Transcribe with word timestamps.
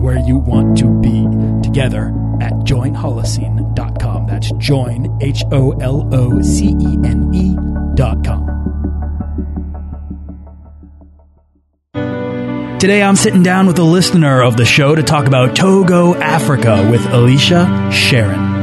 where 0.00 0.18
you 0.18 0.38
want 0.38 0.78
to 0.78 0.88
be 1.00 1.26
together 1.62 2.08
at 2.40 2.52
joinholocene.com. 2.64 4.26
That's 4.26 4.50
join, 4.52 5.18
H 5.20 5.44
O 5.52 5.72
L 5.72 6.08
O 6.12 6.40
C 6.40 6.68
E 6.80 6.98
N 7.04 7.30
E.com. 7.34 8.60
Today 12.80 13.02
I'm 13.02 13.16
sitting 13.16 13.42
down 13.42 13.66
with 13.66 13.78
a 13.78 13.82
listener 13.82 14.42
of 14.42 14.56
the 14.56 14.64
show 14.64 14.94
to 14.94 15.02
talk 15.02 15.26
about 15.26 15.54
Togo, 15.54 16.14
Africa 16.14 16.88
with 16.90 17.04
Alicia 17.12 17.90
Sharon. 17.92 18.60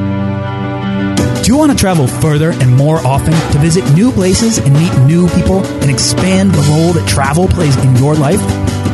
Do 1.43 1.53
you 1.53 1.57
want 1.57 1.71
to 1.71 1.77
travel 1.77 2.07
further 2.07 2.49
and 2.51 2.75
more 2.75 2.97
often 3.05 3.31
to 3.51 3.59
visit 3.59 3.89
new 3.93 4.11
places 4.11 4.57
and 4.57 4.73
meet 4.73 4.91
new 5.05 5.29
people 5.29 5.63
and 5.63 5.91
expand 5.91 6.51
the 6.51 6.61
role 6.71 6.93
that 6.93 7.07
travel 7.07 7.47
plays 7.47 7.77
in 7.85 7.95
your 7.97 8.15
life? 8.15 8.41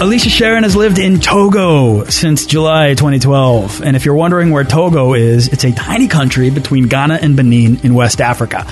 Alicia 0.00 0.30
Sharon 0.30 0.62
has 0.62 0.76
lived 0.76 1.00
in 1.00 1.18
Togo 1.18 2.04
since 2.04 2.46
July 2.46 2.94
2012. 2.94 3.82
And 3.82 3.96
if 3.96 4.04
you're 4.04 4.14
wondering 4.14 4.50
where 4.50 4.62
Togo 4.62 5.14
is, 5.14 5.48
it's 5.48 5.64
a 5.64 5.72
tiny 5.72 6.06
country 6.06 6.50
between 6.50 6.86
Ghana 6.86 7.18
and 7.20 7.34
Benin 7.34 7.80
in 7.82 7.94
West 7.94 8.20
Africa. 8.20 8.64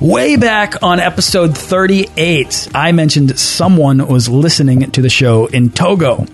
Way 0.00 0.36
back 0.36 0.82
on 0.82 0.98
episode 0.98 1.56
38, 1.56 2.68
I 2.74 2.92
mentioned 2.92 3.38
someone 3.38 4.08
was 4.08 4.30
listening 4.30 4.90
to 4.92 5.02
the 5.02 5.10
show 5.10 5.44
in 5.48 5.68
Togo. 5.68 6.24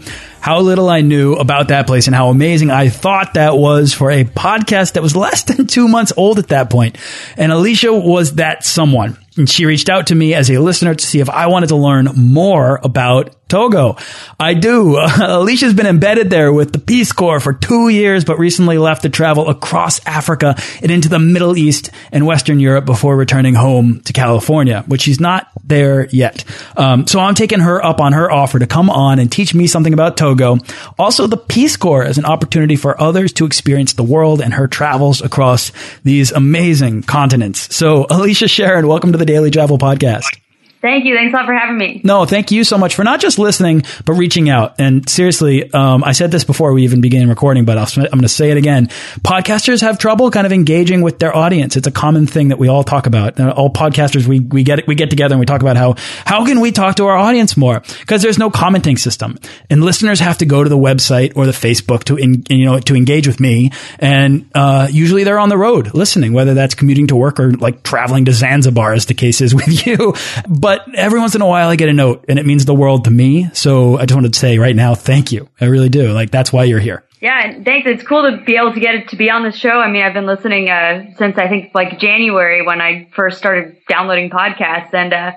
How 0.41 0.61
little 0.61 0.89
I 0.89 1.01
knew 1.01 1.33
about 1.33 1.69
that 1.69 1.89
place 1.89 2.07
and 2.07 2.15
how 2.15 2.29
amazing 2.29 2.71
I 2.71 2.89
thought 2.89 3.35
that 3.35 3.57
was 3.57 3.93
for 3.93 4.13
a 4.13 4.23
podcast 4.23 4.93
that 4.93 5.03
was 5.03 5.17
less 5.17 5.43
than 5.43 5.67
two 5.67 5.89
months 5.89 6.13
old 6.17 6.39
at 6.39 6.49
that 6.49 6.71
point. 6.71 6.99
And 7.37 7.51
Alicia 7.51 7.93
was 7.93 8.37
that 8.37 8.65
someone. 8.65 9.19
And 9.37 9.49
she 9.49 9.67
reached 9.67 9.89
out 9.89 10.09
to 10.09 10.15
me 10.15 10.35
as 10.35 10.51
a 10.51 10.59
listener 10.59 10.95
to 10.95 11.05
see 11.05 11.21
if 11.21 11.29
I 11.29 11.47
wanted 11.47 11.69
to 11.69 11.77
learn 11.77 12.09
more 12.17 12.81
about 12.83 13.35
Togo. 13.49 13.97
I 14.41 14.55
do. 14.55 14.97
Alicia's 15.21 15.75
been 15.75 15.87
embedded 15.87 16.31
there 16.31 16.53
with 16.53 16.73
the 16.73 16.81
Peace 16.81 17.13
Corps 17.13 17.39
for 17.39 17.53
two 17.53 17.89
years, 17.89 18.25
but 18.25 18.39
recently 18.39 18.77
left 18.77 19.03
to 19.03 19.09
travel 19.09 19.49
across 19.49 20.05
Africa 20.05 20.57
and 20.83 20.91
into 20.91 21.09
the 21.09 21.21
Middle 21.21 21.57
East 21.57 21.91
and 22.11 22.27
Western 22.27 22.59
Europe 22.59 22.87
before 22.87 23.17
returning 23.17 23.55
home 23.55 24.01
to 24.01 24.13
California, 24.13 24.83
which 24.89 25.03
she's 25.03 25.21
not 25.21 25.49
there 25.63 26.09
yet. 26.09 26.45
Um, 26.77 27.07
so 27.07 27.21
I'm 27.21 27.35
taking 27.37 27.61
her 27.61 27.85
up 27.85 28.01
on 28.01 28.15
her 28.15 28.31
offer 28.31 28.59
to 28.59 28.67
come 28.67 28.91
on 28.91 29.21
and 29.21 29.31
teach 29.31 29.55
me 29.55 29.69
something 29.69 29.93
about 29.93 30.17
Togo. 30.17 30.59
Also, 30.99 31.29
the 31.29 31.37
Peace 31.37 31.77
Corps 31.77 32.05
as 32.05 32.19
an 32.19 32.25
opportunity 32.25 32.75
for 32.75 33.01
others 33.01 33.33
to 33.35 33.47
experience 33.47 33.93
the 33.93 34.03
world 34.03 34.41
and 34.41 34.55
her 34.55 34.67
travels 34.67 35.21
across 35.21 35.71
these 36.03 36.33
amazing 36.33 37.03
continents. 37.03 37.75
So, 37.75 38.07
Alicia 38.11 38.49
Sharon, 38.49 38.89
welcome 38.89 39.13
to 39.13 39.19
the 39.19 39.26
Daily 39.27 39.51
Travel 39.51 39.79
Podcast. 39.79 40.46
Thank 40.87 41.05
you. 41.05 41.17
Thanks 41.17 41.35
a 41.35 41.37
lot 41.37 41.47
for 41.47 41.53
having 41.53 41.77
me. 41.77 42.01
No, 42.05 42.27
thank 42.27 42.53
you 42.53 42.63
so 42.63 42.79
much 42.79 42.95
for 42.95 43.03
not 43.03 43.19
just 43.19 43.41
listening, 43.41 43.83
but 44.05 44.13
reaching 44.13 44.49
out. 44.49 44.77
And 44.79 45.09
seriously, 45.09 45.69
um, 45.73 46.05
I 46.05 46.13
said 46.13 46.31
this 46.31 46.45
before 46.45 46.73
we 46.73 46.85
even 46.85 47.01
began 47.01 47.29
recording, 47.29 47.65
but 47.65 47.77
i 47.77 47.83
am 47.83 48.07
going 48.11 48.21
to 48.21 48.29
say 48.29 48.53
it 48.53 48.57
again. 48.57 48.87
Podcasters 49.25 49.81
have 49.81 49.99
trouble 49.99 50.31
kind 50.31 50.47
of 50.47 50.53
engaging 50.53 51.03
with 51.03 51.19
their 51.19 51.35
audience. 51.35 51.77
It's 51.77 51.89
a 51.89 51.91
common 51.91 52.29
thing 52.29 52.51
that 52.51 52.61
we 52.61 52.69
all 52.69 52.85
talk 52.85 53.09
about. 53.09 53.41
All 53.41 53.69
podcasters, 53.69 54.29
we, 54.29 54.39
we 54.39 54.63
get, 54.63 54.87
we 54.87 54.95
get 54.95 55.11
together 55.11 55.33
and 55.33 55.41
we 55.41 55.47
talk 55.47 55.61
about 55.61 55.77
how, 55.77 55.97
how 56.25 56.47
can 56.47 56.61
we 56.61 56.71
talk 56.71 56.95
to 56.97 57.07
our 57.07 57.17
audience 57.17 57.57
more? 57.57 57.81
Because 57.81 58.23
there's 58.23 58.39
no 58.39 58.49
commenting 58.49 58.97
system 58.97 59.41
and 59.69 59.83
listeners 59.83 60.21
have 60.21 60.39
to 60.39 60.47
go 60.47 60.63
to 60.63 60.71
the 60.71 60.79
website 60.79 61.37
or 61.37 61.47
the 61.47 61.53
Facebook 61.53 62.05
to, 62.05 62.17
in, 62.17 62.45
you 62.49 62.65
know, 62.65 62.79
to 62.79 62.95
engage 62.95 63.27
with 63.27 63.41
me. 63.41 63.73
And, 63.99 64.49
uh, 64.55 64.87
usually 64.89 65.25
they're 65.25 65.41
on 65.41 65.49
the 65.49 65.59
road 65.59 65.95
listening, 65.95 66.33
whether 66.33 66.55
that's 66.55 66.77
commuting 66.77 67.09
to 67.09 67.17
work 67.17 67.41
or 67.41 67.55
like 67.55 67.83
traveling 67.83 68.27
to 68.27 68.33
Zanzibar 68.33 68.93
as 68.93 69.07
the 69.07 69.15
case 69.15 69.41
is 69.41 69.53
with 69.53 69.85
you. 69.87 70.15
But 70.49 70.76
but 70.85 70.95
every 70.95 71.21
once 71.21 71.35
in 71.35 71.43
a 71.43 71.47
while 71.47 71.69
I 71.69 71.77
get 71.77 71.89
a 71.89 71.93
note 71.93 72.25
and 72.29 72.39
it 72.39 72.47
means 72.47 72.65
the 72.65 72.75
world 72.75 73.05
to 73.05 73.11
me. 73.11 73.49
So 73.53 73.99
I 73.99 74.07
just 74.07 74.15
wanted 74.15 74.33
to 74.33 74.39
say 74.39 74.59
right 74.59 74.77
now, 74.77 74.95
thank 74.95 75.33
you. 75.33 75.49
I 75.61 75.67
really 75.67 75.89
do. 75.89 76.13
Like 76.13 76.31
that's 76.31 76.53
why 76.53 76.65
you're 76.65 76.81
here. 76.81 77.05
Yeah, 77.21 77.47
and 77.47 77.65
thanks. 77.65 77.89
It's 77.89 78.03
cool 78.03 78.31
to 78.31 78.45
be 78.45 78.57
able 78.57 78.75
to 78.75 78.81
get 78.81 79.09
to 79.09 79.17
be 79.17 79.31
on 79.31 79.43
the 79.43 79.51
show. 79.51 79.81
I 79.81 79.91
mean, 79.91 80.03
I've 80.03 80.13
been 80.13 80.27
listening 80.27 80.69
uh, 80.69 81.15
since 81.17 81.39
I 81.39 81.49
think 81.49 81.73
like 81.75 81.99
January 81.99 82.65
when 82.65 82.81
I 82.83 83.09
first 83.15 83.39
started 83.39 83.79
downloading 83.89 84.29
podcasts, 84.29 84.93
and 84.93 85.15
uh, 85.15 85.33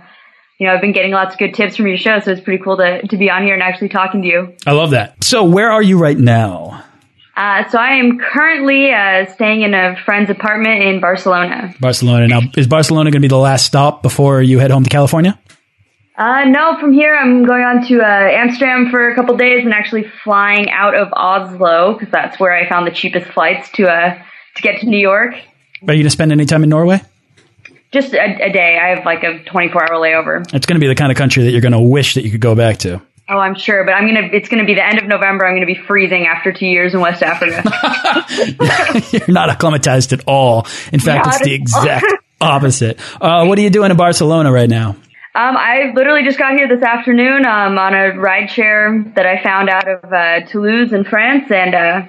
you 0.58 0.68
know, 0.68 0.74
I've 0.74 0.82
been 0.82 0.92
getting 0.92 1.12
lots 1.12 1.36
of 1.36 1.40
good 1.40 1.54
tips 1.54 1.78
from 1.78 1.88
your 1.88 1.98
show. 1.98 2.20
So 2.20 2.32
it's 2.32 2.42
pretty 2.42 2.62
cool 2.62 2.76
to 2.78 3.08
to 3.08 3.18
be 3.18 3.30
on 3.30 3.44
here 3.44 3.54
and 3.54 3.64
actually 3.64 3.90
talking 3.90 4.22
to 4.24 4.28
you. 4.28 4.56
I 4.68 4.74
love 4.74 4.92
that. 4.92 5.24
So 5.24 5.46
where 5.46 5.72
are 5.72 5.82
you 5.82 5.98
right 5.98 6.18
now? 6.18 6.84
Uh, 7.40 7.70
so 7.70 7.78
I 7.78 7.92
am 7.92 8.20
currently 8.20 8.92
uh, 8.92 9.26
staying 9.28 9.62
in 9.62 9.74
a 9.74 9.96
friend's 10.04 10.30
apartment 10.30 10.84
in 10.84 11.00
Barcelona. 11.00 11.74
Barcelona. 11.80 12.28
Now, 12.28 12.42
is 12.58 12.68
Barcelona 12.68 13.12
going 13.12 13.22
to 13.22 13.26
be 13.26 13.30
the 13.30 13.38
last 13.38 13.66
stop 13.66 14.04
before 14.04 14.42
you 14.42 14.60
head 14.60 14.72
home 14.72 14.84
to 14.84 14.90
California? 14.90 15.40
Uh, 16.18 16.44
no, 16.44 16.78
from 16.82 16.92
here 16.92 17.16
I'm 17.16 17.46
going 17.46 17.64
on 17.64 17.88
to 17.88 18.02
uh, 18.02 18.06
Amsterdam 18.06 18.90
for 18.92 19.10
a 19.10 19.16
couple 19.16 19.38
days 19.38 19.64
and 19.64 19.74
actually 19.74 20.04
flying 20.22 20.70
out 20.70 20.96
of 20.96 21.14
Oslo 21.14 21.94
because 21.94 22.12
that's 22.12 22.38
where 22.42 22.54
I 22.54 22.68
found 22.68 22.86
the 22.86 22.92
cheapest 22.92 23.32
flights 23.32 23.72
to 23.76 23.88
uh, 23.88 24.22
to 24.58 24.62
get 24.62 24.82
to 24.82 24.88
New 24.88 25.00
York. 25.00 25.32
Are 25.34 25.94
you 25.94 26.00
going 26.00 26.04
to 26.04 26.10
spend 26.10 26.34
any 26.34 26.46
time 26.46 26.64
in 26.64 26.70
Norway? 26.70 27.02
Just 27.94 28.14
a, 28.14 28.48
a 28.48 28.52
day. 28.52 28.78
I 28.78 28.90
have 28.90 29.06
like 29.06 29.24
a 29.24 29.42
24 29.46 29.90
hour 29.90 29.98
layover. 29.98 30.42
It's 30.54 30.66
going 30.66 30.76
to 30.76 30.84
be 30.84 30.88
the 30.88 30.96
kind 30.96 31.10
of 31.10 31.18
country 31.18 31.44
that 31.44 31.52
you're 31.52 31.62
going 31.62 31.72
to 31.72 31.80
wish 31.80 32.16
that 32.16 32.26
you 32.26 32.32
could 32.32 32.42
go 32.42 32.54
back 32.54 32.80
to. 32.80 33.02
Oh, 33.32 33.38
I'm 33.38 33.54
sure, 33.54 33.84
but 33.84 33.92
I'm 33.92 34.08
gonna. 34.08 34.30
It's 34.34 34.50
gonna 34.50 34.66
be 34.66 34.74
the 34.74 34.84
end 34.84 34.98
of 34.98 35.06
November. 35.06 35.46
I'm 35.46 35.56
gonna 35.56 35.68
be 35.68 35.76
freezing 35.76 36.26
after 36.26 36.52
two 36.52 36.66
years 36.66 36.96
in 36.96 37.00
West 37.00 37.22
Africa. 37.22 37.62
You're 39.12 39.28
not 39.28 39.50
acclimatized 39.50 40.14
at 40.14 40.24
all. 40.26 40.66
In 40.92 41.00
fact, 41.00 41.28
it's 41.28 41.44
the 41.44 41.54
exact 41.54 42.08
opposite. 42.42 43.00
Uh, 43.22 43.46
what 43.46 43.60
are 43.60 43.62
you 43.62 43.70
doing 43.70 43.92
in 43.92 43.98
Barcelona 43.98 44.52
right 44.52 44.70
now? 44.70 44.96
Um, 45.36 45.56
I 45.56 45.94
literally 45.96 46.24
just 46.24 46.40
got 46.40 46.54
here 46.54 46.68
this 46.68 46.84
afternoon 46.84 47.46
um, 47.46 47.78
on 47.78 47.94
a 47.94 48.18
ride 48.18 48.50
share 48.50 49.06
that 49.16 49.28
I 49.28 49.44
found 49.44 49.70
out 49.70 49.88
of 49.88 50.12
uh, 50.12 50.42
Toulouse 50.48 50.92
in 50.92 51.04
France, 51.04 51.52
and 51.52 51.76
uh, 51.76 52.08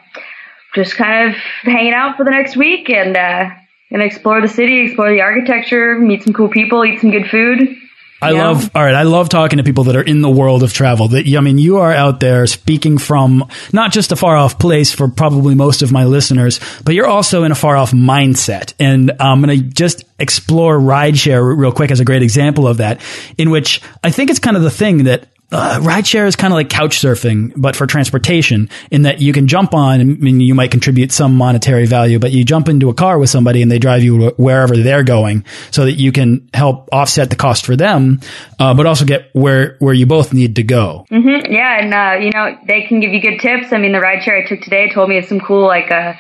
just 0.75 0.97
kind 0.97 1.29
of 1.29 1.37
hanging 1.63 1.93
out 1.93 2.17
for 2.17 2.25
the 2.25 2.31
next 2.31 2.57
week 2.57 2.89
and 2.89 3.15
uh, 3.15 3.51
gonna 3.93 4.05
explore 4.05 4.41
the 4.41 4.49
city, 4.49 4.87
explore 4.87 5.11
the 5.11 5.21
architecture, 5.21 5.99
meet 5.99 6.23
some 6.23 6.33
cool 6.33 6.49
people, 6.49 6.83
eat 6.83 7.01
some 7.01 7.11
good 7.11 7.29
food. 7.29 7.77
I 8.23 8.33
yeah. 8.33 8.49
love, 8.49 8.71
all 8.75 8.85
right. 8.85 8.95
I 8.95 9.05
love 9.05 9.29
talking 9.29 9.57
to 9.57 9.65
people 9.65 9.85
that 9.85 9.97
are 9.97 10.03
in 10.03 10.21
the 10.21 10.31
world 10.31 10.63
of 10.63 10.73
travel 10.73 11.09
that, 11.09 11.27
I 11.27 11.41
mean, 11.41 11.59
you 11.59 11.79
are 11.79 11.93
out 11.93 12.21
there 12.21 12.47
speaking 12.47 12.99
from 12.99 13.49
not 13.73 13.93
just 13.93 14.13
a 14.13 14.17
far 14.17 14.37
off 14.37 14.59
place 14.59 14.93
for 14.93 15.09
probably 15.09 15.55
most 15.55 15.83
of 15.83 15.91
my 15.91 16.05
listeners, 16.05 16.61
but 16.85 16.95
you're 16.95 17.07
also 17.07 17.45
in 17.45 17.53
a 17.53 17.55
far 17.55 17.77
off 17.77 17.93
mindset. 17.93 18.75
And 18.79 19.13
I'm 19.19 19.43
going 19.43 19.59
to 19.59 19.65
just 19.67 20.05
explore 20.19 20.79
rideshare 20.79 21.57
real 21.57 21.73
quick 21.73 21.91
as 21.91 22.01
a 22.01 22.05
great 22.05 22.23
example 22.23 22.67
of 22.67 22.79
that, 22.79 23.01
in 23.39 23.51
which 23.51 23.81
I 24.05 24.11
think 24.11 24.31
it's 24.31 24.39
kind 24.39 24.57
of 24.57 24.63
the 24.63 24.71
thing 24.71 25.05
that 25.05 25.27
uh, 25.53 25.81
rideshare 25.81 26.27
is 26.27 26.37
kind 26.37 26.53
of 26.53 26.57
like 26.57 26.69
couch 26.69 27.01
surfing, 27.01 27.53
but 27.57 27.75
for 27.75 27.87
transportation 27.87 28.69
in 28.91 29.03
that 29.03 29.21
you 29.21 29.33
can 29.33 29.49
jump 29.49 29.75
on, 29.75 30.21
mean, 30.21 30.41
you 30.41 30.55
might 30.55 30.71
contribute 30.71 31.11
some 31.11 31.35
monetary 31.35 31.87
value, 31.87 32.19
but 32.19 32.31
you 32.31 32.45
jump 32.45 32.69
into 32.69 32.89
a 32.89 32.95
car 32.95 33.19
with 33.19 33.31
somebody 33.31 33.63
and 33.63 33.71
they 33.71 33.79
drive 33.79 34.03
you 34.03 34.31
wherever 34.37 34.77
they're 34.77 35.03
going 35.03 35.45
so 35.71 35.85
that 35.85 35.95
you 35.95 36.13
can 36.13 36.49
help 36.55 36.89
offset 36.93 37.31
the 37.31 37.37
cost 37.37 37.67
for 37.67 37.75
them, 37.75 38.21
uh, 38.59 38.75
but 38.75 38.87
also 38.87 39.05
get 39.05 39.31
where, 39.33 39.77
where 39.81 39.95
you 39.95 40.07
both 40.07 40.33
need 40.33 40.57
to 40.57 40.63
go. 40.63 41.07
Mm 41.11 41.23
-hmm. 41.23 41.53
Yeah. 41.53 41.81
And, 41.81 41.95
uh, 41.95 42.25
you 42.25 42.31
know, 42.31 42.57
they 42.67 42.87
can 42.89 43.01
give 43.01 43.13
you 43.13 43.21
good 43.21 43.41
tips. 43.41 43.73
I 43.73 43.79
mean, 43.79 43.93
the 43.93 44.01
rideshare 44.01 44.45
I 44.45 44.47
took 44.49 44.61
today 44.61 44.91
told 44.95 45.09
me 45.09 45.19
of 45.19 45.25
some 45.25 45.41
cool, 45.41 45.67
like, 45.67 45.91
uh, 45.91 46.15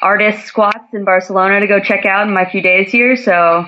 artist 0.00 0.46
squats 0.46 0.92
in 0.92 1.04
Barcelona 1.04 1.60
to 1.60 1.66
go 1.66 1.80
check 1.80 2.04
out 2.06 2.26
in 2.28 2.32
my 2.32 2.44
few 2.44 2.62
days 2.62 2.92
here. 2.92 3.16
So, 3.16 3.66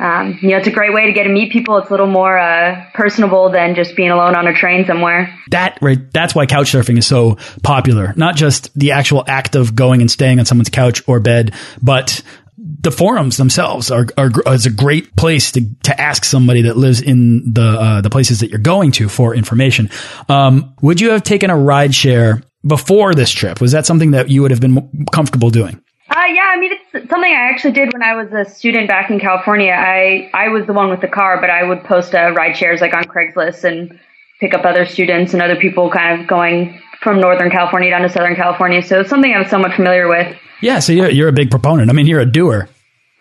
um, 0.00 0.38
you 0.40 0.48
know, 0.48 0.56
it's 0.56 0.66
a 0.66 0.70
great 0.70 0.94
way 0.94 1.06
to 1.06 1.12
get 1.12 1.24
to 1.24 1.28
meet 1.28 1.52
people. 1.52 1.76
It's 1.76 1.88
a 1.88 1.90
little 1.90 2.06
more 2.06 2.38
uh, 2.38 2.86
personable 2.94 3.50
than 3.50 3.74
just 3.74 3.94
being 3.94 4.10
alone 4.10 4.34
on 4.34 4.46
a 4.46 4.54
train 4.54 4.86
somewhere. 4.86 5.38
That 5.50 5.78
right, 5.82 5.98
that's 6.10 6.34
why 6.34 6.46
couch 6.46 6.72
surfing 6.72 6.96
is 6.96 7.06
so 7.06 7.36
popular. 7.62 8.14
Not 8.16 8.34
just 8.34 8.72
the 8.78 8.92
actual 8.92 9.24
act 9.26 9.56
of 9.56 9.76
going 9.76 10.00
and 10.00 10.10
staying 10.10 10.40
on 10.40 10.46
someone's 10.46 10.70
couch 10.70 11.02
or 11.06 11.20
bed, 11.20 11.54
but 11.82 12.22
the 12.56 12.90
forums 12.90 13.36
themselves 13.36 13.90
are, 13.90 14.06
are 14.16 14.30
is 14.46 14.64
a 14.64 14.70
great 14.70 15.14
place 15.16 15.52
to 15.52 15.66
to 15.82 16.00
ask 16.00 16.24
somebody 16.24 16.62
that 16.62 16.78
lives 16.78 17.02
in 17.02 17.52
the 17.52 17.68
uh, 17.68 18.00
the 18.00 18.10
places 18.10 18.40
that 18.40 18.48
you're 18.48 18.58
going 18.58 18.92
to 18.92 19.08
for 19.08 19.34
information. 19.34 19.90
Um, 20.30 20.74
would 20.80 21.00
you 21.00 21.10
have 21.10 21.22
taken 21.22 21.50
a 21.50 21.56
ride 21.56 21.94
share 21.94 22.42
before 22.66 23.14
this 23.14 23.30
trip? 23.30 23.60
Was 23.60 23.72
that 23.72 23.84
something 23.84 24.12
that 24.12 24.30
you 24.30 24.40
would 24.40 24.50
have 24.50 24.60
been 24.60 25.06
comfortable 25.12 25.50
doing? 25.50 25.82
Uh, 26.10 26.24
yeah, 26.26 26.50
I 26.52 26.58
mean, 26.58 26.72
it's 26.72 27.08
something 27.08 27.30
I 27.30 27.50
actually 27.50 27.70
did 27.70 27.92
when 27.92 28.02
I 28.02 28.14
was 28.14 28.32
a 28.32 28.44
student 28.44 28.88
back 28.88 29.10
in 29.10 29.20
California. 29.20 29.72
I, 29.72 30.28
I 30.34 30.48
was 30.48 30.66
the 30.66 30.72
one 30.72 30.90
with 30.90 31.00
the 31.00 31.08
car, 31.08 31.40
but 31.40 31.50
I 31.50 31.62
would 31.62 31.84
post 31.84 32.16
uh, 32.16 32.32
ride 32.32 32.56
shares 32.56 32.80
like 32.80 32.94
on 32.94 33.04
Craigslist 33.04 33.62
and 33.62 33.96
pick 34.40 34.52
up 34.52 34.64
other 34.64 34.86
students 34.86 35.34
and 35.34 35.40
other 35.40 35.54
people 35.54 35.88
kind 35.88 36.20
of 36.20 36.26
going 36.26 36.80
from 37.00 37.20
Northern 37.20 37.48
California 37.48 37.90
down 37.90 38.02
to 38.02 38.08
Southern 38.08 38.34
California. 38.34 38.82
So 38.82 39.00
it's 39.00 39.08
something 39.08 39.32
I'm 39.32 39.48
somewhat 39.48 39.74
familiar 39.74 40.08
with. 40.08 40.36
Yeah, 40.60 40.80
so 40.80 40.92
you're, 40.92 41.10
you're 41.10 41.28
a 41.28 41.32
big 41.32 41.48
proponent. 41.48 41.90
I 41.90 41.92
mean, 41.92 42.06
you're 42.06 42.20
a 42.20 42.26
doer. 42.26 42.68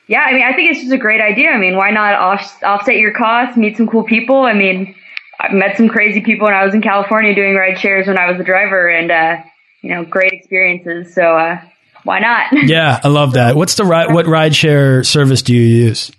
Yeah, 0.07 0.21
I 0.21 0.33
mean, 0.33 0.41
I 0.41 0.53
think 0.53 0.71
it's 0.71 0.79
just 0.79 0.91
a 0.91 0.97
great 0.97 1.21
idea. 1.21 1.51
I 1.51 1.59
mean, 1.59 1.75
why 1.75 1.91
not 1.91 2.15
off, 2.15 2.63
offset 2.63 2.95
your 2.95 3.13
costs, 3.13 3.55
meet 3.55 3.77
some 3.77 3.87
cool 3.87 4.03
people? 4.03 4.45
I 4.45 4.53
mean, 4.53 4.95
I 5.39 5.53
met 5.53 5.77
some 5.77 5.89
crazy 5.89 6.21
people 6.21 6.45
when 6.45 6.55
I 6.55 6.65
was 6.65 6.73
in 6.73 6.81
California 6.81 7.35
doing 7.35 7.55
ride 7.55 7.79
shares 7.79 8.07
when 8.07 8.17
I 8.17 8.31
was 8.31 8.39
a 8.39 8.43
driver 8.43 8.89
and, 8.89 9.11
uh, 9.11 9.37
you 9.83 9.93
know, 9.93 10.03
great 10.03 10.33
experiences. 10.33 11.13
So, 11.13 11.37
uh, 11.37 11.61
why 12.03 12.19
not? 12.19 12.47
yeah, 12.67 12.99
I 13.03 13.07
love 13.07 13.33
that. 13.33 13.55
What's 13.55 13.75
the 13.75 13.83
ride? 13.85 14.13
What 14.13 14.25
rideshare 14.25 15.05
service 15.05 15.41
do 15.41 15.53
you 15.53 15.85
use? 15.85 16.11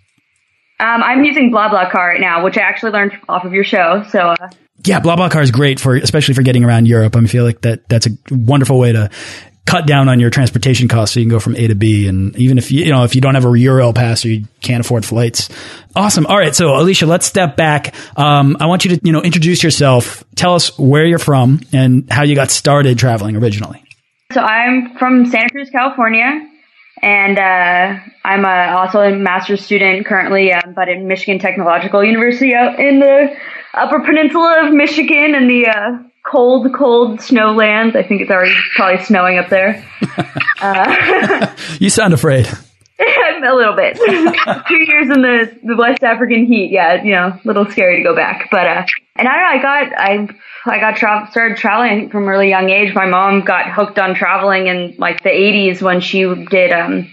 Um, 0.79 1.03
I'm 1.03 1.25
using 1.25 1.51
BlaBlaCar 1.51 1.95
right 1.95 2.21
now, 2.21 2.43
which 2.43 2.57
I 2.57 2.63
actually 2.63 2.93
learned 2.93 3.13
off 3.29 3.45
of 3.45 3.53
your 3.53 3.65
show. 3.65 4.05
So. 4.11 4.19
Uh, 4.19 4.49
yeah, 4.85 5.01
BlaBlaCar 5.01 5.43
is 5.43 5.51
great 5.51 5.79
for, 5.79 5.95
especially 5.95 6.35
for 6.35 6.43
getting 6.43 6.65
around 6.65 6.87
Europe. 6.87 7.15
I 7.15 7.25
feel 7.27 7.45
like 7.45 7.61
that 7.63 7.87
that's 7.89 8.07
a 8.07 8.11
wonderful 8.31 8.79
way 8.79 8.93
to 8.93 9.11
cut 9.67 9.87
down 9.87 10.09
on 10.09 10.19
your 10.19 10.31
transportation 10.31 10.89
costs 10.89 11.15
so 11.15 11.21
you 11.21 11.27
can 11.27 11.31
go 11.31 11.39
from 11.39 11.55
A 11.55 11.69
to 11.69 11.75
B. 11.75 12.09
And 12.09 12.35
even 12.37 12.59
if 12.59 12.73
you, 12.73 12.85
you 12.85 12.91
know, 12.91 13.05
if 13.05 13.15
you 13.15 13.21
don't 13.21 13.35
have 13.35 13.45
a 13.45 13.49
Eurail 13.49 13.95
pass 13.95 14.25
or 14.25 14.29
you 14.29 14.47
can't 14.63 14.85
afford 14.85 15.05
flights. 15.05 15.49
Awesome. 15.95 16.27
All 16.27 16.37
right. 16.37 16.55
So 16.55 16.75
Alicia, 16.75 17.07
let's 17.07 17.27
step 17.27 17.57
back. 17.57 17.95
Um, 18.17 18.57
I 18.59 18.67
want 18.67 18.85
you 18.85 18.97
to, 18.97 19.01
you 19.05 19.13
know, 19.13 19.23
introduce 19.23 19.63
yourself. 19.63 20.25
Tell 20.35 20.55
us 20.55 20.77
where 20.79 21.05
you're 21.05 21.19
from 21.19 21.61
and 21.73 22.11
how 22.11 22.25
you 22.25 22.35
got 22.35 22.51
started 22.51 22.99
traveling 22.99 23.37
originally. 23.37 23.85
So 24.33 24.41
I'm 24.41 24.97
from 24.97 25.27
Santa 25.27 25.51
Cruz, 25.51 25.71
California, 25.71 26.49
and 27.03 27.39
uh, 27.39 28.01
I'm 28.25 28.45
a, 28.45 28.77
also 28.77 29.01
a 29.01 29.17
master's 29.17 29.65
student 29.65 30.07
currently, 30.07 30.53
uh, 30.53 30.61
but 30.75 30.89
in 30.89 31.09
Michigan 31.09 31.41
Technological 31.41 32.05
University 32.05 32.55
out 32.55 32.79
in 32.79 33.01
the 33.01 33.37
Upper 33.75 34.01
Peninsula 34.01 34.67
of 34.67 34.73
Michigan 34.73 35.35
in 35.35 35.49
the 35.49 35.67
uh, 35.67 35.99
cold, 36.25 36.73
cold 36.73 37.19
snowlands. 37.19 37.97
I 37.97 38.05
think 38.05 38.21
it's 38.21 38.31
already 38.31 38.55
probably 38.77 39.05
snowing 39.05 39.39
up 39.39 39.49
there. 39.49 39.85
Uh, 40.63 41.57
you 41.79 41.89
sound 41.89 42.13
afraid. 42.13 42.47
a 43.01 43.55
little 43.55 43.75
bit. 43.75 43.97
Two 44.69 44.83
years 44.85 45.09
in 45.09 45.23
the, 45.23 45.59
the 45.65 45.75
West 45.75 46.03
African 46.03 46.45
heat, 46.45 46.71
yeah, 46.71 47.03
you 47.03 47.13
know, 47.13 47.29
a 47.29 47.41
little 47.45 47.65
scary 47.71 47.97
to 47.97 48.03
go 48.03 48.15
back. 48.15 48.49
But 48.51 48.67
uh, 48.67 48.85
and 49.21 49.29
I 49.29 49.53
I 49.53 49.63
got 49.63 49.93
I 49.99 50.29
I 50.67 50.81
got 50.81 50.97
tra- 50.97 51.29
started 51.31 51.59
traveling 51.59 52.11
from 52.11 52.25
a 52.25 52.27
really 52.27 52.49
young 52.49 52.71
age. 52.71 52.95
My 52.95 53.07
mom 53.07 53.43
got 53.43 53.71
hooked 53.71 53.99
on 53.99 54.15
traveling 54.15 54.67
in 54.67 54.95
like 54.99 55.23
the 55.23 55.29
80s 55.29 55.83
when 55.83 56.01
she 56.01 56.23
did 56.51 56.73
um, 56.73 57.09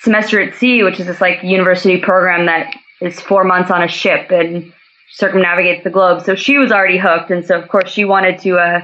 semester 0.00 0.40
at 0.40 0.54
sea, 0.56 0.82
which 0.82 0.98
is 0.98 1.06
this 1.06 1.20
like 1.20 1.42
university 1.42 1.98
program 1.98 2.46
that 2.46 2.74
is 3.00 3.20
four 3.20 3.44
months 3.44 3.70
on 3.70 3.82
a 3.82 3.88
ship 3.88 4.30
and 4.30 4.72
circumnavigates 5.12 5.84
the 5.84 5.90
globe. 5.90 6.24
So 6.24 6.34
she 6.34 6.58
was 6.58 6.72
already 6.72 6.98
hooked, 6.98 7.30
and 7.30 7.46
so 7.46 7.58
of 7.58 7.68
course 7.68 7.90
she 7.90 8.04
wanted 8.04 8.40
to 8.40 8.58
uh, 8.58 8.80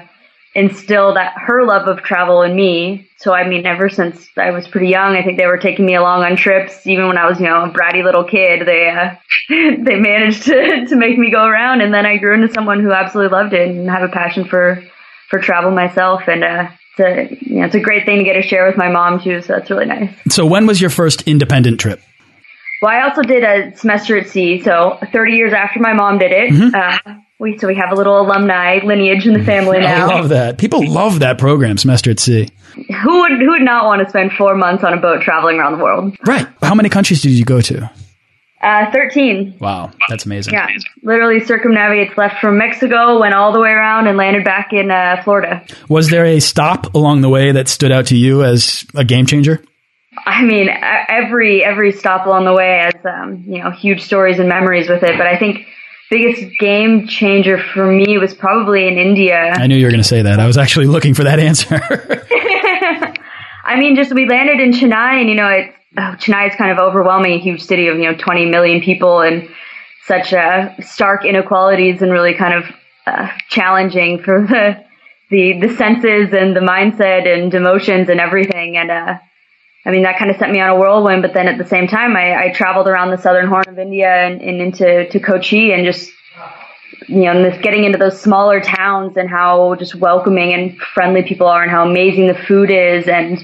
instill 0.58 1.14
that 1.14 1.34
her 1.36 1.64
love 1.64 1.86
of 1.86 2.02
travel 2.02 2.42
in 2.42 2.56
me. 2.56 3.08
So 3.18 3.32
I 3.32 3.48
mean, 3.48 3.64
ever 3.64 3.88
since 3.88 4.28
I 4.36 4.50
was 4.50 4.66
pretty 4.66 4.88
young, 4.88 5.16
I 5.16 5.22
think 5.22 5.38
they 5.38 5.46
were 5.46 5.58
taking 5.58 5.86
me 5.86 5.94
along 5.94 6.24
on 6.24 6.36
trips. 6.36 6.86
Even 6.86 7.06
when 7.06 7.16
I 7.16 7.28
was, 7.28 7.38
you 7.38 7.46
know, 7.46 7.64
a 7.64 7.70
bratty 7.70 8.02
little 8.04 8.24
kid, 8.24 8.66
they 8.66 8.88
uh, 8.88 9.14
they 9.48 9.96
managed 9.96 10.44
to 10.44 10.86
to 10.88 10.96
make 10.96 11.16
me 11.16 11.30
go 11.30 11.44
around, 11.44 11.80
and 11.80 11.94
then 11.94 12.04
I 12.04 12.16
grew 12.16 12.34
into 12.34 12.52
someone 12.52 12.80
who 12.82 12.92
absolutely 12.92 13.36
loved 13.36 13.54
it 13.54 13.68
and 13.68 13.88
have 13.88 14.02
a 14.02 14.12
passion 14.12 14.44
for 14.44 14.82
for 15.30 15.38
travel 15.38 15.70
myself. 15.70 16.22
And 16.26 16.42
uh, 16.42 16.70
it's 16.98 17.00
a 17.00 17.44
you 17.48 17.60
know, 17.60 17.66
it's 17.66 17.74
a 17.76 17.80
great 17.80 18.04
thing 18.04 18.18
to 18.18 18.24
get 18.24 18.34
to 18.34 18.42
share 18.42 18.66
with 18.66 18.76
my 18.76 18.90
mom 18.90 19.20
too. 19.22 19.40
So 19.42 19.54
that's 19.54 19.70
really 19.70 19.86
nice. 19.86 20.12
So 20.28 20.44
when 20.44 20.66
was 20.66 20.80
your 20.80 20.90
first 20.90 21.22
independent 21.22 21.78
trip? 21.78 22.00
Well, 22.82 22.92
I 22.92 23.02
also 23.02 23.22
did 23.22 23.42
a 23.42 23.76
semester 23.76 24.16
at 24.16 24.28
sea, 24.28 24.62
so 24.62 24.98
30 25.12 25.32
years 25.32 25.52
after 25.52 25.80
my 25.80 25.94
mom 25.94 26.18
did 26.18 26.30
it. 26.30 26.50
Mm 26.52 26.60
-hmm. 26.60 26.74
uh, 26.74 27.14
we 27.38 27.56
so 27.58 27.68
we 27.68 27.76
have 27.76 27.92
a 27.92 27.94
little 27.94 28.20
alumni 28.20 28.80
lineage 28.84 29.26
in 29.26 29.32
the 29.32 29.44
family 29.44 29.78
now. 29.78 30.08
I 30.08 30.14
love 30.14 30.28
that. 30.30 30.58
People 30.58 30.88
love 30.88 31.20
that 31.20 31.38
program, 31.38 31.78
semester 31.78 32.10
at 32.10 32.20
sea. 32.20 32.48
Who 32.74 33.20
would 33.20 33.32
who 33.32 33.50
would 33.50 33.62
not 33.62 33.84
want 33.84 34.02
to 34.02 34.08
spend 34.08 34.32
four 34.32 34.56
months 34.56 34.84
on 34.84 34.92
a 34.92 35.00
boat 35.00 35.22
traveling 35.22 35.58
around 35.58 35.78
the 35.78 35.84
world? 35.84 36.16
Right. 36.26 36.46
How 36.62 36.74
many 36.74 36.88
countries 36.88 37.22
did 37.22 37.32
you 37.32 37.44
go 37.44 37.60
to? 37.60 37.90
Uh, 38.60 38.90
13. 38.90 39.56
Wow, 39.60 39.92
that's 40.08 40.26
amazing. 40.26 40.52
Yeah, 40.52 40.66
literally 41.04 41.38
circumnavigates 41.44 42.18
left 42.18 42.40
from 42.40 42.58
Mexico, 42.58 43.20
went 43.20 43.32
all 43.32 43.52
the 43.52 43.60
way 43.60 43.70
around, 43.70 44.08
and 44.08 44.18
landed 44.18 44.44
back 44.44 44.72
in 44.72 44.90
uh, 44.90 45.22
Florida. 45.22 45.64
Was 45.88 46.10
there 46.10 46.24
a 46.24 46.40
stop 46.40 46.92
along 46.92 47.20
the 47.20 47.28
way 47.28 47.52
that 47.52 47.68
stood 47.68 47.92
out 47.92 48.06
to 48.06 48.16
you 48.16 48.42
as 48.42 48.84
a 48.96 49.04
game 49.04 49.26
changer? 49.26 49.62
I 50.26 50.42
mean, 50.42 50.68
every 51.08 51.62
every 51.62 51.92
stop 51.92 52.26
along 52.26 52.46
the 52.46 52.52
way 52.52 52.78
has 52.82 52.94
um, 53.04 53.44
you 53.46 53.62
know 53.62 53.70
huge 53.70 54.02
stories 54.02 54.40
and 54.40 54.48
memories 54.48 54.88
with 54.88 55.04
it. 55.04 55.16
But 55.16 55.28
I 55.28 55.38
think 55.38 55.64
biggest 56.10 56.58
game 56.58 57.06
changer 57.06 57.58
for 57.58 57.86
me 57.86 58.18
was 58.18 58.34
probably 58.34 58.88
in 58.88 58.98
India. 58.98 59.52
I 59.56 59.66
knew 59.66 59.76
you 59.76 59.84
were 59.84 59.90
going 59.90 60.02
to 60.02 60.08
say 60.08 60.22
that. 60.22 60.40
I 60.40 60.46
was 60.46 60.56
actually 60.56 60.86
looking 60.94 61.14
for 61.14 61.24
that 61.24 61.38
answer. 61.38 61.80
I 63.64 63.78
mean, 63.78 63.96
just 63.96 64.14
we 64.14 64.26
landed 64.26 64.60
in 64.60 64.72
Chennai, 64.72 65.20
and 65.20 65.28
you 65.28 65.34
know, 65.34 65.48
it 65.48 65.74
oh, 65.98 66.16
Chennai 66.18 66.48
is 66.48 66.56
kind 66.56 66.70
of 66.72 66.78
overwhelming, 66.78 67.32
a 67.32 67.38
huge 67.38 67.62
city 67.62 67.88
of 67.88 67.98
you 67.98 68.10
know 68.10 68.16
20 68.16 68.46
million 68.46 68.80
people, 68.80 69.20
and 69.20 69.48
such 70.06 70.32
uh, 70.32 70.74
stark 70.80 71.24
inequalities, 71.24 72.00
and 72.00 72.10
really 72.10 72.34
kind 72.34 72.54
of 72.54 72.64
uh, 73.06 73.28
challenging 73.50 74.22
for 74.22 74.46
the 74.48 74.84
the 75.30 75.60
the 75.60 75.74
senses 75.76 76.32
and 76.32 76.56
the 76.56 76.60
mindset 76.60 77.26
and 77.26 77.52
emotions 77.52 78.08
and 78.08 78.20
everything. 78.20 78.78
And 78.78 78.90
uh, 78.90 79.18
I 79.84 79.90
mean, 79.90 80.02
that 80.02 80.18
kind 80.18 80.30
of 80.30 80.36
sent 80.36 80.52
me 80.52 80.60
on 80.60 80.70
a 80.70 80.76
whirlwind. 80.76 81.22
But 81.22 81.34
then 81.34 81.48
at 81.48 81.58
the 81.58 81.66
same 81.66 81.86
time, 81.86 82.16
I, 82.16 82.46
I 82.46 82.52
traveled 82.52 82.88
around 82.88 83.10
the 83.10 83.18
southern 83.18 83.46
horn 83.46 83.64
of 83.68 83.78
India 83.78 84.08
and, 84.08 84.40
and 84.40 84.60
into 84.60 85.08
to 85.08 85.20
Kochi 85.20 85.72
and 85.72 85.84
just, 85.84 86.10
you 87.06 87.22
know, 87.22 87.42
this, 87.42 87.60
getting 87.62 87.84
into 87.84 87.98
those 87.98 88.20
smaller 88.20 88.60
towns 88.60 89.16
and 89.16 89.28
how 89.28 89.76
just 89.76 89.94
welcoming 89.94 90.52
and 90.52 90.78
friendly 90.78 91.22
people 91.22 91.46
are 91.46 91.62
and 91.62 91.70
how 91.70 91.88
amazing 91.88 92.26
the 92.26 92.34
food 92.34 92.70
is. 92.70 93.06
And 93.08 93.38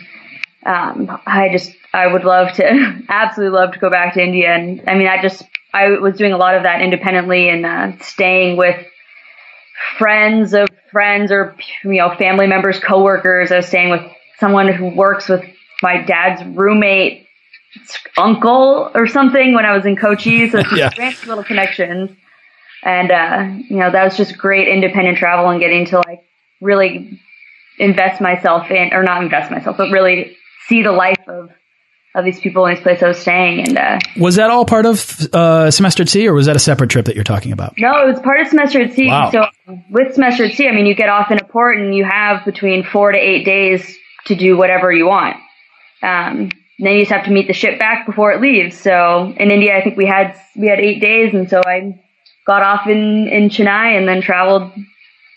um, 0.66 1.20
I 1.24 1.48
just, 1.50 1.72
I 1.92 2.06
would 2.06 2.24
love 2.24 2.52
to, 2.54 3.02
absolutely 3.08 3.56
love 3.56 3.72
to 3.72 3.78
go 3.78 3.90
back 3.90 4.14
to 4.14 4.22
India. 4.22 4.48
And 4.54 4.82
I 4.88 4.96
mean, 4.96 5.06
I 5.06 5.22
just, 5.22 5.44
I 5.72 5.90
was 5.98 6.16
doing 6.16 6.32
a 6.32 6.36
lot 6.36 6.56
of 6.56 6.64
that 6.64 6.82
independently 6.82 7.48
and 7.48 7.64
uh, 7.64 7.92
staying 8.00 8.56
with 8.56 8.84
friends 9.98 10.54
of 10.54 10.68
friends 10.90 11.32
or, 11.32 11.56
you 11.84 11.94
know, 11.94 12.14
family 12.16 12.46
members, 12.46 12.78
coworkers. 12.80 13.50
I 13.50 13.56
was 13.56 13.66
staying 13.66 13.90
with 13.90 14.02
someone 14.38 14.72
who 14.72 14.94
works 14.94 15.28
with 15.28 15.44
my 15.84 16.02
dad's 16.02 16.42
roommate 16.44 17.24
uncle 18.16 18.90
or 18.94 19.06
something 19.06 19.54
when 19.54 19.64
I 19.64 19.76
was 19.76 19.86
in 19.86 19.96
Kochi. 19.96 20.48
So 20.50 20.58
it's 20.58 20.72
yeah. 20.76 20.90
just 20.90 21.26
little 21.26 21.44
connections. 21.44 22.10
And, 22.82 23.10
uh, 23.10 23.64
you 23.68 23.76
know, 23.76 23.90
that 23.90 24.04
was 24.04 24.16
just 24.16 24.36
great 24.36 24.68
independent 24.68 25.18
travel 25.18 25.48
and 25.48 25.60
getting 25.60 25.86
to 25.86 25.98
like 25.98 26.24
really 26.60 27.20
invest 27.78 28.20
myself 28.20 28.70
in, 28.70 28.92
or 28.92 29.02
not 29.02 29.22
invest 29.22 29.50
myself, 29.50 29.76
but 29.76 29.90
really 29.90 30.36
see 30.68 30.82
the 30.82 30.92
life 30.92 31.20
of, 31.26 31.50
of 32.14 32.24
these 32.24 32.38
people 32.38 32.66
in 32.66 32.74
this 32.74 32.82
place 32.82 33.02
I 33.02 33.08
was 33.08 33.18
staying. 33.18 33.68
And, 33.68 33.78
uh, 33.78 33.98
was 34.18 34.36
that 34.36 34.50
all 34.50 34.64
part 34.66 34.86
of, 34.86 35.28
uh, 35.32 35.70
semester 35.70 36.02
at 36.02 36.08
sea 36.08 36.28
or 36.28 36.34
was 36.34 36.46
that 36.46 36.56
a 36.56 36.60
separate 36.60 36.90
trip 36.90 37.06
that 37.06 37.14
you're 37.14 37.24
talking 37.24 37.52
about? 37.52 37.74
No, 37.78 38.02
it 38.02 38.06
was 38.06 38.20
part 38.20 38.40
of 38.40 38.48
semester 38.48 38.82
at 38.82 38.92
sea. 38.92 39.08
Wow. 39.08 39.30
So 39.30 39.46
with 39.90 40.14
semester 40.14 40.44
at 40.44 40.52
sea, 40.52 40.68
I 40.68 40.72
mean, 40.72 40.86
you 40.86 40.94
get 40.94 41.08
off 41.08 41.30
in 41.30 41.38
a 41.38 41.44
port 41.44 41.78
and 41.78 41.94
you 41.94 42.04
have 42.04 42.44
between 42.44 42.84
four 42.84 43.12
to 43.12 43.18
eight 43.18 43.44
days 43.44 43.98
to 44.26 44.34
do 44.34 44.56
whatever 44.56 44.92
you 44.92 45.06
want. 45.06 45.36
Um, 46.04 46.50
then 46.78 46.94
you 46.94 47.00
just 47.00 47.12
have 47.12 47.24
to 47.24 47.30
meet 47.30 47.46
the 47.46 47.52
ship 47.52 47.78
back 47.78 48.04
before 48.06 48.32
it 48.32 48.40
leaves. 48.40 48.78
So 48.78 49.32
in 49.36 49.50
India, 49.50 49.76
I 49.76 49.82
think 49.82 49.96
we 49.96 50.06
had 50.06 50.38
we 50.56 50.66
had 50.66 50.80
eight 50.80 51.00
days, 51.00 51.32
and 51.34 51.48
so 51.48 51.62
I 51.64 52.00
got 52.46 52.62
off 52.62 52.86
in 52.86 53.28
in 53.28 53.48
Chennai 53.48 53.96
and 53.96 54.06
then 54.08 54.20
traveled 54.20 54.72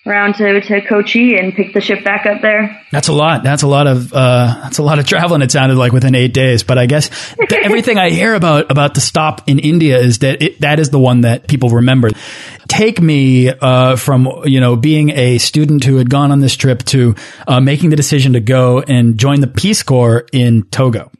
around 0.07 0.35
to, 0.35 0.61
to 0.61 0.81
Kochi 0.81 1.37
and 1.37 1.53
pick 1.53 1.73
the 1.73 1.81
ship 1.81 2.03
back 2.03 2.25
up 2.25 2.41
there. 2.41 2.81
That's 2.91 3.07
a 3.07 3.13
lot. 3.13 3.43
That's 3.43 3.63
a 3.63 3.67
lot 3.67 3.87
of 3.87 4.13
uh, 4.13 4.59
that's 4.63 4.77
a 4.77 4.83
lot 4.83 4.99
of 4.99 5.05
traveling. 5.05 5.41
It 5.41 5.51
sounded 5.51 5.77
like 5.77 5.91
within 5.91 6.15
eight 6.15 6.33
days, 6.33 6.63
but 6.63 6.77
I 6.77 6.85
guess 6.85 7.09
everything 7.63 7.97
I 7.97 8.09
hear 8.09 8.33
about 8.33 8.71
about 8.71 8.93
the 8.93 9.01
stop 9.01 9.47
in 9.47 9.59
India 9.59 9.97
is 9.99 10.19
that 10.19 10.41
it, 10.41 10.61
that 10.61 10.79
is 10.79 10.89
the 10.89 10.99
one 10.99 11.21
that 11.21 11.47
people 11.47 11.69
remember. 11.69 12.09
Take 12.67 13.01
me 13.01 13.49
uh, 13.49 13.95
from 13.95 14.43
you 14.45 14.59
know 14.59 14.75
being 14.75 15.09
a 15.11 15.37
student 15.37 15.83
who 15.83 15.97
had 15.97 16.09
gone 16.09 16.31
on 16.31 16.39
this 16.39 16.55
trip 16.55 16.83
to 16.85 17.15
uh, 17.47 17.59
making 17.59 17.89
the 17.89 17.95
decision 17.95 18.33
to 18.33 18.39
go 18.39 18.79
and 18.81 19.17
join 19.17 19.41
the 19.41 19.47
Peace 19.47 19.83
Corps 19.83 20.25
in 20.31 20.63
Togo. 20.63 21.11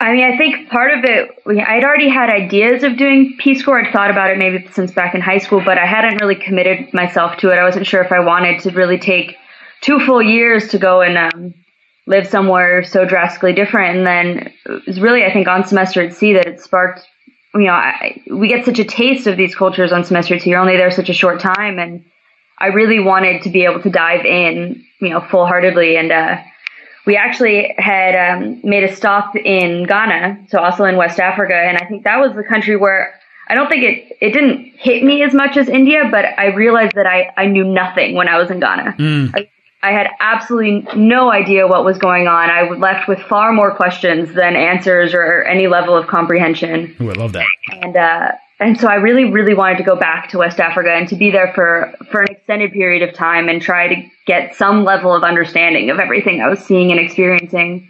I 0.00 0.12
mean, 0.12 0.24
I 0.24 0.38
think 0.38 0.70
part 0.70 0.92
of 0.92 1.04
it, 1.04 1.30
I'd 1.46 1.84
already 1.84 2.08
had 2.08 2.30
ideas 2.30 2.82
of 2.82 2.96
doing 2.96 3.36
Peace 3.38 3.62
Corps. 3.62 3.84
I'd 3.84 3.92
thought 3.92 4.10
about 4.10 4.30
it 4.30 4.38
maybe 4.38 4.66
since 4.72 4.90
back 4.90 5.14
in 5.14 5.20
high 5.20 5.36
school, 5.36 5.62
but 5.62 5.76
I 5.76 5.84
hadn't 5.84 6.22
really 6.22 6.36
committed 6.36 6.92
myself 6.94 7.36
to 7.38 7.50
it. 7.50 7.58
I 7.58 7.64
wasn't 7.64 7.86
sure 7.86 8.02
if 8.02 8.10
I 8.10 8.20
wanted 8.20 8.60
to 8.62 8.70
really 8.70 8.98
take 8.98 9.36
two 9.82 10.00
full 10.00 10.22
years 10.22 10.68
to 10.68 10.78
go 10.78 11.02
and 11.02 11.18
um, 11.18 11.54
live 12.06 12.26
somewhere 12.26 12.82
so 12.82 13.04
drastically 13.04 13.52
different. 13.52 13.98
And 13.98 14.06
then 14.06 14.52
it 14.64 14.86
was 14.86 15.00
really, 15.00 15.22
I 15.22 15.32
think, 15.34 15.48
on 15.48 15.66
semester 15.66 16.00
at 16.00 16.14
sea 16.14 16.32
that 16.32 16.46
it 16.46 16.60
sparked, 16.62 17.06
you 17.54 17.66
know, 17.66 17.72
I, 17.72 18.22
we 18.30 18.48
get 18.48 18.64
such 18.64 18.78
a 18.78 18.84
taste 18.84 19.26
of 19.26 19.36
these 19.36 19.54
cultures 19.54 19.92
on 19.92 20.04
semester 20.04 20.38
two. 20.38 20.48
You're 20.48 20.60
only 20.60 20.78
there 20.78 20.90
such 20.90 21.10
a 21.10 21.14
short 21.14 21.40
time. 21.40 21.78
And 21.78 22.06
I 22.58 22.68
really 22.68 23.00
wanted 23.00 23.42
to 23.42 23.50
be 23.50 23.64
able 23.64 23.82
to 23.82 23.90
dive 23.90 24.24
in, 24.24 24.82
you 25.02 25.10
know, 25.10 25.20
full 25.30 25.46
heartedly. 25.46 25.98
And, 25.98 26.10
uh, 26.10 26.38
we 27.06 27.16
actually 27.16 27.74
had 27.78 28.14
um, 28.14 28.60
made 28.62 28.84
a 28.84 28.94
stop 28.94 29.34
in 29.36 29.84
Ghana, 29.84 30.46
so 30.48 30.58
also 30.58 30.84
in 30.84 30.96
West 30.96 31.18
Africa, 31.18 31.54
and 31.54 31.78
I 31.78 31.86
think 31.86 32.04
that 32.04 32.18
was 32.18 32.34
the 32.34 32.44
country 32.44 32.76
where 32.76 33.18
I 33.48 33.54
don't 33.54 33.68
think 33.68 33.82
it 33.82 34.16
it 34.20 34.32
didn't 34.32 34.74
hit 34.76 35.02
me 35.02 35.22
as 35.22 35.34
much 35.34 35.56
as 35.56 35.68
India, 35.68 36.08
but 36.10 36.24
I 36.38 36.46
realized 36.46 36.94
that 36.94 37.06
I 37.06 37.32
I 37.36 37.46
knew 37.46 37.64
nothing 37.64 38.14
when 38.14 38.28
I 38.28 38.38
was 38.38 38.50
in 38.50 38.60
Ghana. 38.60 38.94
Mm. 38.98 39.32
I, 39.34 39.50
I 39.82 39.92
had 39.92 40.10
absolutely 40.20 40.86
no 40.94 41.32
idea 41.32 41.66
what 41.66 41.84
was 41.84 41.96
going 41.96 42.28
on. 42.28 42.50
I 42.50 42.64
was 42.64 42.78
left 42.78 43.08
with 43.08 43.18
far 43.20 43.52
more 43.52 43.74
questions 43.74 44.34
than 44.34 44.54
answers 44.54 45.14
or 45.14 45.42
any 45.44 45.68
level 45.68 45.96
of 45.96 46.06
comprehension. 46.06 46.94
Ooh, 47.00 47.10
I 47.10 47.14
love 47.14 47.32
that. 47.32 47.46
And 47.72 47.96
uh, 47.96 48.32
and 48.60 48.78
so 48.78 48.88
I 48.88 48.96
really, 48.96 49.24
really 49.24 49.54
wanted 49.54 49.78
to 49.78 49.84
go 49.84 49.96
back 49.96 50.28
to 50.30 50.38
West 50.38 50.60
Africa 50.60 50.92
and 50.92 51.08
to 51.08 51.16
be 51.16 51.30
there 51.30 51.50
for, 51.54 51.94
for 52.10 52.20
an 52.20 52.28
extended 52.30 52.72
period 52.72 53.02
of 53.08 53.14
time 53.14 53.48
and 53.48 53.60
try 53.60 53.88
to 53.88 54.08
get 54.26 54.54
some 54.54 54.84
level 54.84 55.14
of 55.14 55.24
understanding 55.24 55.88
of 55.88 55.98
everything 55.98 56.42
I 56.42 56.48
was 56.48 56.60
seeing 56.60 56.90
and 56.90 57.00
experiencing. 57.00 57.89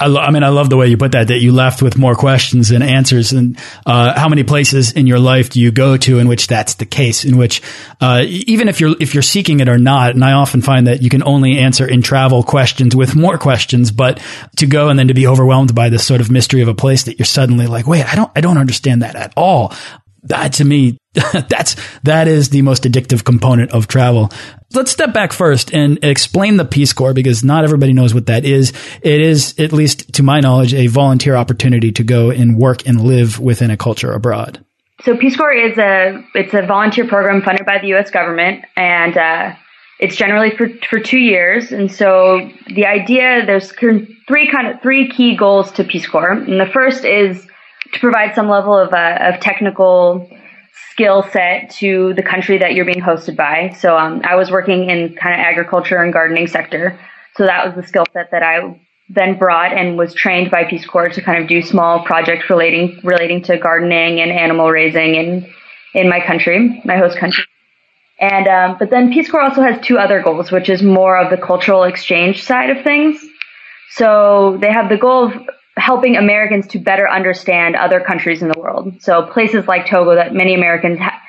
I, 0.00 0.06
lo- 0.06 0.20
I 0.20 0.30
mean, 0.30 0.42
I 0.42 0.48
love 0.48 0.70
the 0.70 0.76
way 0.76 0.88
you 0.88 0.96
put 0.96 1.12
that, 1.12 1.28
that 1.28 1.40
you 1.40 1.52
left 1.52 1.82
with 1.82 1.98
more 1.98 2.14
questions 2.14 2.70
than 2.70 2.82
answers. 2.82 3.32
And 3.32 3.58
uh, 3.84 4.18
how 4.18 4.28
many 4.28 4.42
places 4.42 4.92
in 4.92 5.06
your 5.06 5.18
life 5.18 5.50
do 5.50 5.60
you 5.60 5.70
go 5.70 5.96
to 5.98 6.18
in 6.18 6.26
which 6.26 6.46
that's 6.46 6.74
the 6.74 6.86
case, 6.86 7.24
in 7.24 7.36
which 7.36 7.60
uh, 8.00 8.24
even 8.26 8.68
if 8.68 8.80
you're, 8.80 8.96
if 8.98 9.14
you're 9.14 9.22
seeking 9.22 9.60
it 9.60 9.68
or 9.68 9.78
not, 9.78 10.14
and 10.14 10.24
I 10.24 10.32
often 10.32 10.62
find 10.62 10.86
that 10.86 11.02
you 11.02 11.10
can 11.10 11.22
only 11.22 11.58
answer 11.58 11.86
in 11.86 12.02
travel 12.02 12.42
questions 12.42 12.96
with 12.96 13.14
more 13.14 13.38
questions, 13.38 13.90
but 13.90 14.22
to 14.56 14.66
go 14.66 14.88
and 14.88 14.98
then 14.98 15.08
to 15.08 15.14
be 15.14 15.26
overwhelmed 15.26 15.74
by 15.74 15.90
this 15.90 16.06
sort 16.06 16.20
of 16.20 16.30
mystery 16.30 16.62
of 16.62 16.68
a 16.68 16.74
place 16.74 17.04
that 17.04 17.18
you're 17.18 17.26
suddenly 17.26 17.66
like, 17.66 17.86
wait, 17.86 18.10
I 18.10 18.16
don't, 18.16 18.32
I 18.34 18.40
don't 18.40 18.58
understand 18.58 19.02
that 19.02 19.16
at 19.16 19.32
all 19.36 19.74
that 20.24 20.54
to 20.54 20.64
me, 20.64 20.98
that's, 21.48 21.76
that 22.02 22.28
is 22.28 22.50
the 22.50 22.62
most 22.62 22.84
addictive 22.84 23.24
component 23.24 23.72
of 23.72 23.88
travel. 23.88 24.30
Let's 24.72 24.90
step 24.90 25.12
back 25.12 25.32
first 25.32 25.74
and 25.74 26.02
explain 26.04 26.56
the 26.56 26.64
Peace 26.64 26.92
Corps 26.92 27.14
because 27.14 27.42
not 27.42 27.64
everybody 27.64 27.92
knows 27.92 28.14
what 28.14 28.26
that 28.26 28.44
is. 28.44 28.72
It 29.02 29.20
is, 29.20 29.58
at 29.58 29.72
least 29.72 30.14
to 30.14 30.22
my 30.22 30.40
knowledge, 30.40 30.74
a 30.74 30.86
volunteer 30.86 31.34
opportunity 31.34 31.92
to 31.92 32.04
go 32.04 32.30
and 32.30 32.56
work 32.56 32.86
and 32.86 33.00
live 33.00 33.40
within 33.40 33.70
a 33.70 33.76
culture 33.76 34.12
abroad. 34.12 34.64
So 35.02 35.16
Peace 35.16 35.36
Corps 35.36 35.54
is 35.54 35.78
a, 35.78 36.22
it's 36.34 36.54
a 36.54 36.62
volunteer 36.62 37.08
program 37.08 37.42
funded 37.42 37.66
by 37.66 37.78
the 37.78 37.88
U.S. 37.88 38.10
government 38.10 38.64
and, 38.76 39.16
uh, 39.16 39.54
it's 40.00 40.16
generally 40.16 40.56
for, 40.56 40.68
for 40.88 40.98
two 40.98 41.18
years. 41.18 41.72
And 41.72 41.92
so 41.92 42.50
the 42.68 42.86
idea, 42.86 43.44
there's 43.44 43.70
three 43.72 44.50
kind 44.50 44.68
of, 44.68 44.80
three 44.80 45.10
key 45.10 45.36
goals 45.36 45.70
to 45.72 45.84
Peace 45.84 46.08
Corps. 46.08 46.32
And 46.32 46.58
the 46.58 46.70
first 46.72 47.04
is 47.04 47.46
to 47.92 48.00
provide 48.00 48.34
some 48.34 48.48
level 48.48 48.76
of, 48.76 48.92
uh, 48.92 49.18
of 49.20 49.40
technical 49.40 50.30
skill 50.90 51.22
set 51.32 51.70
to 51.70 52.12
the 52.14 52.22
country 52.22 52.58
that 52.58 52.74
you're 52.74 52.84
being 52.84 53.00
hosted 53.00 53.36
by. 53.36 53.74
So 53.78 53.96
um, 53.96 54.20
I 54.24 54.36
was 54.36 54.50
working 54.50 54.90
in 54.90 55.14
kind 55.16 55.34
of 55.34 55.40
agriculture 55.40 56.02
and 56.02 56.12
gardening 56.12 56.46
sector. 56.46 56.98
So 57.36 57.46
that 57.46 57.64
was 57.64 57.74
the 57.74 57.86
skill 57.86 58.04
set 58.12 58.30
that 58.32 58.42
I 58.42 58.78
then 59.08 59.38
brought 59.38 59.72
and 59.72 59.98
was 59.98 60.14
trained 60.14 60.50
by 60.50 60.64
Peace 60.64 60.86
Corps 60.86 61.08
to 61.08 61.22
kind 61.22 61.42
of 61.42 61.48
do 61.48 61.62
small 61.62 62.04
projects 62.04 62.48
relating 62.48 63.00
relating 63.02 63.42
to 63.44 63.58
gardening 63.58 64.20
and 64.20 64.30
animal 64.30 64.70
raising 64.70 65.14
in 65.16 65.52
in 65.94 66.08
my 66.08 66.24
country, 66.24 66.80
my 66.84 66.96
host 66.96 67.18
country. 67.18 67.44
And 68.20 68.46
um, 68.46 68.76
but 68.78 68.90
then 68.90 69.12
Peace 69.12 69.30
Corps 69.30 69.42
also 69.42 69.62
has 69.62 69.80
two 69.80 69.98
other 69.98 70.22
goals, 70.22 70.52
which 70.52 70.68
is 70.68 70.82
more 70.82 71.16
of 71.16 71.30
the 71.30 71.36
cultural 71.36 71.84
exchange 71.84 72.44
side 72.44 72.70
of 72.70 72.84
things. 72.84 73.24
So 73.92 74.58
they 74.60 74.70
have 74.70 74.88
the 74.88 74.96
goal 74.96 75.26
of 75.26 75.32
helping 75.76 76.16
Americans 76.16 76.66
to 76.68 76.78
better 76.78 77.08
understand 77.08 77.76
other 77.76 78.00
countries 78.00 78.42
in 78.42 78.48
the 78.48 78.58
world. 78.58 79.00
So 79.02 79.26
places 79.26 79.66
like 79.66 79.86
Togo 79.86 80.14
that 80.14 80.34
many 80.34 80.54
Americans 80.54 80.98
ha- 80.98 81.20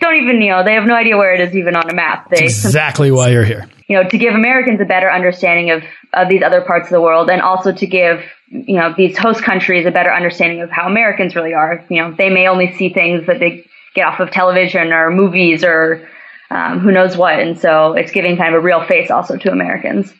don't 0.00 0.16
even, 0.16 0.40
you 0.40 0.50
know, 0.50 0.64
they 0.64 0.74
have 0.74 0.86
no 0.86 0.94
idea 0.94 1.16
where 1.16 1.34
it 1.34 1.40
is 1.40 1.54
even 1.54 1.76
on 1.76 1.88
a 1.88 1.94
map. 1.94 2.30
They, 2.30 2.44
exactly 2.44 3.10
why 3.10 3.28
you're 3.28 3.44
here. 3.44 3.68
You 3.86 3.96
know, 3.96 4.08
to 4.08 4.18
give 4.18 4.34
Americans 4.34 4.80
a 4.80 4.84
better 4.84 5.10
understanding 5.10 5.70
of, 5.70 5.82
of 6.12 6.28
these 6.28 6.42
other 6.42 6.60
parts 6.60 6.88
of 6.88 6.90
the 6.90 7.00
world 7.00 7.30
and 7.30 7.40
also 7.40 7.72
to 7.72 7.86
give, 7.86 8.22
you 8.50 8.76
know, 8.76 8.92
these 8.96 9.16
host 9.16 9.42
countries 9.42 9.86
a 9.86 9.90
better 9.90 10.12
understanding 10.12 10.60
of 10.60 10.70
how 10.70 10.86
Americans 10.86 11.34
really 11.34 11.54
are. 11.54 11.84
You 11.88 12.02
know, 12.02 12.12
they 12.12 12.28
may 12.28 12.48
only 12.48 12.76
see 12.76 12.92
things 12.92 13.26
that 13.26 13.38
they 13.38 13.66
get 13.94 14.06
off 14.06 14.20
of 14.20 14.30
television 14.30 14.92
or 14.92 15.10
movies 15.10 15.64
or 15.64 16.08
um, 16.50 16.80
who 16.80 16.90
knows 16.90 17.16
what. 17.16 17.38
And 17.38 17.58
so 17.58 17.92
it's 17.92 18.10
giving 18.10 18.36
kind 18.36 18.54
of 18.54 18.60
a 18.60 18.64
real 18.64 18.84
face 18.84 19.10
also 19.10 19.36
to 19.36 19.52
Americans. 19.52 20.12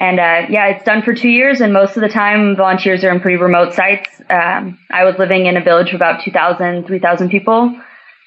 And 0.00 0.18
uh, 0.18 0.46
yeah, 0.48 0.68
it's 0.68 0.84
done 0.84 1.02
for 1.02 1.12
two 1.12 1.28
years, 1.28 1.60
and 1.60 1.74
most 1.74 1.94
of 1.94 2.00
the 2.00 2.08
time, 2.08 2.56
volunteers 2.56 3.04
are 3.04 3.10
in 3.10 3.20
pretty 3.20 3.36
remote 3.36 3.74
sites. 3.74 4.08
Um, 4.30 4.78
I 4.90 5.04
was 5.04 5.14
living 5.18 5.44
in 5.44 5.58
a 5.58 5.62
village 5.62 5.90
of 5.90 5.96
about 5.96 6.24
2,000, 6.24 6.86
3,000 6.86 7.28
people, 7.28 7.78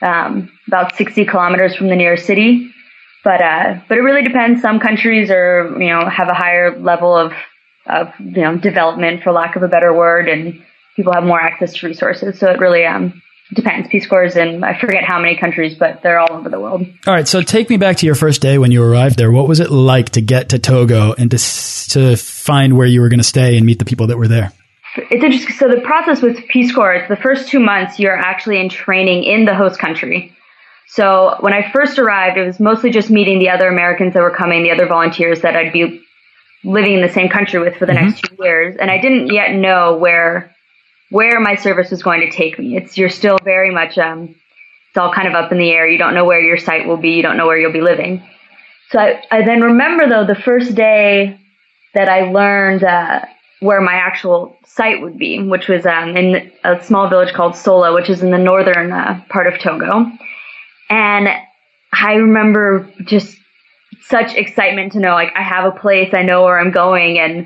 um, 0.03 0.51
about 0.68 0.96
60 0.96 1.25
kilometers 1.25 1.75
from 1.75 1.88
the 1.88 1.96
nearest 1.96 2.27
city. 2.27 2.72
But 3.24 3.42
uh, 3.42 3.80
but 3.89 3.98
it 3.98 4.01
really 4.01 4.22
depends. 4.22 4.62
Some 4.62 4.80
countries 4.80 5.32
are 5.32 5.75
you 5.80 5.89
know 5.89 6.08
have 6.10 6.27
a 6.27 6.34
higher 6.34 6.77
level 6.80 7.18
of 7.18 7.34
of 7.88 8.13
you 8.20 8.44
know 8.44 8.56
development, 8.56 9.24
for 9.24 9.32
lack 9.32 9.56
of 9.56 9.63
a 9.63 9.68
better 9.68 9.94
word, 9.94 10.30
and 10.30 10.63
people 10.96 11.13
have 11.13 11.24
more 11.24 11.42
access 11.42 11.74
to 11.74 11.88
resources. 11.88 12.38
So 12.38 12.51
it 12.51 12.60
really 12.60 12.86
um, 12.86 13.20
depends. 13.53 13.88
Peace 13.89 14.07
Corps 14.07 14.35
in 14.35 14.63
I 14.63 14.79
forget 14.79 15.03
how 15.03 15.19
many 15.19 15.38
countries, 15.38 15.75
but 15.75 16.01
they're 16.01 16.19
all 16.19 16.31
over 16.33 16.50
the 16.50 16.59
world. 16.59 16.85
All 17.07 17.13
right, 17.13 17.27
so 17.27 17.41
take 17.41 17.69
me 17.69 17.77
back 17.77 17.97
to 17.97 18.05
your 18.05 18.15
first 18.15 18.41
day 18.41 18.57
when 18.57 18.71
you 18.71 18.83
arrived 18.83 19.17
there. 19.17 19.31
What 19.31 19.47
was 19.47 19.59
it 19.59 19.71
like 19.71 20.12
to 20.12 20.21
get 20.21 20.50
to 20.50 20.59
Togo 20.59 21.13
and 21.13 21.31
to 21.31 21.38
to 21.91 22.15
find 22.15 22.77
where 22.77 22.88
you 22.88 23.01
were 23.01 23.09
going 23.09 23.19
to 23.19 23.23
stay 23.23 23.57
and 23.57 23.65
meet 23.65 23.79
the 23.79 23.85
people 23.85 24.07
that 24.07 24.17
were 24.17 24.27
there? 24.27 24.53
It's 24.95 25.23
interesting. 25.23 25.55
So 25.55 25.67
the 25.67 25.81
process 25.81 26.21
with 26.21 26.47
Peace 26.47 26.73
Corps, 26.73 27.05
the 27.09 27.15
first 27.15 27.50
two 27.50 27.59
months 27.59 28.00
you're 28.00 28.15
actually 28.15 28.59
in 28.59 28.69
training 28.69 29.23
in 29.23 29.45
the 29.45 29.55
host 29.55 29.79
country. 29.79 30.35
So 30.88 31.38
when 31.39 31.53
I 31.53 31.71
first 31.71 31.97
arrived, 31.97 32.38
it 32.38 32.45
was 32.45 32.59
mostly 32.59 32.91
just 32.91 33.09
meeting 33.09 33.39
the 33.39 33.50
other 33.50 33.67
Americans 33.67 34.13
that 34.13 34.21
were 34.21 34.35
coming, 34.35 34.62
the 34.62 34.71
other 34.71 34.85
volunteers 34.85 35.41
that 35.41 35.55
I'd 35.55 35.73
be 35.73 36.03
living 36.63 36.93
in 36.93 37.01
the 37.01 37.09
same 37.09 37.29
country 37.29 37.59
with 37.59 37.75
for 37.75 37.85
the 37.85 37.93
mm-hmm. 37.93 38.05
next 38.05 38.23
two 38.23 38.35
years, 38.39 38.75
and 38.79 38.89
I 38.89 39.00
didn't 39.00 39.27
yet 39.27 39.53
know 39.53 39.97
where 39.97 40.52
where 41.13 41.39
my 41.39 41.53
service 41.53 41.91
was 41.91 42.01
going 42.01 42.22
to 42.22 42.32
take 42.32 42.58
me. 42.58 42.75
It's 42.75 42.98
you're 42.98 43.08
still 43.08 43.38
very 43.43 43.70
much 43.70 44.00
um, 44.00 44.34
it's 44.89 44.98
all 44.98 45.13
kind 45.13 45.27
of 45.27 45.36
up 45.36 45.51
in 45.51 45.60
the 45.60 45.70
air. 45.70 45.88
You 45.88 46.00
don't 46.00 46.15
know 46.15 46.25
where 46.25 46.41
your 46.41 46.58
site 46.58 46.88
will 46.88 46.98
be. 46.98 47.12
You 47.12 47.22
don't 47.22 47.38
know 47.38 47.46
where 47.46 47.58
you'll 47.58 47.72
be 47.72 47.82
living. 47.82 48.27
So 48.89 48.98
I, 48.98 49.24
I 49.29 49.46
then 49.46 49.62
remember 49.62 50.10
though 50.10 50.25
the 50.25 50.39
first 50.41 50.74
day 50.74 51.39
that 51.93 52.10
I 52.10 52.32
learned 52.32 52.84
uh, 52.84 53.25
where 53.60 53.79
my 53.79 53.93
actual 53.93 54.58
site 54.65 55.01
would 55.01 55.20
be, 55.20 55.38
which 55.38 55.67
was 55.67 55.86
um, 55.86 56.17
in 56.17 56.51
a 56.63 56.84
small 56.84 57.08
village 57.08 57.32
called 57.36 57.55
Sola, 57.55 57.93
which 57.93 58.10
is 58.10 58.24
in 58.24 58.32
the 58.32 58.39
northern 58.39 58.91
uh, 58.91 59.24
part 59.29 59.46
of 59.46 59.60
Togo. 59.60 60.08
And 60.89 61.29
I 61.91 62.13
remember 62.13 62.91
just 63.05 63.38
such 64.01 64.34
excitement 64.34 64.93
to 64.93 65.00
know 65.00 65.13
like 65.13 65.32
I 65.36 65.43
have 65.43 65.65
a 65.65 65.79
place, 65.79 66.12
I 66.12 66.24
know 66.24 66.43
where 66.43 66.58
I'm 66.58 66.72
going, 66.72 67.20
and 67.20 67.46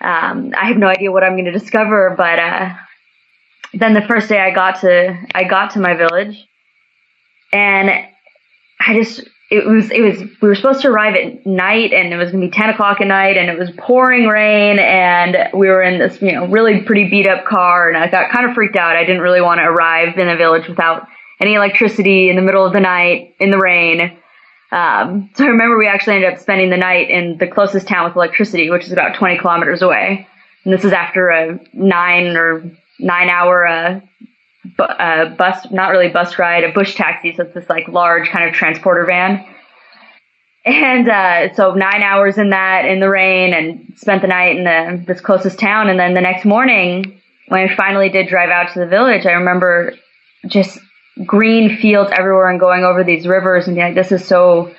um, 0.00 0.54
I 0.56 0.66
have 0.66 0.76
no 0.76 0.86
idea 0.86 1.10
what 1.10 1.24
I'm 1.24 1.32
going 1.32 1.44
to 1.46 1.50
discover, 1.50 2.14
but 2.16 2.38
uh, 2.38 2.72
then 3.74 3.92
the 3.94 4.02
first 4.02 4.28
day 4.28 4.40
I 4.40 4.50
got 4.50 4.80
to 4.80 5.16
I 5.34 5.44
got 5.44 5.70
to 5.72 5.80
my 5.80 5.94
village, 5.94 6.46
and 7.52 7.90
I 8.80 8.94
just 8.94 9.22
it 9.50 9.66
was 9.66 9.90
it 9.90 10.00
was 10.00 10.20
we 10.40 10.48
were 10.48 10.54
supposed 10.54 10.82
to 10.82 10.88
arrive 10.88 11.14
at 11.14 11.44
night 11.44 11.92
and 11.92 12.12
it 12.12 12.16
was 12.16 12.30
gonna 12.30 12.46
be 12.46 12.50
ten 12.50 12.70
o'clock 12.70 13.00
at 13.00 13.06
night 13.06 13.36
and 13.36 13.50
it 13.50 13.58
was 13.58 13.70
pouring 13.78 14.26
rain 14.26 14.78
and 14.78 15.36
we 15.52 15.68
were 15.68 15.82
in 15.82 15.98
this 15.98 16.22
you 16.22 16.32
know 16.32 16.46
really 16.46 16.82
pretty 16.82 17.08
beat 17.08 17.28
up 17.28 17.44
car 17.44 17.88
and 17.88 17.96
I 17.96 18.08
got 18.08 18.30
kind 18.30 18.48
of 18.48 18.54
freaked 18.54 18.76
out. 18.76 18.96
I 18.96 19.04
didn't 19.04 19.22
really 19.22 19.40
want 19.40 19.58
to 19.58 19.64
arrive 19.64 20.16
in 20.18 20.28
a 20.28 20.36
village 20.36 20.68
without 20.68 21.06
any 21.40 21.54
electricity 21.54 22.30
in 22.30 22.36
the 22.36 22.42
middle 22.42 22.64
of 22.64 22.72
the 22.72 22.80
night 22.80 23.34
in 23.40 23.50
the 23.50 23.58
rain. 23.58 24.16
Um, 24.72 25.30
so 25.34 25.44
I 25.44 25.48
remember 25.48 25.76
we 25.76 25.88
actually 25.88 26.16
ended 26.16 26.32
up 26.32 26.38
spending 26.38 26.70
the 26.70 26.76
night 26.76 27.10
in 27.10 27.38
the 27.38 27.48
closest 27.48 27.88
town 27.88 28.04
with 28.04 28.14
electricity, 28.14 28.70
which 28.70 28.84
is 28.84 28.92
about 28.92 29.16
20 29.16 29.38
kilometers 29.38 29.82
away. 29.82 30.28
And 30.64 30.72
this 30.72 30.84
is 30.84 30.92
after 30.92 31.28
a 31.28 31.58
nine 31.72 32.36
or 32.36 32.62
nine 33.02 33.28
hour 33.28 33.66
uh, 33.66 34.00
bu- 34.76 34.82
uh, 34.82 35.34
bus, 35.34 35.70
not 35.70 35.90
really 35.90 36.08
bus 36.08 36.38
ride, 36.38 36.64
a 36.64 36.72
bush 36.72 36.94
taxi. 36.94 37.34
So 37.34 37.44
it's 37.44 37.54
this 37.54 37.68
like 37.68 37.88
large 37.88 38.28
kind 38.28 38.48
of 38.48 38.54
transporter 38.54 39.04
van. 39.06 39.46
And 40.64 41.08
uh, 41.08 41.54
so 41.54 41.74
nine 41.74 42.02
hours 42.02 42.36
in 42.36 42.50
that 42.50 42.84
in 42.84 43.00
the 43.00 43.08
rain, 43.08 43.54
and 43.54 43.92
spent 43.96 44.20
the 44.20 44.28
night 44.28 44.56
in 44.56 44.64
the 44.64 45.02
this 45.06 45.20
closest 45.20 45.58
town. 45.58 45.88
And 45.88 45.98
then 45.98 46.14
the 46.14 46.20
next 46.20 46.44
morning, 46.44 47.20
when 47.48 47.68
I 47.68 47.74
finally 47.74 48.10
did 48.10 48.28
drive 48.28 48.50
out 48.50 48.72
to 48.74 48.80
the 48.80 48.86
village, 48.86 49.24
I 49.24 49.32
remember 49.32 49.94
just 50.46 50.78
green 51.24 51.76
fields 51.78 52.10
everywhere 52.16 52.50
and 52.50 52.60
going 52.60 52.84
over 52.84 53.02
these 53.02 53.26
rivers 53.26 53.66
and 53.66 53.74
being 53.74 53.88
like, 53.88 53.94
this 53.94 54.12
is 54.12 54.26
so 54.26 54.74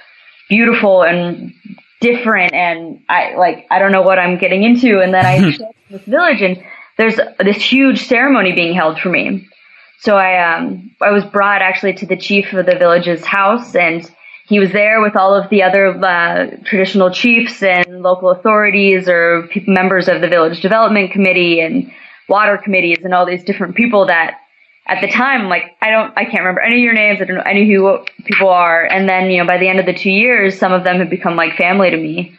beautiful 0.49 1.03
and 1.03 1.53
different. 1.99 2.53
And 2.53 3.01
I 3.09 3.35
like 3.35 3.65
I 3.71 3.79
don't 3.79 3.91
know 3.91 4.03
what 4.03 4.19
I'm 4.19 4.37
getting 4.37 4.63
into. 4.63 4.99
And 5.01 5.13
then 5.13 5.25
I 5.25 5.39
this 5.89 6.03
village, 6.03 6.41
and 6.41 6.63
there's 7.01 7.19
this 7.39 7.63
huge 7.63 8.05
ceremony 8.05 8.53
being 8.53 8.75
held 8.75 8.99
for 8.99 9.09
me. 9.09 9.47
So 9.99 10.17
I 10.17 10.55
um 10.55 10.91
I 11.01 11.11
was 11.11 11.25
brought 11.25 11.61
actually 11.61 11.93
to 11.93 12.05
the 12.05 12.15
chief 12.15 12.53
of 12.53 12.65
the 12.67 12.75
village's 12.75 13.25
house 13.25 13.75
and 13.75 14.09
he 14.47 14.59
was 14.59 14.71
there 14.71 15.01
with 15.01 15.15
all 15.15 15.33
of 15.33 15.49
the 15.49 15.63
other 15.63 15.87
uh, 16.03 16.47
traditional 16.65 17.09
chiefs 17.09 17.63
and 17.63 18.01
local 18.01 18.31
authorities 18.31 19.07
or 19.07 19.47
people, 19.47 19.73
members 19.73 20.07
of 20.07 20.21
the 20.21 20.27
village 20.27 20.61
development 20.61 21.11
committee 21.11 21.59
and 21.59 21.91
water 22.27 22.57
committees 22.57 22.99
and 23.03 23.13
all 23.13 23.25
these 23.25 23.43
different 23.43 23.75
people 23.75 24.05
that 24.05 24.39
at 24.87 25.01
the 25.01 25.07
time 25.07 25.49
like 25.49 25.75
I 25.81 25.89
don't 25.89 26.13
I 26.15 26.25
can't 26.25 26.43
remember 26.43 26.61
any 26.61 26.75
of 26.75 26.83
your 26.83 26.93
names 26.93 27.19
I 27.19 27.25
don't 27.25 27.37
know 27.37 27.43
any 27.55 27.67
who 27.71 28.05
people 28.25 28.49
are 28.49 28.85
and 28.85 29.09
then 29.09 29.31
you 29.31 29.39
know 29.39 29.47
by 29.47 29.57
the 29.57 29.67
end 29.67 29.79
of 29.79 29.87
the 29.87 29.93
two 29.93 30.11
years 30.11 30.59
some 30.59 30.71
of 30.71 30.83
them 30.83 30.99
have 30.99 31.09
become 31.09 31.35
like 31.35 31.55
family 31.57 31.89
to 31.89 31.97
me 31.97 32.37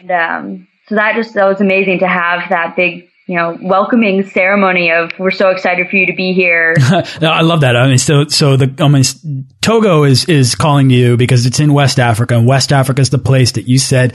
and 0.00 0.10
um, 0.10 0.68
so 0.88 0.96
that 0.96 1.14
just 1.14 1.32
that 1.34 1.46
was 1.46 1.62
amazing 1.62 2.00
to 2.00 2.08
have 2.08 2.48
that 2.50 2.76
big 2.76 3.09
you 3.30 3.36
know, 3.36 3.56
welcoming 3.62 4.28
ceremony 4.28 4.90
of 4.90 5.12
we're 5.16 5.30
so 5.30 5.50
excited 5.50 5.88
for 5.88 5.94
you 5.94 6.06
to 6.06 6.12
be 6.14 6.32
here. 6.32 6.74
I 6.80 7.42
love 7.42 7.60
that. 7.60 7.76
I 7.76 7.86
mean, 7.86 7.98
so 7.98 8.26
so 8.26 8.56
the 8.56 8.74
I 8.82 8.88
mean, 8.88 9.46
Togo 9.60 10.02
is 10.02 10.24
is 10.24 10.56
calling 10.56 10.90
you 10.90 11.16
because 11.16 11.46
it's 11.46 11.60
in 11.60 11.72
West 11.72 12.00
Africa, 12.00 12.36
and 12.36 12.44
West 12.44 12.72
Africa 12.72 13.00
is 13.00 13.10
the 13.10 13.18
place 13.18 13.52
that 13.52 13.68
you 13.68 13.78
said 13.78 14.14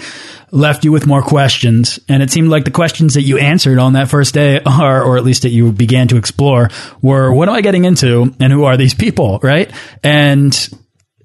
left 0.51 0.83
you 0.83 0.91
with 0.91 1.07
more 1.07 1.21
questions, 1.21 1.97
and 2.09 2.21
it 2.21 2.29
seemed 2.29 2.49
like 2.49 2.65
the 2.65 2.71
questions 2.71 3.13
that 3.13 3.21
you 3.21 3.37
answered 3.37 3.79
on 3.79 3.93
that 3.93 4.09
first 4.09 4.33
day, 4.33 4.59
or 4.65 5.01
or 5.01 5.15
at 5.15 5.23
least 5.23 5.43
that 5.43 5.51
you 5.51 5.71
began 5.71 6.09
to 6.09 6.17
explore, 6.17 6.69
were 7.01 7.31
what 7.31 7.47
am 7.47 7.55
I 7.55 7.61
getting 7.61 7.85
into, 7.85 8.35
and 8.41 8.51
who 8.51 8.65
are 8.65 8.75
these 8.75 8.93
people, 8.93 9.39
right? 9.41 9.71
And 10.03 10.51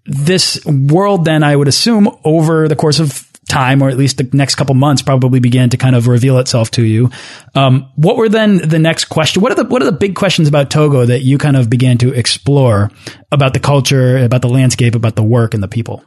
this 0.04 0.64
world, 0.64 1.24
then 1.24 1.42
I 1.42 1.56
would 1.56 1.66
assume 1.66 2.08
over 2.22 2.68
the 2.68 2.76
course 2.76 3.00
of 3.00 3.29
time, 3.50 3.82
or 3.82 3.90
at 3.90 3.98
least 3.98 4.16
the 4.16 4.28
next 4.32 4.54
couple 4.54 4.74
months, 4.74 5.02
probably 5.02 5.40
began 5.40 5.68
to 5.70 5.76
kind 5.76 5.94
of 5.94 6.06
reveal 6.06 6.38
itself 6.38 6.70
to 6.72 6.84
you. 6.84 7.10
Um, 7.54 7.90
what 7.96 8.16
were 8.16 8.28
then 8.28 8.56
the 8.56 8.78
next 8.78 9.06
question? 9.06 9.42
What 9.42 9.52
are 9.52 9.56
the 9.56 9.64
what 9.64 9.82
are 9.82 9.84
the 9.84 9.92
big 9.92 10.14
questions 10.14 10.48
about 10.48 10.70
Togo 10.70 11.04
that 11.04 11.20
you 11.22 11.36
kind 11.36 11.56
of 11.56 11.68
began 11.68 11.98
to 11.98 12.14
explore 12.14 12.90
about 13.30 13.52
the 13.52 13.60
culture, 13.60 14.16
about 14.18 14.42
the 14.42 14.48
landscape, 14.48 14.94
about 14.94 15.16
the 15.16 15.22
work 15.22 15.52
and 15.52 15.62
the 15.62 15.68
people? 15.68 16.02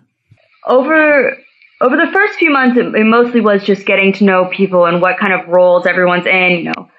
Over 0.65 1.37
over 1.81 1.97
the 1.97 2.11
first 2.13 2.39
few 2.39 2.49
months, 2.49 2.77
it, 2.77 2.85
it 2.95 3.03
mostly 3.03 3.41
was 3.41 3.63
just 3.63 3.85
getting 3.85 4.13
to 4.13 4.23
know 4.23 4.45
people 4.45 4.85
and 4.85 5.01
what 5.01 5.19
kind 5.19 5.33
of 5.33 5.47
roles 5.47 5.85
everyone's 5.85 6.25
in. 6.25 6.51
You 6.51 6.63
know, 6.63 6.89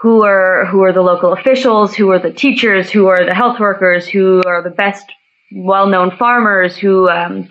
who 0.00 0.24
are 0.24 0.64
who 0.66 0.82
are 0.82 0.92
the 0.92 1.02
local 1.02 1.32
officials, 1.32 1.94
who 1.94 2.10
are 2.10 2.18
the 2.18 2.32
teachers, 2.32 2.90
who 2.90 3.08
are 3.08 3.24
the 3.24 3.34
health 3.34 3.60
workers, 3.60 4.08
who 4.08 4.42
are 4.46 4.62
the 4.62 4.70
best 4.70 5.04
well-known 5.52 6.16
farmers, 6.16 6.76
who 6.76 7.08
um, 7.10 7.50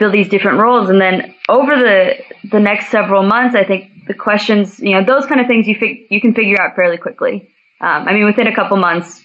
fill 0.00 0.10
these 0.10 0.28
different 0.28 0.58
roles. 0.58 0.88
And 0.88 1.00
then 1.00 1.34
over 1.48 1.76
the 1.76 2.14
the 2.50 2.58
next 2.58 2.90
several 2.90 3.22
months, 3.22 3.54
I 3.54 3.64
think 3.64 4.06
the 4.08 4.14
questions, 4.14 4.80
you 4.80 4.92
know, 4.92 5.04
those 5.04 5.26
kind 5.26 5.40
of 5.40 5.46
things 5.46 5.68
you 5.68 5.76
fig- 5.76 6.06
you 6.10 6.20
can 6.20 6.34
figure 6.34 6.60
out 6.60 6.74
fairly 6.74 6.96
quickly. 6.96 7.48
Um, 7.80 8.08
I 8.08 8.14
mean, 8.14 8.24
within 8.24 8.48
a 8.48 8.54
couple 8.54 8.76
months, 8.78 9.22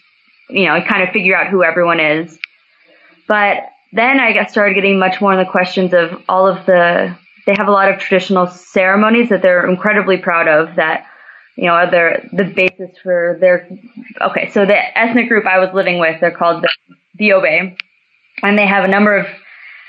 you 0.50 0.66
know, 0.66 0.80
kind 0.82 1.02
of 1.02 1.10
figure 1.10 1.36
out 1.36 1.48
who 1.48 1.64
everyone 1.64 2.00
is. 2.00 2.38
But 3.28 3.64
then 3.94 4.20
I 4.20 4.34
got 4.34 4.52
started 4.52 4.76
getting 4.76 5.00
much 5.00 5.22
more 5.22 5.34
in 5.34 5.40
the 5.40 5.50
questions 5.50 5.94
of 5.94 6.22
all 6.30 6.46
of 6.48 6.66
the. 6.66 7.18
They 7.48 7.56
have 7.58 7.68
a 7.68 7.72
lot 7.72 7.92
of 7.92 8.00
traditional 8.00 8.48
ceremonies 8.48 9.30
that 9.30 9.42
they're 9.42 9.68
incredibly 9.68 10.18
proud 10.18 10.48
of. 10.48 10.76
That 10.76 11.06
you 11.56 11.66
know 11.66 11.74
are 11.74 11.90
their 11.90 12.30
the 12.34 12.44
basis 12.44 12.92
for 13.02 13.38
their. 13.40 13.68
Okay, 14.22 14.52
so 14.52 14.66
the 14.66 14.98
ethnic 14.98 15.30
group 15.30 15.46
I 15.46 15.58
was 15.60 15.70
living 15.74 16.00
with, 16.00 16.20
they're 16.20 16.36
called 16.36 16.64
the 16.64 16.70
Biyobe, 17.18 17.78
and 18.44 18.58
they 18.60 18.68
have 18.68 18.84
a 18.84 18.90
number 18.90 19.18
of 19.18 19.28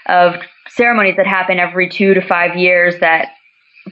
of 0.06 0.36
ceremonies 0.76 1.16
that 1.16 1.26
happen 1.26 1.58
every 1.58 1.88
two 1.88 2.14
to 2.14 2.20
five 2.20 2.56
years 2.56 2.98
that 3.00 3.32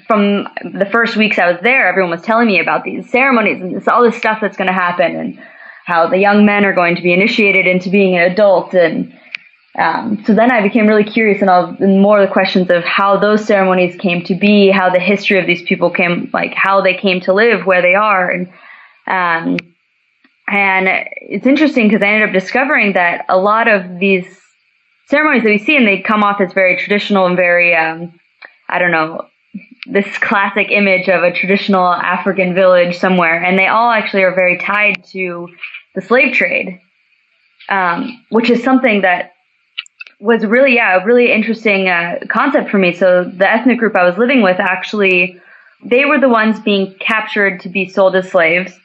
from 0.07 0.49
the 0.63 0.87
first 0.91 1.17
weeks 1.17 1.39
I 1.39 1.51
was 1.51 1.61
there, 1.63 1.87
everyone 1.87 2.11
was 2.11 2.23
telling 2.23 2.47
me 2.47 2.61
about 2.61 2.85
these 2.85 3.09
ceremonies 3.11 3.61
and 3.61 3.75
this, 3.75 3.89
all 3.89 4.03
this 4.03 4.17
stuff 4.17 4.39
that's 4.41 4.57
going 4.57 4.69
to 4.69 4.75
happen 4.75 5.17
and 5.17 5.39
how 5.87 6.09
the 6.09 6.19
young 6.19 6.45
men 6.45 6.65
are 6.65 6.73
going 6.73 6.97
to 6.97 7.03
be 7.03 7.13
initiated 7.13 7.67
into 7.67 7.91
being 7.91 8.17
an 8.17 8.31
adult. 8.31 8.75
And 8.75 9.17
um, 9.79 10.23
so 10.27 10.35
then 10.35 10.51
I 10.51 10.63
became 10.63 10.87
really 10.87 11.05
curious 11.05 11.41
and, 11.41 11.51
all, 11.51 11.77
and 11.79 12.03
more 12.03 12.21
of 12.21 12.29
the 12.29 12.33
questions 12.33 12.71
of 12.71 12.85
how 12.85 13.19
those 13.19 13.45
ceremonies 13.45 13.97
came 13.97 14.23
to 14.25 14.35
be, 14.35 14.71
how 14.71 14.91
the 14.91 15.01
history 15.01 15.39
of 15.39 15.47
these 15.47 15.63
people 15.63 15.91
came, 15.91 16.29
like 16.33 16.55
how 16.55 16.81
they 16.81 16.95
came 16.95 17.21
to 17.23 17.33
live 17.33 17.65
where 17.65 17.83
they 17.83 17.95
are. 17.95 18.31
And, 18.31 18.49
um, 19.07 19.59
and 20.49 20.89
it's 21.17 21.47
interesting 21.47 21.89
because 21.89 22.03
I 22.03 22.09
ended 22.09 22.29
up 22.29 22.35
discovering 22.35 22.95
that 22.95 23.25
a 23.29 23.39
lot 23.39 23.69
of 23.69 23.99
these 23.99 24.27
ceremonies 25.09 25.43
that 25.43 25.51
we 25.51 25.59
see, 25.59 25.77
and 25.77 25.87
they 25.87 26.01
come 26.01 26.23
off 26.23 26.41
as 26.41 26.53
very 26.53 26.77
traditional 26.77 27.27
and 27.27 27.37
very, 27.37 27.75
um, 27.75 28.19
I 28.69 28.79
don't 28.79 28.91
know, 28.91 29.29
this 29.87 30.07
classic 30.19 30.71
image 30.71 31.09
of 31.09 31.23
a 31.23 31.33
traditional 31.33 31.87
African 31.87 32.55
village 32.55 32.97
somewhere, 32.97 33.43
and 33.43 33.59
they 33.59 33.67
all 33.67 33.91
actually 33.91 34.23
are 34.23 34.35
very 34.35 34.59
tied 34.59 35.05
to 35.13 35.49
the 35.95 36.01
slave 36.01 36.35
trade, 36.35 36.81
um, 37.69 38.25
which 38.31 38.51
is 38.51 38.63
something 38.63 39.03
that 39.03 39.33
was 40.21 40.47
really, 40.47 40.75
yeah, 40.75 41.03
a 41.03 41.05
really 41.05 41.31
interesting 41.31 41.89
uh, 41.89 42.19
concept 42.29 42.71
for 42.71 42.79
me. 42.79 42.95
So 42.95 43.25
the 43.25 43.51
ethnic 43.51 43.79
group 43.79 43.95
I 43.95 44.05
was 44.05 44.17
living 44.17 44.43
with 44.43 44.59
actually, 44.59 45.41
they 45.85 46.07
were 46.07 46.19
the 46.19 46.29
ones 46.29 46.59
being 46.61 46.95
captured 46.99 47.61
to 47.61 47.69
be 47.69 47.89
sold 47.89 48.17
as 48.17 48.31
slaves 48.31 48.79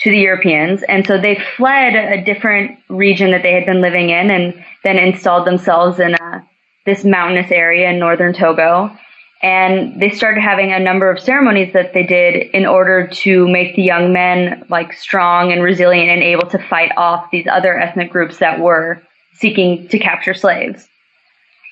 to 0.00 0.10
the 0.10 0.18
Europeans. 0.18 0.82
And 0.84 1.06
so 1.06 1.20
they 1.20 1.40
fled 1.56 1.94
a 1.94 2.24
different 2.24 2.78
region 2.88 3.30
that 3.32 3.42
they 3.42 3.52
had 3.52 3.66
been 3.66 3.80
living 3.80 4.10
in 4.10 4.30
and 4.30 4.64
then 4.84 4.98
installed 4.98 5.46
themselves 5.46 5.98
in 5.98 6.14
a, 6.14 6.18
uh, 6.22 6.40
this 6.86 7.04
mountainous 7.04 7.50
area 7.50 7.90
in 7.90 7.98
northern 7.98 8.32
Togo. 8.32 8.96
And 9.42 10.00
they 10.00 10.10
started 10.10 10.40
having 10.40 10.72
a 10.72 10.80
number 10.80 11.10
of 11.10 11.20
ceremonies 11.20 11.72
that 11.72 11.92
they 11.92 12.02
did 12.02 12.50
in 12.54 12.66
order 12.66 13.06
to 13.06 13.46
make 13.48 13.76
the 13.76 13.82
young 13.82 14.12
men 14.12 14.64
like 14.68 14.92
strong 14.94 15.52
and 15.52 15.62
resilient 15.62 16.10
and 16.10 16.22
able 16.22 16.48
to 16.48 16.58
fight 16.58 16.90
off 16.96 17.30
these 17.30 17.46
other 17.46 17.78
ethnic 17.78 18.10
groups 18.10 18.38
that 18.38 18.58
were 18.58 19.02
seeking 19.34 19.86
to 19.88 19.98
capture 19.98 20.34
slaves. 20.34 20.88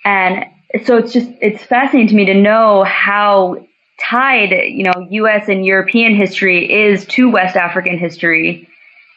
And 0.04 0.44
so 0.84 0.96
it's 0.96 1.12
just, 1.12 1.30
it's 1.40 1.64
fascinating 1.64 2.08
to 2.08 2.14
me 2.14 2.26
to 2.26 2.34
know 2.34 2.84
how 2.84 3.66
tied, 3.98 4.50
you 4.50 4.84
know, 4.84 5.06
U.S. 5.10 5.48
and 5.48 5.64
European 5.64 6.14
history 6.14 6.70
is 6.70 7.06
to 7.06 7.30
West 7.30 7.56
African 7.56 7.98
history, 7.98 8.68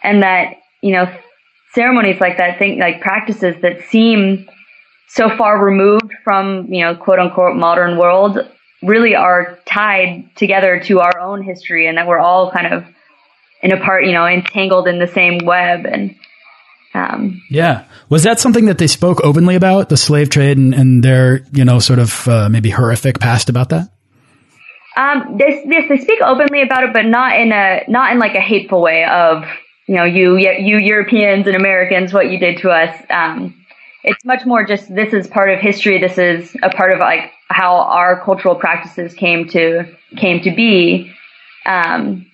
and 0.04 0.24
that 0.24 0.58
you 0.82 0.94
know 0.94 1.13
ceremonies 1.74 2.20
like 2.20 2.38
that, 2.38 2.60
think 2.60 2.80
like 2.80 3.02
practices 3.02 3.56
that 3.62 3.82
seem 3.89 4.50
so 5.10 5.36
far 5.38 5.63
removed 5.63 6.12
from 6.24 6.72
you 6.72 6.84
know 6.84 6.96
quote 6.96 7.20
unquote 7.20 7.56
modern 7.56 7.98
world 7.98 8.38
really 8.82 9.15
are 9.15 9.60
tied 9.65 10.30
together 10.36 10.80
to 10.80 11.00
our 11.00 11.20
own 11.20 11.44
history, 11.44 11.88
and 11.88 11.98
that 11.98 12.08
we're 12.08 12.20
all 12.20 12.52
kind 12.52 12.74
of 12.74 12.86
in 13.62 13.72
a 13.72 13.84
part, 13.84 14.06
you 14.06 14.13
know, 14.13 14.26
entangled 14.26 14.88
in 14.88 15.00
the 15.00 15.08
same 15.08 15.39
web 15.44 15.86
and. 15.86 16.15
Um, 16.92 17.44
yeah, 17.52 17.86
was 18.10 18.24
that 18.24 18.39
something 18.39 18.65
that 18.65 18.80
they 18.80 18.88
spoke 18.88 19.24
openly 19.24 19.54
about 19.54 19.89
the 19.89 19.96
slave 19.96 20.32
trade 20.32 20.58
and, 20.58 20.74
and 20.74 21.04
their, 21.04 21.46
you 21.54 21.63
know, 21.63 21.78
sort 21.78 22.00
of 22.00 22.28
uh, 22.28 22.50
maybe 22.50 22.72
horrific 22.72 23.20
past 23.20 23.48
about 23.48 23.70
that? 23.70 23.92
Um, 25.00 25.38
they, 25.38 25.64
they 25.88 25.98
speak 25.98 26.20
openly 26.22 26.62
about 26.62 26.84
it, 26.84 26.92
but 26.92 27.06
not 27.06 27.40
in 27.40 27.54
a 27.54 27.86
not 27.88 28.12
in 28.12 28.20
like 28.20 28.36
a 28.36 28.42
hateful 28.42 28.82
way 28.82 29.06
of 29.06 29.46
you 29.88 29.96
know 29.96 30.04
you 30.04 30.38
you 30.38 30.78
Europeans 30.78 31.48
and 31.48 31.56
Americans 31.56 32.12
what 32.12 32.30
you 32.30 32.38
did 32.38 32.58
to 32.60 32.70
us. 32.70 32.94
Um, 33.10 33.56
it's 34.04 34.26
much 34.26 34.46
more 34.46 34.66
just 34.66 34.94
this 34.94 35.14
is 35.14 35.26
part 35.26 35.52
of 35.52 35.60
history. 35.60 36.00
This 36.00 36.18
is 36.18 36.54
a 36.64 36.70
part 36.70 36.92
of 36.92 37.00
like 37.00 37.32
how 37.48 37.78
our 37.78 38.22
cultural 38.26 38.56
practices 38.56 39.14
came 39.14 39.48
to 39.50 39.86
came 40.18 40.42
to 40.42 40.54
be. 40.54 41.10
Um, 41.66 42.26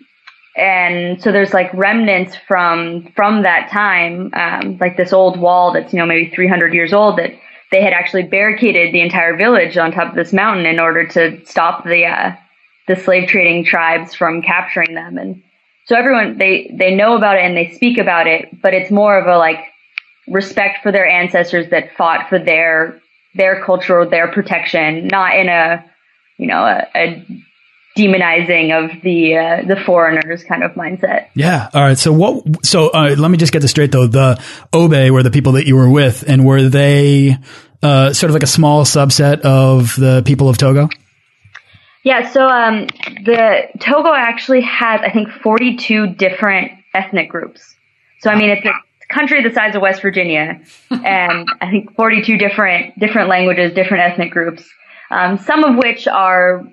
and 0.57 1.21
so 1.21 1.31
there's 1.31 1.53
like 1.53 1.71
remnants 1.71 2.35
from 2.47 3.11
from 3.15 3.43
that 3.43 3.69
time, 3.69 4.31
um, 4.33 4.79
like 4.79 4.97
this 4.97 5.13
old 5.13 5.39
wall 5.39 5.71
that's 5.71 5.93
you 5.93 5.99
know 5.99 6.05
maybe 6.07 6.31
300 6.33 6.73
years 6.73 6.93
old 6.93 7.19
that 7.19 7.31
they 7.71 7.83
had 7.83 7.93
actually 7.93 8.23
barricaded 8.23 8.91
the 8.91 9.01
entire 9.01 9.37
village 9.37 9.77
on 9.77 9.91
top 9.91 10.09
of 10.09 10.15
this 10.15 10.33
mountain 10.33 10.65
in 10.65 10.79
order 10.79 11.05
to 11.05 11.45
stop 11.45 11.83
the 11.83 12.05
uh, 12.05 12.35
the 12.87 12.95
slave 12.95 13.27
trading 13.29 13.65
tribes 13.65 14.13
from 14.13 14.41
capturing 14.41 14.93
them. 14.93 15.17
And 15.17 15.43
so 15.85 15.95
everyone, 15.95 16.37
they, 16.37 16.71
they 16.73 16.95
know 16.95 17.15
about 17.15 17.37
it 17.37 17.41
and 17.41 17.55
they 17.55 17.71
speak 17.73 17.97
about 17.97 18.27
it, 18.27 18.61
but 18.61 18.73
it's 18.73 18.91
more 18.91 19.17
of 19.17 19.27
a 19.27 19.37
like 19.37 19.59
respect 20.27 20.83
for 20.83 20.91
their 20.91 21.07
ancestors 21.07 21.69
that 21.71 21.95
fought 21.97 22.29
for 22.29 22.39
their, 22.39 23.01
their 23.35 23.63
culture, 23.63 24.05
their 24.05 24.31
protection, 24.31 25.07
not 25.07 25.37
in 25.37 25.49
a, 25.49 25.85
you 26.37 26.47
know, 26.47 26.63
a, 26.63 26.87
a 26.95 27.25
demonizing 27.97 28.71
of 28.77 29.01
the 29.03 29.37
uh, 29.37 29.67
the 29.67 29.81
foreigners 29.85 30.43
kind 30.43 30.63
of 30.63 30.71
mindset. 30.71 31.27
Yeah. 31.33 31.69
All 31.73 31.81
right. 31.81 31.97
So 31.97 32.11
what? 32.11 32.65
So 32.65 32.89
uh, 32.89 33.15
let 33.17 33.31
me 33.31 33.37
just 33.37 33.53
get 33.53 33.61
this 33.61 33.71
straight 33.71 33.91
though. 33.91 34.07
The 34.07 34.41
Obe 34.73 35.11
were 35.11 35.23
the 35.23 35.31
people 35.31 35.53
that 35.53 35.65
you 35.65 35.75
were 35.75 35.89
with, 35.89 36.23
and 36.27 36.45
were 36.45 36.63
they 36.63 37.37
uh, 37.81 38.13
sort 38.13 38.29
of 38.29 38.33
like 38.33 38.43
a 38.43 38.47
small 38.47 38.83
subset 38.83 39.41
of 39.41 39.95
the 39.95 40.23
people 40.25 40.49
of 40.49 40.57
Togo? 40.57 40.89
Yeah. 42.05 42.31
So 42.31 42.47
um, 42.47 42.85
the 43.25 43.67
Togo 43.79 44.13
actually 44.13 44.61
has, 44.61 45.01
I 45.01 45.09
think, 45.11 45.29
42 45.29 46.13
different 46.13 46.71
ethnic 46.93 47.29
groups. 47.29 47.75
So 48.19 48.29
I 48.29 48.37
mean, 48.37 48.51
it's 48.51 48.65
a 48.65 49.13
country 49.13 49.43
the 49.43 49.53
size 49.53 49.75
of 49.75 49.81
West 49.81 50.01
Virginia, 50.01 50.61
and 50.89 51.49
I 51.59 51.69
think 51.69 51.95
42 51.95 52.37
different 52.37 52.97
different 52.97 53.27
languages, 53.27 53.73
different 53.73 54.03
ethnic 54.03 54.31
groups. 54.31 54.63
Um, 55.11 55.37
some 55.39 55.63
of 55.63 55.75
which 55.75 56.07
are 56.07 56.63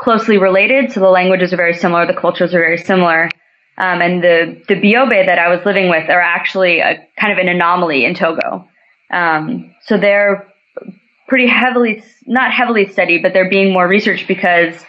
closely 0.00 0.38
related. 0.38 0.90
So 0.90 1.00
the 1.00 1.08
languages 1.08 1.52
are 1.52 1.56
very 1.56 1.74
similar, 1.74 2.06
the 2.06 2.18
cultures 2.18 2.54
are 2.54 2.60
very 2.60 2.78
similar. 2.78 3.28
Um, 3.76 4.02
and 4.02 4.22
the, 4.22 4.62
the 4.68 4.74
Biyobe 4.74 5.26
that 5.26 5.38
I 5.38 5.48
was 5.48 5.64
living 5.64 5.88
with 5.88 6.08
are 6.10 6.20
actually 6.20 6.80
a 6.80 7.06
kind 7.18 7.32
of 7.32 7.38
an 7.38 7.48
anomaly 7.48 8.04
in 8.04 8.14
Togo. 8.14 8.68
Um, 9.10 9.74
so 9.86 9.96
they're 9.96 10.49
pretty 11.30 11.46
heavily, 11.46 12.04
not 12.26 12.52
heavily 12.52 12.86
studied, 12.86 13.22
but 13.22 13.32
they're 13.32 13.48
being 13.48 13.72
more 13.72 13.88
researched 13.88 14.28
because 14.28 14.84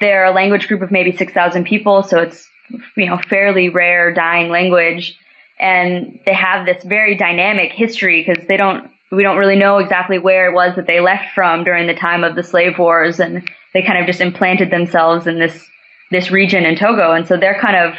they're 0.00 0.24
a 0.24 0.30
language 0.30 0.68
group 0.68 0.82
of 0.82 0.92
maybe 0.92 1.16
6,000 1.16 1.64
people. 1.64 2.04
So 2.04 2.20
it's, 2.20 2.48
you 2.96 3.06
know, 3.06 3.18
fairly 3.28 3.68
rare 3.68 4.14
dying 4.14 4.50
language. 4.50 5.18
And 5.58 6.20
they 6.24 6.34
have 6.34 6.64
this 6.64 6.84
very 6.84 7.16
dynamic 7.16 7.72
history 7.72 8.24
because 8.24 8.46
they 8.46 8.56
don't, 8.56 8.88
we 9.10 9.24
don't 9.24 9.38
really 9.38 9.56
know 9.56 9.78
exactly 9.78 10.18
where 10.18 10.48
it 10.48 10.54
was 10.54 10.76
that 10.76 10.86
they 10.86 11.00
left 11.00 11.34
from 11.34 11.64
during 11.64 11.88
the 11.88 11.94
time 11.94 12.22
of 12.22 12.36
the 12.36 12.44
slave 12.44 12.78
wars 12.78 13.18
and 13.18 13.50
they 13.74 13.82
kind 13.82 13.98
of 13.98 14.06
just 14.06 14.20
implanted 14.20 14.70
themselves 14.70 15.26
in 15.26 15.40
this 15.40 15.68
this 16.10 16.30
region 16.30 16.64
in 16.64 16.76
Togo, 16.76 17.12
and 17.12 17.26
so 17.26 17.36
they're 17.36 17.60
kind 17.60 17.76
of 17.76 17.94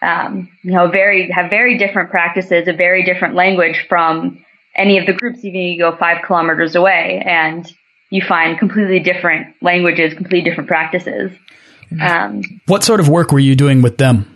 um, 0.00 0.48
you 0.62 0.72
know 0.72 0.88
very 0.88 1.30
have 1.30 1.50
very 1.50 1.76
different 1.76 2.10
practices, 2.10 2.68
a 2.68 2.72
very 2.72 3.04
different 3.04 3.34
language 3.34 3.86
from 3.88 4.44
any 4.78 4.98
of 4.98 5.06
the 5.06 5.12
groups. 5.12 5.44
Even 5.44 5.60
you 5.60 5.78
go 5.78 5.96
five 5.96 6.24
kilometers 6.26 6.74
away, 6.74 7.22
and 7.26 7.70
you 8.10 8.22
find 8.22 8.58
completely 8.58 9.00
different 9.00 9.54
languages, 9.60 10.14
completely 10.14 10.48
different 10.48 10.68
practices. 10.68 11.30
Um, 12.00 12.42
what 12.66 12.84
sort 12.84 13.00
of 13.00 13.08
work 13.08 13.32
were 13.32 13.38
you 13.38 13.54
doing 13.54 13.82
with 13.82 13.98
them? 13.98 14.34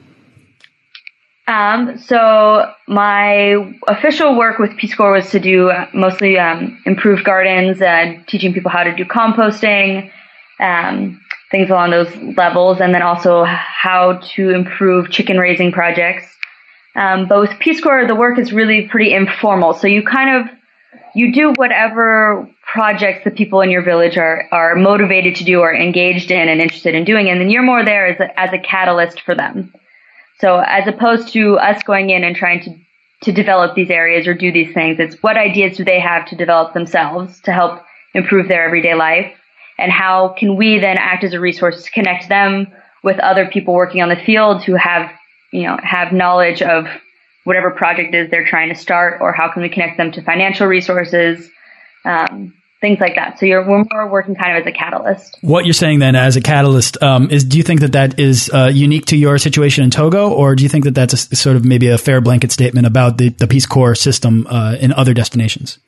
Um, 1.48 1.98
so 1.98 2.72
my 2.86 3.56
official 3.88 4.38
work 4.38 4.58
with 4.58 4.76
Peace 4.76 4.94
Corps 4.94 5.12
was 5.12 5.30
to 5.30 5.40
do 5.40 5.70
mostly 5.92 6.38
um, 6.38 6.80
improved 6.86 7.24
gardens 7.24 7.82
and 7.82 8.26
teaching 8.28 8.54
people 8.54 8.70
how 8.70 8.84
to 8.84 8.94
do 8.94 9.04
composting, 9.04 10.10
um, 10.60 11.20
things 11.50 11.68
along 11.68 11.90
those 11.90 12.14
levels, 12.36 12.80
and 12.80 12.94
then 12.94 13.02
also 13.02 13.44
how 13.44 14.20
to 14.34 14.50
improve 14.50 15.10
chicken 15.10 15.36
raising 15.36 15.72
projects. 15.72 16.24
Um, 16.94 17.26
but 17.26 17.40
with 17.40 17.58
Peace 17.58 17.80
Corps, 17.80 18.06
the 18.06 18.14
work 18.14 18.38
is 18.38 18.52
really 18.52 18.88
pretty 18.88 19.14
informal. 19.14 19.74
So 19.74 19.86
you 19.86 20.02
kind 20.02 20.36
of 20.36 20.54
you 21.14 21.32
do 21.32 21.52
whatever 21.56 22.48
projects 22.70 23.24
the 23.24 23.30
people 23.30 23.60
in 23.60 23.70
your 23.70 23.82
village 23.82 24.16
are 24.16 24.46
are 24.52 24.74
motivated 24.74 25.36
to 25.36 25.44
do 25.44 25.60
or 25.60 25.74
engaged 25.74 26.30
in 26.30 26.48
and 26.48 26.60
interested 26.60 26.94
in 26.94 27.04
doing, 27.04 27.28
and 27.28 27.40
then 27.40 27.50
you're 27.50 27.62
more 27.62 27.84
there 27.84 28.06
as 28.06 28.20
a, 28.20 28.38
as 28.38 28.52
a 28.52 28.58
catalyst 28.58 29.20
for 29.22 29.34
them. 29.34 29.72
So 30.40 30.58
as 30.58 30.86
opposed 30.86 31.32
to 31.32 31.58
us 31.58 31.82
going 31.82 32.10
in 32.10 32.24
and 32.24 32.36
trying 32.36 32.60
to 32.64 32.76
to 33.22 33.32
develop 33.32 33.76
these 33.76 33.90
areas 33.90 34.26
or 34.26 34.34
do 34.34 34.50
these 34.50 34.74
things, 34.74 34.98
it's 34.98 35.22
what 35.22 35.36
ideas 35.36 35.76
do 35.76 35.84
they 35.84 36.00
have 36.00 36.26
to 36.26 36.36
develop 36.36 36.74
themselves 36.74 37.40
to 37.42 37.52
help 37.52 37.82
improve 38.14 38.48
their 38.48 38.64
everyday 38.64 38.94
life 38.94 39.32
and 39.78 39.90
how 39.90 40.28
can 40.38 40.56
we 40.56 40.78
then 40.78 40.96
act 40.98 41.24
as 41.24 41.32
a 41.32 41.40
resource 41.40 41.82
to 41.82 41.90
connect 41.90 42.28
them 42.28 42.66
with 43.02 43.18
other 43.18 43.46
people 43.46 43.74
working 43.74 44.02
on 44.02 44.08
the 44.08 44.16
field 44.16 44.62
who 44.62 44.74
have, 44.74 45.10
you 45.52 45.62
know, 45.62 45.76
have 45.82 46.12
knowledge 46.12 46.62
of 46.62 46.86
whatever 47.44 47.70
project 47.70 48.14
is 48.14 48.30
they're 48.30 48.46
trying 48.46 48.68
to 48.68 48.74
start, 48.74 49.20
or 49.20 49.32
how 49.32 49.52
can 49.52 49.62
we 49.62 49.68
connect 49.68 49.96
them 49.96 50.12
to 50.12 50.22
financial 50.22 50.66
resources, 50.66 51.48
um, 52.04 52.54
things 52.80 52.98
like 53.00 53.14
that. 53.14 53.38
So 53.38 53.46
you're 53.46 53.66
we're 53.66 53.84
more 53.92 54.10
working 54.10 54.34
kind 54.34 54.56
of 54.56 54.62
as 54.62 54.66
a 54.66 54.72
catalyst. 54.72 55.38
What 55.40 55.64
you're 55.64 55.72
saying 55.72 56.00
then, 56.00 56.16
as 56.16 56.36
a 56.36 56.40
catalyst, 56.40 57.02
um, 57.02 57.30
is 57.30 57.44
do 57.44 57.56
you 57.56 57.62
think 57.62 57.80
that 57.80 57.92
that 57.92 58.18
is 58.18 58.50
uh, 58.52 58.70
unique 58.72 59.06
to 59.06 59.16
your 59.16 59.38
situation 59.38 59.84
in 59.84 59.90
Togo, 59.90 60.30
or 60.30 60.54
do 60.54 60.62
you 60.62 60.68
think 60.68 60.84
that 60.84 60.94
that's 60.94 61.14
a, 61.14 61.36
sort 61.36 61.56
of 61.56 61.64
maybe 61.64 61.88
a 61.88 61.98
fair 61.98 62.20
blanket 62.20 62.52
statement 62.52 62.86
about 62.86 63.18
the, 63.18 63.30
the 63.30 63.46
Peace 63.46 63.66
Corps 63.66 63.94
system 63.94 64.46
uh, 64.48 64.76
in 64.80 64.92
other 64.92 65.14
destinations? 65.14 65.78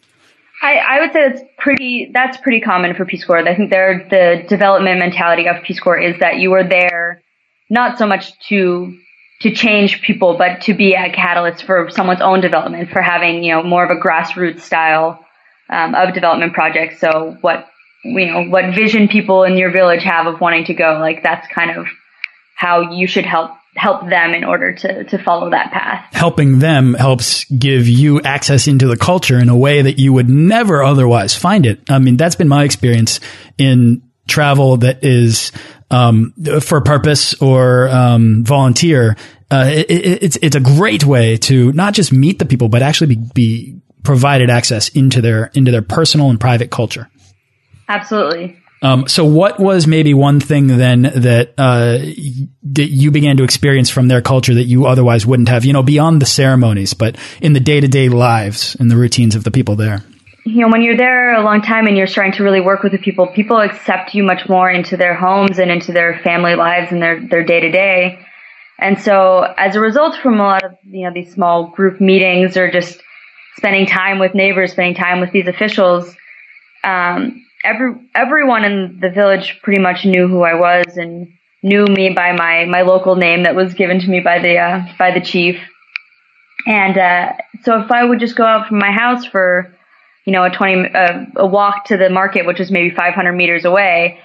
I, 0.63 0.77
I 0.77 1.01
would 1.01 1.13
say 1.13 1.29
that's 1.29 1.43
pretty 1.59 2.11
that's 2.15 2.39
pretty 2.39 2.61
common 2.61 2.95
for 2.95 3.05
Peace 3.05 3.25
Corps. 3.25 3.47
I 3.47 3.55
think 3.57 3.71
there 3.71 4.07
the 4.09 4.49
development 4.49 4.99
mentality 4.99 5.47
of 5.47 5.63
Peace 5.63 5.81
Corps 5.81 5.99
is 5.99 6.19
that 6.21 6.37
you 6.37 6.53
are 6.55 6.67
there 6.67 7.23
not 7.71 7.99
so 7.99 8.07
much 8.07 8.33
to 8.49 8.97
to 9.45 9.51
change 9.51 10.01
people, 10.01 10.39
but 10.39 10.63
to 10.63 10.73
be 10.73 10.95
a 10.95 11.13
catalyst 11.13 11.65
for 11.65 11.91
someone's 11.91 12.23
own 12.23 12.41
development, 12.41 12.89
for 12.89 13.03
having 13.03 13.45
you 13.45 13.53
know 13.53 13.63
more 13.63 13.85
of 13.85 13.91
a 13.91 14.01
grassroots 14.01 14.61
style 14.61 15.23
um, 15.69 15.95
of 15.95 16.15
development 16.15 16.55
projects. 16.55 16.99
So 16.99 17.37
what 17.43 17.69
you 18.05 18.27
know 18.27 18.45
what 18.45 18.75
vision 18.75 19.07
people 19.07 19.45
in 19.45 19.59
your 19.59 19.71
village 19.71 20.03
have 20.03 20.27
of 20.27 20.41
wanting 20.41 20.65
to 20.65 20.75
go, 20.75 20.97
like 20.99 21.23
that's 21.23 21.47
kind 21.49 21.77
of 21.77 21.87
how 22.57 22.91
you 22.91 23.07
should 23.07 23.27
help 23.27 23.51
help 23.77 24.09
them 24.09 24.33
in 24.33 24.45
order 24.45 24.73
to 24.73 25.05
to 25.05 25.19
follow 25.19 25.51
that 25.51 25.71
path. 25.73 26.07
Helping 26.15 26.61
them 26.61 26.95
helps 26.95 27.45
give 27.45 27.87
you 27.87 28.23
access 28.23 28.67
into 28.67 28.87
the 28.87 28.97
culture 28.97 29.39
in 29.39 29.51
a 29.51 29.57
way 29.57 29.83
that 29.83 29.99
you 29.99 30.15
would 30.15 30.31
never 30.31 30.83
otherwise 30.83 31.37
find 31.37 31.67
it. 31.67 31.81
I 31.91 31.99
mean, 31.99 32.17
that's 32.17 32.37
been 32.37 32.49
my 32.49 32.65
experience 32.65 33.21
in 33.59 34.01
travel 34.27 34.79
that 34.79 35.05
is 35.05 35.53
um, 35.95 36.35
for 36.61 36.81
purpose 36.81 37.41
or 37.41 37.89
um, 37.89 38.45
volunteer. 38.45 39.17
Uh, 39.51 39.71
it, 39.73 39.91
it, 39.91 40.23
it's 40.23 40.37
it's 40.43 40.57
a 40.57 40.61
great 40.61 41.05
way 41.05 41.37
to 41.37 41.73
not 41.73 41.95
just 41.95 42.13
meet 42.13 42.39
the 42.39 42.45
people, 42.45 42.69
but 42.69 42.83
actually 42.83 43.15
be, 43.15 43.31
be 43.35 43.81
provided 44.03 44.51
access 44.51 44.89
into 44.89 45.21
their 45.21 45.51
into 45.55 45.71
their 45.71 45.83
personal 45.83 46.31
and 46.31 46.41
private 46.41 46.71
culture. 46.71 47.09
Absolutely. 47.89 48.59
Um, 48.83 49.09
so 49.09 49.25
what 49.25 49.59
was 49.59 49.87
maybe 49.87 50.13
one 50.13 50.41
thing 50.41 50.67
then 50.67 51.03
that, 51.03 51.55
uh, 51.57 51.99
that 52.65 52.89
you 52.91 53.11
began 53.11 53.39
to 53.39 53.43
experience 53.43 53.89
from 53.89 54.09
their 54.09 54.21
culture 54.21 54.53
that 54.53 54.65
you 54.65 54.85
otherwise 54.85 55.25
wouldn't 55.25 55.49
have, 55.49 55.65
you 55.65 55.73
know, 55.73 55.83
beyond 55.83 56.21
the 56.21 56.27
ceremonies, 56.27 56.93
but 56.93 57.17
in 57.41 57.55
the 57.55 57.61
day 57.61 57.81
to 57.81 57.89
day 57.89 58.11
lives 58.11 58.77
and 58.79 58.91
the 58.91 58.97
routines 58.97 59.37
of 59.37 59.45
the 59.45 59.51
people 59.51 59.75
there? 59.75 60.05
You 60.47 60.61
know, 60.61 60.69
when 60.69 60.83
you're 60.83 60.97
there 60.97 61.35
a 61.35 61.43
long 61.43 61.63
time 61.63 61.87
and 61.87 61.97
you're 61.97 62.07
starting 62.07 62.35
to 62.35 62.45
really 62.45 62.61
work 62.61 62.83
with 62.83 62.93
the 62.93 62.99
people, 62.99 63.27
people 63.27 63.61
accept 63.61 64.15
you 64.15 64.23
much 64.23 64.47
more 64.49 64.71
into 64.71 64.97
their 64.97 65.15
homes 65.15 65.59
and 65.59 65.71
into 65.71 65.91
their 65.91 66.19
family 66.19 66.55
lives 66.55 66.93
and 66.93 67.01
their, 67.01 67.27
their 67.29 67.43
day 67.43 67.61
to 67.61 67.71
day. 67.71 68.19
And 68.79 69.01
so 69.01 69.55
as 69.57 69.75
a 69.75 69.81
result 69.81 70.17
from 70.17 70.41
a 70.41 70.43
lot 70.43 70.63
of, 70.63 70.73
you 70.85 71.05
know, 71.05 71.15
these 71.15 71.33
small 71.33 71.69
group 71.69 71.99
meetings 71.99 72.59
or 72.59 72.71
just 72.71 73.01
spending 73.57 73.87
time 73.87 74.19
with 74.19 74.35
neighbors, 74.35 74.73
spending 74.73 74.95
time 74.95 75.21
with 75.21 75.33
these 75.33 75.47
officials, 75.47 76.15
um, 76.83 77.43
every 77.65 77.95
everyone 78.15 78.65
in 78.65 78.99
the 79.01 79.11
village 79.11 79.61
pretty 79.63 79.81
much 79.81 80.05
knew 80.05 80.29
who 80.29 80.43
I 80.43 80.55
was 80.55 80.97
and 80.99 81.27
knew 81.63 81.87
me 81.87 82.11
by 82.11 82.33
my 82.33 82.67
my 82.67 82.83
local 82.83 83.17
name 83.17 83.45
that 83.45 83.55
was 83.55 83.73
given 83.73 83.99
to 84.01 84.09
me 84.09 84.21
by 84.21 84.39
the 84.41 84.59
uh, 84.59 84.85
by 84.99 85.11
the 85.11 85.25
chief. 85.25 85.57
And 86.67 86.99
uh, 86.99 87.33
so 87.63 87.81
if 87.81 87.91
I 87.91 88.05
would 88.05 88.21
just 88.21 88.37
go 88.37 88.45
out 88.45 88.69
from 88.69 88.79
my 88.79 88.93
house 88.93 89.25
for 89.25 89.74
you 90.25 90.33
know 90.33 90.45
a 90.45 90.51
20 90.51 90.95
uh, 90.95 91.25
a 91.37 91.47
walk 91.47 91.87
to 91.87 91.97
the 91.97 92.11
market 92.11 92.47
which 92.47 92.61
is 92.61 92.71
maybe 92.71 92.95
500 92.95 93.33
meters 93.33 93.65
away 93.65 94.19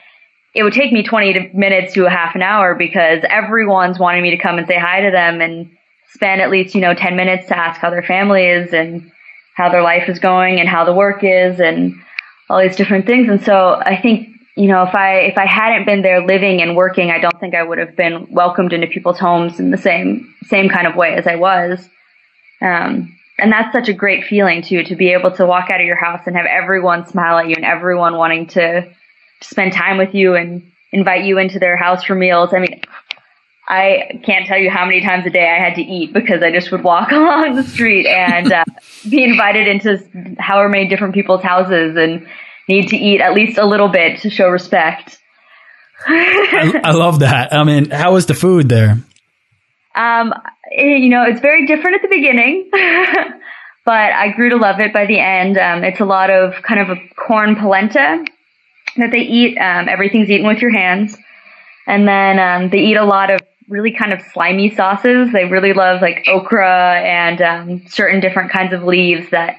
it 0.56 0.64
would 0.64 0.74
take 0.74 0.92
me 0.92 1.04
20 1.04 1.52
minutes 1.54 1.94
to 1.94 2.06
a 2.06 2.10
half 2.10 2.36
an 2.36 2.42
hour 2.42 2.74
because 2.74 3.24
everyone's 3.30 4.00
wanting 4.00 4.24
me 4.24 4.32
to 4.32 4.38
come 4.38 4.58
and 4.58 4.68
say 4.68 4.80
hi 4.80 5.02
to 5.02 5.12
them 5.12 5.42
and 5.42 5.70
spend 6.12 6.42
at 6.42 6.50
least 6.50 6.74
you 6.74 6.82
know 6.82 6.94
10 6.94 7.16
minutes 7.16 7.48
to 7.48 7.58
ask 7.58 7.80
how 7.80 7.90
their 7.90 8.04
family 8.04 8.46
is 8.46 8.74
and 8.74 9.12
how 9.60 9.70
their 9.70 9.84
life 9.84 10.08
is 10.08 10.20
going 10.20 10.60
and 10.60 10.70
how 10.70 10.86
the 10.86 10.94
work 10.94 11.22
is 11.22 11.60
and 11.60 11.94
all 12.50 12.62
these 12.62 12.78
different 12.78 13.06
things. 13.06 13.30
And 13.30 13.44
so 13.44 13.76
I 13.86 14.00
think, 14.02 14.30
you 14.56 14.68
know, 14.68 14.84
if 14.84 14.96
I, 14.96 15.20
if 15.20 15.38
I 15.38 15.46
hadn't 15.46 15.86
been 15.86 16.02
there 16.02 16.26
living 16.26 16.62
and 16.62 16.78
working, 16.78 17.12
I 17.12 17.20
don't 17.20 17.38
think 17.42 17.54
I 17.56 17.64
would 17.64 17.78
have 17.78 17.96
been 17.96 18.26
welcomed 18.32 18.72
into 18.72 18.88
people's 18.88 19.20
homes 19.20 19.60
in 19.60 19.72
the 19.72 19.78
same, 19.78 20.34
same 20.44 20.70
kind 20.70 20.88
of 20.88 20.96
way 20.96 21.14
as 21.14 21.28
I 21.28 21.36
was. 21.36 21.88
Um, 22.62 23.19
and 23.42 23.52
that's 23.52 23.72
such 23.74 23.90
a 23.90 23.94
great 23.94 24.26
feeling 24.26 24.62
too, 24.62 24.84
to 24.84 24.96
be 24.96 25.14
able 25.14 25.32
to 25.32 25.46
walk 25.46 25.70
out 25.72 25.80
of 25.80 25.86
your 25.86 25.96
house 25.96 26.22
and 26.26 26.36
have 26.36 26.46
everyone 26.46 27.08
smile 27.08 27.38
at 27.38 27.48
you 27.48 27.56
and 27.56 27.66
everyone 27.66 28.18
wanting 28.18 28.48
to, 28.48 28.82
to 28.82 29.48
spend 29.48 29.74
time 29.74 29.98
with 29.98 30.14
you 30.14 30.36
and 30.36 30.72
invite 30.92 31.26
you 31.26 31.38
into 31.38 31.60
their 31.60 31.78
house 31.78 32.04
for 32.04 32.16
meals. 32.16 32.54
I 32.54 32.60
mean, 32.60 32.82
I 33.68 34.20
can't 34.24 34.48
tell 34.48 34.58
you 34.58 34.72
how 34.72 34.86
many 34.86 35.02
times 35.02 35.26
a 35.28 35.30
day 35.30 35.48
I 35.48 35.64
had 35.64 35.76
to 35.76 35.82
eat 35.82 36.12
because 36.12 36.42
I 36.42 36.52
just 36.52 36.72
would 36.72 36.84
walk 36.84 37.12
along 37.12 37.56
the 37.56 37.64
street 37.64 38.08
and 38.08 38.52
uh, 38.52 38.66
be 39.08 39.24
invited 39.24 39.68
into 39.68 40.36
however 40.40 40.70
many 40.70 40.88
different 40.88 41.14
people's 41.14 41.44
houses 41.44 41.96
and 41.96 42.28
need 42.68 42.90
to 42.90 42.98
eat 42.98 43.22
at 43.22 43.34
least 43.34 43.58
a 43.58 43.66
little 43.66 43.90
bit 43.90 44.22
to 44.22 44.30
show 44.30 44.50
respect. 44.50 45.20
I, 46.08 46.82
I, 46.84 46.92
love 46.92 47.20
that. 47.20 47.54
I 47.54 47.64
mean, 47.64 47.90
how 47.90 48.14
was 48.14 48.26
the 48.26 48.34
food 48.34 48.70
there? 48.70 48.98
Um, 49.96 50.34
eh, 50.72 50.96
you 50.96 51.10
know, 51.10 51.24
it's 51.24 51.42
very 51.42 51.66
different 51.66 51.96
at 51.96 52.02
the 52.02 52.08
beginning, 52.08 52.70
but 53.86 54.12
I 54.12 54.32
grew 54.36 54.50
to 54.50 54.58
love 54.58 54.80
it 54.80 54.94
by 54.94 55.06
the 55.06 55.20
end. 55.20 55.58
Um, 55.58 55.84
it's 55.84 56.00
a 56.00 56.06
lot 56.06 56.30
of 56.30 56.62
kind 56.64 56.80
of 56.80 56.90
a 56.90 57.02
corn 57.16 57.56
polenta 57.56 58.26
that 58.98 59.12
they 59.12 59.22
eat. 59.22 59.58
Um, 59.58 59.88
everything's 59.90 60.30
eaten 60.30 60.48
with 60.48 60.62
your 60.62 60.72
hands. 60.72 61.18
And 61.88 62.08
then 62.08 62.40
um, 62.40 62.70
they 62.70 62.80
eat 62.80 62.98
a 62.98 63.06
lot 63.06 63.32
of 63.32 63.42
really 63.68 63.92
kind 63.92 64.14
of 64.14 64.22
slimy 64.34 64.74
sauces. 64.74 65.32
They 65.32 65.46
really 65.46 65.74
love 65.74 66.02
like 66.02 66.26
okra 66.28 67.00
and 67.00 67.42
um, 67.42 67.88
certain 67.88 68.20
different 68.20 68.52
kinds 68.52 68.74
of 68.74 68.84
leaves 68.84 69.30
that, 69.32 69.58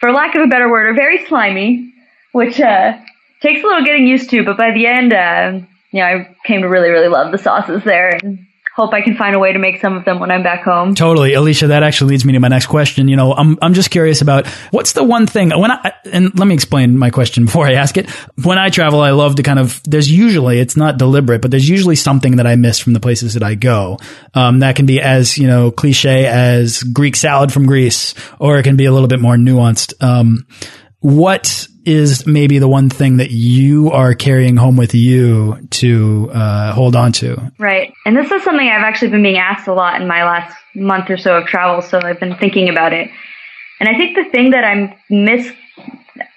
for 0.00 0.12
lack 0.12 0.34
of 0.34 0.42
a 0.42 0.46
better 0.46 0.70
word, 0.70 0.86
are 0.86 0.94
very 0.94 1.24
slimy, 1.26 1.92
which 2.32 2.60
uh, 2.60 2.98
takes 3.40 3.62
a 3.62 3.66
little 3.66 3.84
getting 3.84 4.06
used 4.06 4.30
to. 4.30 4.44
But 4.44 4.56
by 4.56 4.72
the 4.72 4.86
end, 4.86 5.12
uh, 5.12 5.60
you 5.92 6.00
know, 6.00 6.06
I 6.06 6.36
came 6.44 6.62
to 6.62 6.68
really, 6.68 6.90
really 6.90 7.08
love 7.08 7.32
the 7.32 7.38
sauces 7.38 7.82
there. 7.84 8.18
And 8.22 8.46
hope 8.74 8.92
I 8.92 9.02
can 9.02 9.16
find 9.16 9.36
a 9.36 9.38
way 9.38 9.52
to 9.52 9.58
make 9.60 9.80
some 9.80 9.96
of 9.96 10.04
them 10.04 10.18
when 10.18 10.32
I'm 10.32 10.42
back 10.42 10.64
home. 10.64 10.96
Totally, 10.96 11.34
Alicia. 11.34 11.68
That 11.68 11.84
actually 11.84 12.10
leads 12.10 12.24
me 12.24 12.32
to 12.32 12.40
my 12.40 12.48
next 12.48 12.66
question. 12.66 13.06
You 13.06 13.14
know, 13.14 13.32
I'm 13.32 13.56
I'm 13.62 13.72
just 13.72 13.90
curious 13.90 14.20
about 14.20 14.48
what's 14.72 14.94
the 14.94 15.04
one 15.04 15.28
thing 15.28 15.50
when 15.50 15.70
I 15.70 15.92
and 16.12 16.36
let 16.36 16.46
me 16.46 16.54
explain 16.54 16.98
my 16.98 17.10
question 17.10 17.44
before 17.46 17.66
I 17.66 17.74
ask 17.74 17.96
it. 17.96 18.10
When 18.42 18.58
I 18.58 18.70
travel, 18.70 19.00
I 19.00 19.10
love 19.10 19.36
to 19.36 19.44
kind 19.44 19.60
of 19.60 19.80
there's 19.84 20.10
usually 20.10 20.58
it's 20.58 20.76
not 20.76 20.98
deliberate, 20.98 21.40
but 21.40 21.52
there's 21.52 21.68
usually 21.68 21.96
something 21.96 22.36
that 22.36 22.46
I 22.46 22.56
miss 22.56 22.80
from 22.80 22.94
the 22.94 23.00
places 23.00 23.34
that 23.34 23.44
I 23.44 23.54
go. 23.54 23.98
Um, 24.34 24.58
that 24.58 24.74
can 24.74 24.86
be 24.86 25.00
as 25.00 25.38
you 25.38 25.46
know 25.46 25.70
cliche 25.70 26.26
as 26.26 26.82
Greek 26.82 27.14
salad 27.14 27.52
from 27.52 27.66
Greece, 27.66 28.14
or 28.40 28.58
it 28.58 28.64
can 28.64 28.76
be 28.76 28.86
a 28.86 28.92
little 28.92 29.08
bit 29.08 29.20
more 29.20 29.36
nuanced. 29.36 29.94
Um, 30.02 30.46
what 30.98 31.68
is 31.84 32.26
maybe 32.26 32.58
the 32.58 32.68
one 32.68 32.88
thing 32.88 33.18
that 33.18 33.30
you 33.30 33.90
are 33.90 34.14
carrying 34.14 34.56
home 34.56 34.76
with 34.76 34.94
you 34.94 35.66
to 35.70 36.30
uh, 36.32 36.72
hold 36.72 36.96
on 36.96 37.12
to? 37.12 37.52
Right. 37.58 37.92
And 38.06 38.16
this 38.16 38.30
is 38.30 38.42
something 38.42 38.68
I've 38.68 38.82
actually 38.82 39.10
been 39.10 39.22
being 39.22 39.38
asked 39.38 39.68
a 39.68 39.74
lot 39.74 40.00
in 40.00 40.08
my 40.08 40.24
last 40.24 40.56
month 40.74 41.10
or 41.10 41.16
so 41.16 41.36
of 41.36 41.46
travel, 41.46 41.82
so 41.82 42.00
I've 42.02 42.20
been 42.20 42.36
thinking 42.36 42.68
about 42.68 42.92
it. 42.92 43.08
And 43.80 43.88
I 43.88 43.96
think 43.98 44.16
the 44.16 44.30
thing 44.30 44.50
that 44.50 44.64
I'm 44.64 44.94
miss, 45.10 45.52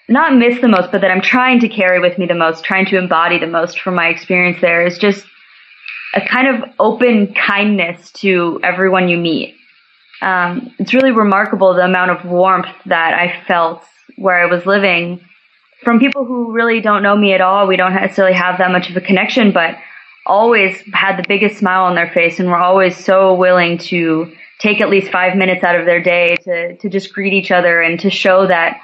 not 0.10 0.36
miss 0.36 0.60
the 0.60 0.68
most, 0.68 0.92
but 0.92 1.02
that 1.02 1.12
I'm 1.12 1.22
trying 1.22 1.60
to 1.62 1.70
carry 1.70 2.00
with 2.00 2.18
me 2.18 2.26
the 2.26 2.36
most, 2.36 2.64
trying 2.64 2.86
to 2.88 2.98
embody 2.98 3.40
the 3.40 3.48
most 3.48 3.80
from 3.80 3.96
my 3.96 4.08
experience 4.08 4.60
there 4.62 4.86
is 4.86 4.98
just 4.98 5.26
a 6.14 6.22
kind 6.22 6.48
of 6.48 6.70
open 6.80 7.34
kindness 7.34 8.12
to 8.12 8.60
everyone 8.64 9.08
you 9.08 9.18
meet. 9.18 9.56
Um, 10.22 10.74
it's 10.80 10.94
really 10.94 11.12
remarkable 11.12 11.74
the 11.74 11.84
amount 11.84 12.12
of 12.12 12.26
warmth 12.26 12.70
that 12.88 13.14
I 13.14 13.44
felt 13.48 13.84
where 14.16 14.42
I 14.42 14.48
was 14.48 14.66
living 14.66 15.27
from 15.88 16.00
people 16.00 16.26
who 16.26 16.52
really 16.52 16.82
don't 16.82 17.02
know 17.02 17.16
me 17.16 17.32
at 17.32 17.40
all. 17.40 17.66
We 17.66 17.78
don't 17.78 17.94
necessarily 17.94 18.36
have 18.36 18.58
that 18.58 18.72
much 18.72 18.90
of 18.90 18.98
a 18.98 19.00
connection, 19.00 19.54
but 19.54 19.78
always 20.26 20.84
had 20.92 21.16
the 21.16 21.24
biggest 21.30 21.60
smile 21.60 21.86
on 21.86 21.96
their 21.96 22.12
face 22.12 22.42
and 22.42 22.50
were 22.50 22.58
always 22.58 22.98
so 22.98 23.34
willing 23.34 23.78
to 23.78 24.30
take 24.60 24.82
at 24.82 24.90
least 24.90 25.10
five 25.14 25.38
minutes 25.38 25.64
out 25.64 25.80
of 25.80 25.86
their 25.86 26.04
day 26.04 26.36
to, 26.44 26.76
to 26.76 26.90
just 26.90 27.14
greet 27.14 27.32
each 27.32 27.52
other 27.52 27.80
and 27.80 28.02
to 28.02 28.10
show 28.10 28.46
that, 28.46 28.82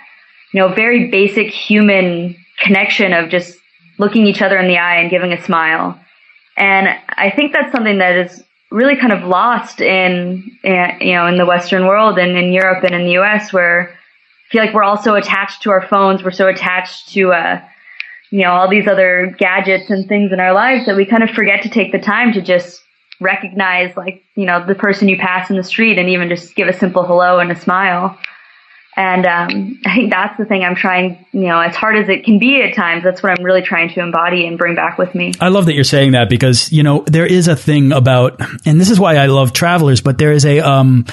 you 0.53 0.61
know, 0.61 0.73
very 0.73 1.09
basic 1.09 1.47
human 1.47 2.37
connection 2.59 3.11
of 3.11 3.29
just 3.29 3.57
looking 3.99 4.25
each 4.25 4.41
other 4.41 4.57
in 4.57 4.69
the 4.69 4.77
eye 4.77 4.95
and 4.95 5.11
giving 5.11 5.33
a 5.33 5.43
smile. 5.43 5.99
And 6.55 6.87
I 7.09 7.29
think 7.31 7.51
that's 7.51 7.73
something 7.73 7.97
that 7.97 8.15
is 8.15 8.41
really 8.71 8.95
kind 8.95 9.11
of 9.11 9.27
lost 9.27 9.81
in, 9.81 10.57
in 10.63 10.97
you 11.01 11.15
know, 11.15 11.27
in 11.27 11.35
the 11.35 11.45
Western 11.45 11.85
world 11.85 12.17
and 12.17 12.37
in 12.37 12.53
Europe 12.53 12.85
and 12.85 12.95
in 12.95 13.03
the 13.03 13.19
US 13.19 13.51
where 13.51 13.93
feel 14.53 14.63
like 14.63 14.73
we're 14.73 14.83
all 14.83 15.01
so 15.01 15.15
attached 15.15 15.63
to 15.63 15.71
our 15.71 15.85
phones. 15.87 16.23
We're 16.23 16.31
so 16.31 16.47
attached 16.47 17.09
to, 17.09 17.33
uh, 17.33 17.59
you 18.29 18.43
know, 18.43 18.51
all 18.51 18.69
these 18.69 18.87
other 18.87 19.35
gadgets 19.39 19.89
and 19.89 20.07
things 20.07 20.31
in 20.31 20.39
our 20.39 20.53
lives 20.53 20.85
that 20.85 20.95
we 20.95 21.05
kind 21.05 21.23
of 21.23 21.31
forget 21.31 21.63
to 21.63 21.69
take 21.69 21.91
the 21.91 21.99
time 21.99 22.31
to 22.33 22.41
just 22.41 22.81
recognize, 23.19 23.97
like, 23.97 24.23
you 24.35 24.45
know, 24.45 24.63
the 24.63 24.75
person 24.75 25.07
you 25.09 25.17
pass 25.17 25.49
in 25.49 25.57
the 25.57 25.63
street 25.63 25.97
and 25.97 26.07
even 26.07 26.29
just 26.29 26.55
give 26.55 26.67
a 26.67 26.73
simple 26.73 27.03
hello 27.03 27.39
and 27.39 27.51
a 27.51 27.59
smile. 27.59 28.15
And 28.95 29.25
um, 29.25 29.79
I 29.85 29.95
think 29.95 30.11
that's 30.11 30.37
the 30.37 30.45
thing 30.45 30.63
I'm 30.63 30.75
trying, 30.75 31.25
you 31.31 31.47
know, 31.47 31.59
as 31.59 31.75
hard 31.75 31.97
as 31.97 32.09
it 32.09 32.23
can 32.23 32.39
be 32.39 32.61
at 32.61 32.75
times, 32.75 33.03
that's 33.03 33.23
what 33.23 33.37
I'm 33.37 33.43
really 33.43 33.61
trying 33.61 33.89
to 33.93 33.99
embody 34.01 34.47
and 34.47 34.57
bring 34.57 34.75
back 34.75 34.97
with 34.97 35.13
me. 35.15 35.33
I 35.39 35.49
love 35.49 35.65
that 35.65 35.73
you're 35.73 35.83
saying 35.83 36.13
that 36.13 36.29
because, 36.29 36.71
you 36.71 36.83
know, 36.83 37.03
there 37.07 37.25
is 37.25 37.47
a 37.47 37.55
thing 37.55 37.91
about, 37.91 38.39
and 38.65 38.79
this 38.79 38.89
is 38.89 38.99
why 38.99 39.17
I 39.17 39.27
love 39.27 39.53
travelers, 39.53 40.01
but 40.01 40.17
there 40.17 40.31
is 40.31 40.45
a, 40.45 40.59
um, 40.59 41.05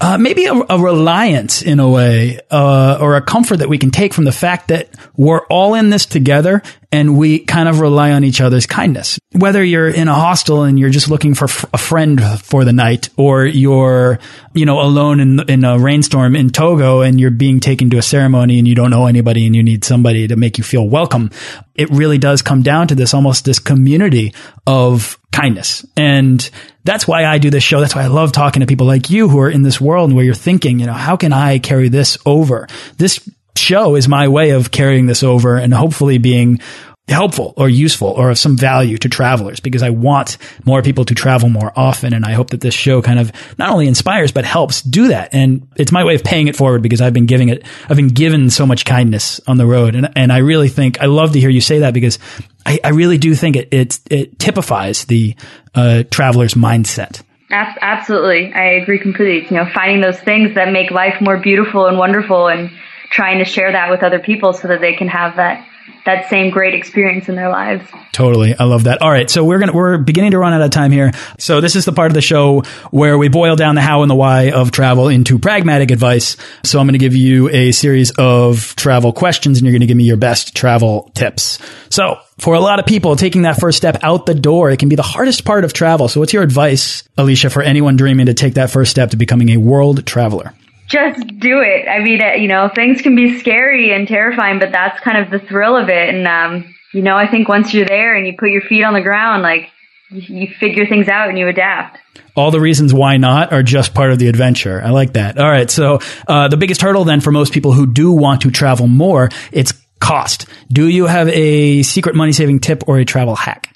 uh, 0.00 0.18
maybe 0.18 0.46
a, 0.46 0.54
a, 0.54 0.78
reliance 0.78 1.62
in 1.62 1.80
a 1.80 1.88
way, 1.88 2.40
uh, 2.50 2.98
or 3.00 3.16
a 3.16 3.22
comfort 3.22 3.58
that 3.58 3.68
we 3.68 3.78
can 3.78 3.90
take 3.90 4.14
from 4.14 4.24
the 4.24 4.32
fact 4.32 4.68
that 4.68 4.88
we're 5.16 5.44
all 5.46 5.74
in 5.74 5.90
this 5.90 6.06
together 6.06 6.62
and 6.90 7.18
we 7.18 7.40
kind 7.40 7.68
of 7.68 7.80
rely 7.80 8.12
on 8.12 8.24
each 8.24 8.40
other's 8.40 8.66
kindness. 8.66 9.18
Whether 9.32 9.62
you're 9.62 9.88
in 9.88 10.08
a 10.08 10.14
hostel 10.14 10.62
and 10.62 10.78
you're 10.78 10.90
just 10.90 11.10
looking 11.10 11.34
for 11.34 11.44
a 11.72 11.78
friend 11.78 12.20
for 12.40 12.64
the 12.64 12.72
night, 12.72 13.10
or 13.16 13.44
you're, 13.44 14.18
you 14.54 14.64
know, 14.64 14.80
alone 14.80 15.20
in, 15.20 15.40
in 15.50 15.64
a 15.64 15.78
rainstorm 15.78 16.34
in 16.34 16.50
Togo 16.50 17.02
and 17.02 17.20
you're 17.20 17.30
being 17.30 17.60
taken 17.60 17.90
to 17.90 17.98
a 17.98 18.02
ceremony 18.02 18.58
and 18.58 18.66
you 18.66 18.74
don't 18.74 18.90
know 18.90 19.06
anybody 19.06 19.46
and 19.46 19.54
you 19.54 19.62
need 19.62 19.84
somebody 19.84 20.28
to 20.28 20.36
make 20.36 20.56
you 20.56 20.64
feel 20.64 20.88
welcome. 20.88 21.30
It 21.74 21.90
really 21.90 22.18
does 22.18 22.40
come 22.40 22.62
down 22.62 22.88
to 22.88 22.94
this 22.94 23.12
almost 23.12 23.44
this 23.44 23.58
community 23.58 24.34
of 24.66 25.18
kindness. 25.30 25.84
And 25.96 26.48
that's 26.84 27.06
why 27.06 27.26
I 27.26 27.38
do 27.38 27.50
this 27.50 27.62
show. 27.62 27.80
That's 27.80 27.94
why 27.94 28.02
I 28.02 28.06
love 28.06 28.32
talking 28.32 28.60
to 28.60 28.66
people 28.66 28.86
like 28.86 29.10
you 29.10 29.28
who 29.28 29.40
are 29.40 29.50
in 29.50 29.62
this 29.62 29.80
world 29.80 30.08
and 30.08 30.16
where 30.16 30.24
you're 30.24 30.34
thinking, 30.34 30.80
you 30.80 30.86
know, 30.86 30.94
how 30.94 31.16
can 31.16 31.32
I 31.32 31.58
carry 31.58 31.88
this 31.90 32.16
over? 32.24 32.66
This 32.96 33.28
show 33.58 33.96
is 33.96 34.08
my 34.08 34.28
way 34.28 34.50
of 34.50 34.70
carrying 34.70 35.06
this 35.06 35.22
over 35.22 35.56
and 35.56 35.72
hopefully 35.74 36.18
being 36.18 36.60
helpful 37.08 37.54
or 37.56 37.68
useful 37.68 38.08
or 38.08 38.30
of 38.30 38.38
some 38.38 38.56
value 38.56 38.98
to 38.98 39.08
travelers 39.08 39.60
because 39.60 39.82
I 39.82 39.90
want 39.90 40.36
more 40.64 40.82
people 40.82 41.04
to 41.06 41.14
travel 41.14 41.48
more 41.48 41.72
often. 41.74 42.12
And 42.12 42.24
I 42.24 42.32
hope 42.32 42.50
that 42.50 42.60
this 42.60 42.74
show 42.74 43.00
kind 43.00 43.18
of 43.18 43.32
not 43.58 43.70
only 43.70 43.86
inspires, 43.86 44.30
but 44.30 44.44
helps 44.44 44.82
do 44.82 45.08
that. 45.08 45.30
And 45.32 45.68
it's 45.76 45.92
my 45.92 46.04
way 46.04 46.14
of 46.14 46.22
paying 46.22 46.48
it 46.48 46.56
forward 46.56 46.82
because 46.82 47.00
I've 47.00 47.14
been 47.14 47.26
giving 47.26 47.48
it, 47.48 47.64
I've 47.88 47.96
been 47.96 48.08
given 48.08 48.50
so 48.50 48.66
much 48.66 48.84
kindness 48.84 49.40
on 49.46 49.56
the 49.56 49.66
road. 49.66 49.94
And, 49.94 50.10
and 50.16 50.32
I 50.32 50.38
really 50.38 50.68
think, 50.68 51.00
I 51.00 51.06
love 51.06 51.32
to 51.32 51.40
hear 51.40 51.50
you 51.50 51.60
say 51.60 51.80
that 51.80 51.94
because 51.94 52.18
I, 52.66 52.78
I 52.84 52.90
really 52.90 53.18
do 53.18 53.34
think 53.34 53.56
it, 53.56 53.68
it, 53.72 54.00
it 54.10 54.38
typifies 54.38 55.06
the 55.06 55.34
uh, 55.74 56.02
traveler's 56.10 56.54
mindset. 56.54 57.22
Absolutely. 57.50 58.52
I 58.52 58.72
agree 58.72 58.98
completely. 58.98 59.48
You 59.48 59.64
know, 59.64 59.70
finding 59.72 60.02
those 60.02 60.20
things 60.20 60.54
that 60.54 60.70
make 60.70 60.90
life 60.90 61.14
more 61.22 61.38
beautiful 61.38 61.86
and 61.86 61.96
wonderful 61.96 62.48
and 62.48 62.70
trying 63.10 63.38
to 63.38 63.44
share 63.44 63.72
that 63.72 63.90
with 63.90 64.02
other 64.02 64.18
people 64.18 64.52
so 64.52 64.68
that 64.68 64.80
they 64.80 64.94
can 64.94 65.08
have 65.08 65.36
that 65.36 65.66
that 66.04 66.28
same 66.30 66.50
great 66.50 66.74
experience 66.74 67.28
in 67.28 67.34
their 67.34 67.50
lives. 67.50 67.86
Totally. 68.12 68.54
I 68.58 68.64
love 68.64 68.84
that. 68.84 69.02
All 69.02 69.10
right. 69.10 69.28
So 69.28 69.44
we're 69.44 69.58
going 69.58 69.70
to, 69.70 69.76
we're 69.76 69.98
beginning 69.98 70.30
to 70.30 70.38
run 70.38 70.54
out 70.54 70.62
of 70.62 70.70
time 70.70 70.90
here. 70.90 71.12
So 71.38 71.60
this 71.60 71.76
is 71.76 71.84
the 71.84 71.92
part 71.92 72.10
of 72.10 72.14
the 72.14 72.22
show 72.22 72.62
where 72.90 73.18
we 73.18 73.28
boil 73.28 73.56
down 73.56 73.74
the 73.74 73.82
how 73.82 74.02
and 74.02 74.10
the 74.10 74.14
why 74.14 74.50
of 74.50 74.70
travel 74.70 75.08
into 75.08 75.38
pragmatic 75.38 75.90
advice. 75.90 76.38
So 76.64 76.80
I'm 76.80 76.86
going 76.86 76.94
to 76.94 76.98
give 76.98 77.14
you 77.14 77.50
a 77.50 77.72
series 77.72 78.10
of 78.12 78.74
travel 78.76 79.12
questions 79.12 79.58
and 79.58 79.66
you're 79.66 79.72
going 79.72 79.80
to 79.80 79.86
give 79.86 79.98
me 79.98 80.04
your 80.04 80.16
best 80.16 80.56
travel 80.56 81.10
tips. 81.14 81.58
So 81.90 82.18
for 82.38 82.54
a 82.54 82.60
lot 82.60 82.78
of 82.78 82.86
people, 82.86 83.14
taking 83.16 83.42
that 83.42 83.60
first 83.60 83.76
step 83.76 83.98
out 84.02 84.24
the 84.24 84.34
door, 84.34 84.70
it 84.70 84.78
can 84.78 84.88
be 84.88 84.96
the 84.96 85.02
hardest 85.02 85.44
part 85.44 85.64
of 85.64 85.74
travel. 85.74 86.08
So 86.08 86.20
what's 86.20 86.32
your 86.32 86.42
advice, 86.42 87.02
Alicia, 87.18 87.50
for 87.50 87.62
anyone 87.62 87.96
dreaming 87.96 88.26
to 88.26 88.34
take 88.34 88.54
that 88.54 88.70
first 88.70 88.90
step 88.90 89.10
to 89.10 89.16
becoming 89.16 89.50
a 89.50 89.58
world 89.58 90.06
traveler? 90.06 90.54
Just 90.88 91.26
do 91.38 91.60
it. 91.60 91.86
I 91.86 92.00
mean, 92.00 92.22
uh, 92.22 92.32
you 92.32 92.48
know, 92.48 92.68
things 92.74 93.02
can 93.02 93.14
be 93.14 93.38
scary 93.38 93.92
and 93.92 94.08
terrifying, 94.08 94.58
but 94.58 94.72
that's 94.72 94.98
kind 95.00 95.18
of 95.18 95.30
the 95.30 95.38
thrill 95.46 95.76
of 95.76 95.88
it. 95.88 96.14
And, 96.14 96.26
um, 96.26 96.74
you 96.92 97.02
know, 97.02 97.16
I 97.16 97.26
think 97.30 97.48
once 97.48 97.74
you're 97.74 97.86
there 97.86 98.16
and 98.16 98.26
you 98.26 98.34
put 98.38 98.50
your 98.50 98.62
feet 98.62 98.82
on 98.82 98.94
the 98.94 99.02
ground, 99.02 99.42
like 99.42 99.68
you, 100.10 100.22
you 100.40 100.54
figure 100.58 100.86
things 100.86 101.08
out 101.08 101.28
and 101.28 101.38
you 101.38 101.46
adapt. 101.46 101.98
All 102.34 102.50
the 102.50 102.60
reasons 102.60 102.94
why 102.94 103.18
not 103.18 103.52
are 103.52 103.62
just 103.62 103.94
part 103.94 104.12
of 104.12 104.18
the 104.18 104.28
adventure. 104.28 104.80
I 104.82 104.90
like 104.90 105.12
that. 105.12 105.38
All 105.38 105.48
right. 105.48 105.70
So, 105.70 105.98
uh, 106.26 106.48
the 106.48 106.56
biggest 106.56 106.80
hurdle 106.80 107.04
then 107.04 107.20
for 107.20 107.32
most 107.32 107.52
people 107.52 107.72
who 107.72 107.86
do 107.86 108.12
want 108.12 108.42
to 108.42 108.50
travel 108.50 108.86
more, 108.86 109.28
it's 109.52 109.72
cost. 110.00 110.46
Do 110.72 110.88
you 110.88 111.06
have 111.06 111.28
a 111.28 111.82
secret 111.82 112.14
money 112.14 112.32
saving 112.32 112.60
tip 112.60 112.84
or 112.86 112.98
a 112.98 113.04
travel 113.04 113.36
hack? 113.36 113.74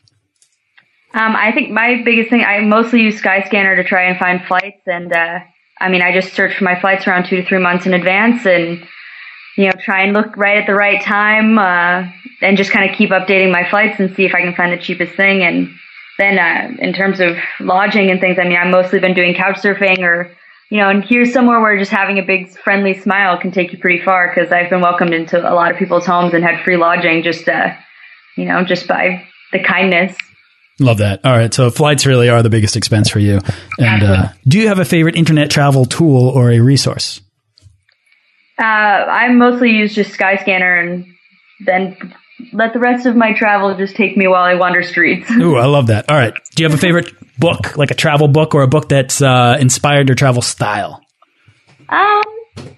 Um, 1.15 1.37
I 1.37 1.53
think 1.53 1.71
my 1.71 2.01
biggest 2.05 2.31
thing, 2.31 2.43
I 2.43 2.61
mostly 2.61 3.03
use 3.03 3.21
Skyscanner 3.21 3.77
to 3.77 3.85
try 3.85 4.05
and 4.05 4.19
find 4.19 4.43
flights 4.47 4.81
and, 4.87 5.13
uh, 5.13 5.41
I 5.83 5.89
mean, 5.89 6.01
I 6.01 6.13
just 6.13 6.33
search 6.33 6.57
for 6.57 6.65
my 6.65 6.79
flights 6.81 7.07
around 7.07 7.27
two 7.27 7.37
to 7.37 7.45
three 7.45 7.59
months 7.59 7.87
in 7.87 7.93
advance 7.93 8.47
and, 8.47 8.87
you 9.57 9.67
know, 9.67 9.73
try 9.81 10.03
and 10.03 10.13
look 10.13 10.37
right 10.37 10.57
at 10.57 10.67
the 10.67 10.75
right 10.75 11.03
time, 11.03 11.59
uh, 11.59 12.09
and 12.41 12.57
just 12.57 12.71
kind 12.71 12.89
of 12.89 12.97
keep 12.97 13.11
updating 13.11 13.51
my 13.51 13.69
flights 13.69 13.99
and 13.99 14.15
see 14.15 14.25
if 14.25 14.35
I 14.35 14.41
can 14.41 14.55
find 14.55 14.73
the 14.73 14.83
cheapest 14.83 15.15
thing. 15.15 15.43
And 15.43 15.75
then, 16.19 16.39
uh, 16.39 16.77
in 16.79 16.93
terms 16.93 17.19
of 17.19 17.37
lodging 17.59 18.11
and 18.11 18.21
things, 18.21 18.39
I 18.39 18.45
mean, 18.45 18.57
I've 18.57 18.71
mostly 18.71 19.01
been 19.01 19.13
doing 19.13 19.35
couch 19.35 19.57
surfing 19.57 19.99
or, 20.01 20.31
you 20.71 20.79
know, 20.79 20.89
and 20.89 21.05
here's 21.05 21.33
somewhere 21.33 21.61
where 21.61 21.77
just 21.77 21.91
having 21.91 22.19
a 22.19 22.23
big 22.23 22.57
friendly 22.59 22.95
smile 22.95 23.37
can 23.37 23.51
take 23.51 23.73
you 23.73 23.79
pretty 23.79 24.03
far 24.05 24.33
because 24.33 24.53
I've 24.53 24.71
been 24.71 24.81
welcomed 24.81 25.13
into 25.13 25.39
a 25.39 25.53
lot 25.53 25.73
of 25.73 25.77
people's 25.77 26.07
homes 26.07 26.33
and 26.33 26.45
had 26.45 26.65
free 26.65 26.77
lodging 26.77 27.25
just, 27.25 27.49
uh, 27.49 27.75
you 28.37 28.45
know, 28.45 28.65
just 28.65 28.87
by 28.87 29.27
the 29.53 29.59
kindness 29.63 30.17
Love 30.83 30.99
that. 30.99 31.25
All 31.25 31.33
right. 31.33 31.55
So 31.55 31.71
flights 31.71 32.07
really 32.07 32.29
are 32.29 32.43
the 32.43 32.51
biggest 32.51 32.77
expense 32.77 33.09
for 33.09 33.21
you. 33.21 33.39
And 33.79 34.03
uh, 34.03 34.29
do 34.47 34.59
you 34.59 34.69
have 34.69 34.79
a 34.79 34.85
favorite 34.85 35.17
internet 35.17 35.51
travel 35.51 35.85
tool 35.85 36.29
or 36.29 36.51
a 36.51 36.59
resource? 36.59 37.21
Uh, 38.59 38.65
I 38.65 39.29
mostly 39.29 39.71
use 39.71 39.95
just 39.95 40.13
Skyscanner 40.13 40.83
and 40.83 41.07
then 41.65 41.97
let 42.53 42.73
the 42.73 42.81
rest 42.81 43.07
of 43.07 43.15
my 43.15 43.33
travel 43.33 43.77
just 43.77 43.95
take 43.95 44.17
me 44.17 44.27
while 44.27 44.43
I 44.43 44.55
wander 44.55 44.83
streets. 44.83 45.31
Ooh, 45.33 45.57
I 45.57 45.67
love 45.67 45.87
that. 45.87 46.11
All 46.11 46.17
right. 46.17 46.35
Do 46.55 46.63
you 46.63 46.69
have 46.69 46.77
a 46.77 46.81
favorite 46.81 47.13
book, 47.39 47.77
like 47.77 47.91
a 47.91 47.95
travel 47.95 48.29
book 48.29 48.55
or 48.55 48.63
a 48.63 48.69
book 48.69 48.89
that's 48.89 49.23
uh, 49.23 49.57
inspired 49.61 50.09
your 50.09 50.17
travel 50.17 50.43
style? 50.43 51.01
Um, 51.89 52.23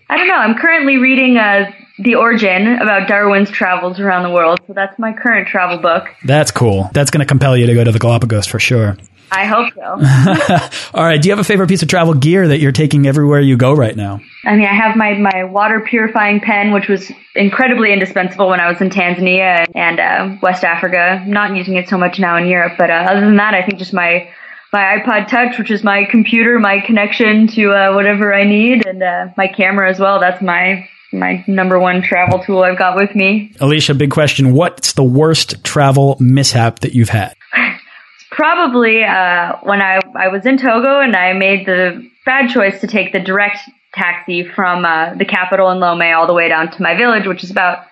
I 0.08 0.16
don't 0.16 0.28
know. 0.28 0.34
I'm 0.34 0.56
currently 0.56 0.98
reading 0.98 1.38
uh, 1.38 1.70
The 1.98 2.16
Origin 2.16 2.76
about 2.76 3.08
Darwin's 3.08 3.50
travels 3.50 4.00
around 4.00 4.24
the 4.24 4.30
world. 4.30 4.60
So 4.66 4.72
that's 4.72 4.98
my 4.98 5.12
current 5.12 5.46
travel 5.46 5.78
book. 5.78 6.08
That's 6.24 6.50
cool. 6.50 6.90
That's 6.92 7.10
going 7.10 7.20
to 7.20 7.26
compel 7.26 7.56
you 7.56 7.66
to 7.66 7.74
go 7.74 7.84
to 7.84 7.92
the 7.92 7.98
Galapagos 7.98 8.46
for 8.46 8.58
sure. 8.58 8.96
I 9.30 9.46
hope 9.46 9.72
so. 9.74 10.90
All 10.94 11.04
right. 11.04 11.20
Do 11.20 11.28
you 11.28 11.32
have 11.32 11.40
a 11.40 11.44
favorite 11.44 11.68
piece 11.68 11.82
of 11.82 11.88
travel 11.88 12.14
gear 12.14 12.48
that 12.48 12.58
you're 12.58 12.72
taking 12.72 13.06
everywhere 13.06 13.40
you 13.40 13.56
go 13.56 13.72
right 13.72 13.96
now? 13.96 14.20
I 14.44 14.56
mean, 14.56 14.66
I 14.66 14.74
have 14.74 14.96
my, 14.96 15.14
my 15.14 15.44
water 15.44 15.80
purifying 15.80 16.40
pen, 16.40 16.72
which 16.72 16.88
was 16.88 17.10
incredibly 17.34 17.92
indispensable 17.92 18.48
when 18.48 18.60
I 18.60 18.70
was 18.70 18.80
in 18.80 18.90
Tanzania 18.90 19.66
and 19.74 19.98
uh, 19.98 20.36
West 20.42 20.62
Africa. 20.62 21.20
I'm 21.22 21.30
not 21.30 21.56
using 21.56 21.76
it 21.76 21.88
so 21.88 21.98
much 21.98 22.18
now 22.18 22.36
in 22.36 22.46
Europe, 22.46 22.74
but 22.78 22.90
uh, 22.90 23.06
other 23.08 23.20
than 23.20 23.36
that, 23.36 23.54
I 23.54 23.64
think 23.64 23.78
just 23.78 23.92
my 23.92 24.28
my 24.72 24.98
iPod 24.98 25.28
Touch, 25.28 25.56
which 25.56 25.70
is 25.70 25.84
my 25.84 26.04
computer, 26.10 26.58
my 26.58 26.80
connection 26.80 27.46
to 27.46 27.70
uh, 27.70 27.94
whatever 27.94 28.34
I 28.34 28.42
need, 28.42 28.84
and 28.84 29.00
uh, 29.00 29.28
my 29.36 29.46
camera 29.46 29.88
as 29.88 30.00
well. 30.00 30.18
That's 30.18 30.42
my 30.42 30.88
my 31.18 31.44
number 31.46 31.78
one 31.78 32.02
travel 32.02 32.38
tool 32.40 32.62
I've 32.62 32.78
got 32.78 32.96
with 32.96 33.14
me. 33.14 33.52
Alicia, 33.60 33.94
big 33.94 34.10
question: 34.10 34.52
What's 34.52 34.92
the 34.92 35.02
worst 35.02 35.62
travel 35.64 36.16
mishap 36.20 36.80
that 36.80 36.94
you've 36.94 37.08
had? 37.08 37.34
Probably 38.30 39.04
uh, 39.04 39.56
when 39.62 39.80
I 39.80 40.00
I 40.16 40.28
was 40.28 40.44
in 40.46 40.58
Togo 40.58 41.00
and 41.00 41.14
I 41.14 41.32
made 41.32 41.66
the 41.66 42.08
bad 42.24 42.50
choice 42.50 42.80
to 42.80 42.86
take 42.86 43.12
the 43.12 43.20
direct 43.20 43.58
taxi 43.92 44.44
from 44.44 44.84
uh, 44.84 45.14
the 45.14 45.24
capital 45.24 45.70
in 45.70 45.78
Lomé 45.78 46.16
all 46.16 46.26
the 46.26 46.34
way 46.34 46.48
down 46.48 46.70
to 46.72 46.82
my 46.82 46.96
village, 46.96 47.26
which 47.26 47.44
is 47.44 47.50
about 47.50 47.86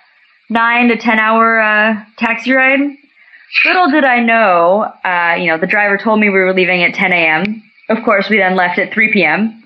nine 0.51 0.89
to 0.89 0.97
ten 0.97 1.19
hour 1.19 1.61
uh, 1.61 2.05
taxi 2.19 2.53
ride. 2.53 2.81
Little 3.65 3.91
did 3.91 4.05
I 4.05 4.21
know, 4.21 4.91
uh, 5.05 5.37
you 5.39 5.47
know, 5.49 5.59
the 5.59 5.67
driver 5.67 5.99
told 5.99 6.19
me 6.21 6.31
we 6.31 6.39
were 6.39 6.55
leaving 6.55 6.83
at 6.83 6.95
10 6.95 7.13
a.m. 7.13 7.63
Of 7.89 8.03
course, 8.03 8.29
we 8.31 8.39
then 8.39 8.57
left 8.57 8.79
at 8.79 8.93
3 8.93 9.13
p.m. 9.13 9.62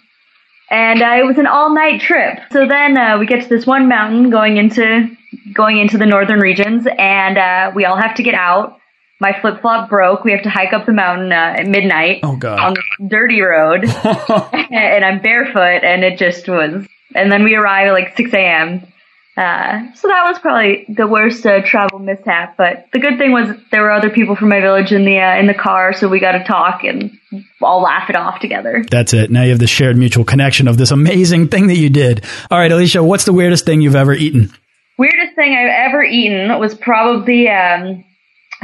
And 0.70 1.02
uh, 1.02 1.14
it 1.18 1.24
was 1.24 1.38
an 1.38 1.46
all-night 1.46 2.00
trip. 2.00 2.38
So 2.50 2.66
then 2.66 2.98
uh, 2.98 3.18
we 3.18 3.26
get 3.26 3.42
to 3.42 3.48
this 3.48 3.66
one 3.66 3.88
mountain 3.88 4.30
going 4.30 4.56
into 4.56 5.08
going 5.52 5.78
into 5.78 5.96
the 5.98 6.06
northern 6.06 6.40
regions, 6.40 6.86
and 6.98 7.38
uh, 7.38 7.72
we 7.74 7.84
all 7.84 7.96
have 7.96 8.14
to 8.16 8.22
get 8.22 8.34
out. 8.34 8.78
My 9.20 9.32
flip 9.40 9.60
flop 9.62 9.88
broke. 9.88 10.24
We 10.24 10.32
have 10.32 10.42
to 10.42 10.50
hike 10.50 10.72
up 10.72 10.84
the 10.86 10.92
mountain 10.92 11.32
uh, 11.32 11.54
at 11.58 11.66
midnight 11.66 12.20
Oh, 12.22 12.36
God. 12.36 12.58
on 12.58 12.74
the 12.74 13.08
dirty 13.08 13.40
road, 13.40 13.84
and 14.52 15.04
I'm 15.04 15.20
barefoot, 15.22 15.84
and 15.84 16.04
it 16.04 16.18
just 16.18 16.48
was. 16.48 16.86
And 17.14 17.32
then 17.32 17.44
we 17.44 17.54
arrive 17.54 17.86
at 17.88 17.92
like 17.92 18.16
6 18.16 18.34
a.m. 18.34 18.86
Uh, 19.36 19.92
so 19.94 20.08
that 20.08 20.24
was 20.26 20.38
probably 20.38 20.86
the 20.88 21.06
worst 21.06 21.44
uh, 21.44 21.60
travel 21.62 21.98
mishap. 21.98 22.56
But 22.56 22.86
the 22.92 22.98
good 22.98 23.18
thing 23.18 23.32
was 23.32 23.48
there 23.70 23.82
were 23.82 23.92
other 23.92 24.08
people 24.08 24.34
from 24.34 24.48
my 24.48 24.60
village 24.60 24.92
in 24.92 25.04
the 25.04 25.18
uh, 25.18 25.38
in 25.38 25.46
the 25.46 25.54
car, 25.54 25.92
so 25.92 26.08
we 26.08 26.20
got 26.20 26.32
to 26.32 26.44
talk 26.44 26.84
and 26.84 27.12
all 27.60 27.82
laugh 27.82 28.08
it 28.08 28.16
off 28.16 28.40
together. 28.40 28.84
That's 28.90 29.12
it. 29.12 29.30
Now 29.30 29.42
you 29.42 29.50
have 29.50 29.58
the 29.58 29.66
shared 29.66 29.96
mutual 29.96 30.24
connection 30.24 30.68
of 30.68 30.78
this 30.78 30.90
amazing 30.90 31.48
thing 31.48 31.66
that 31.66 31.76
you 31.76 31.90
did. 31.90 32.24
All 32.50 32.58
right, 32.58 32.72
Alicia, 32.72 33.02
what's 33.02 33.24
the 33.24 33.32
weirdest 33.34 33.66
thing 33.66 33.82
you've 33.82 33.96
ever 33.96 34.14
eaten? 34.14 34.50
Weirdest 34.98 35.34
thing 35.34 35.54
I've 35.54 35.90
ever 35.90 36.02
eaten 36.02 36.58
was 36.58 36.74
probably 36.74 37.50
um, 37.50 38.04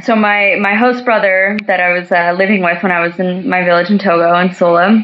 so 0.02 0.16
my 0.16 0.56
my 0.61 0.74
host 0.74 1.04
brother 1.04 1.58
that 1.66 1.80
I 1.80 1.92
was 1.92 2.11
uh, 2.11 2.35
living 2.38 2.62
with 2.62 2.82
when 2.82 2.92
I 2.92 3.00
was 3.00 3.18
in 3.20 3.46
my 3.48 3.62
village 3.62 3.90
in 3.90 3.98
Togo 3.98 4.35
in 4.38 4.54
Sola 4.54 5.02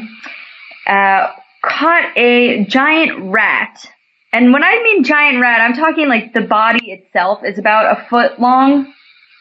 uh, 0.87 1.31
caught 1.63 2.17
a 2.17 2.65
giant 2.65 3.31
rat. 3.31 3.85
And 4.31 4.53
when 4.53 4.63
I 4.63 4.81
mean 4.83 5.03
giant 5.03 5.41
rat, 5.41 5.59
I'm 5.61 5.73
talking 5.73 6.07
like 6.07 6.33
the 6.33 6.41
body 6.41 6.91
itself 6.91 7.43
is 7.43 7.57
about 7.57 7.97
a 7.97 8.05
foot 8.09 8.39
long, 8.39 8.93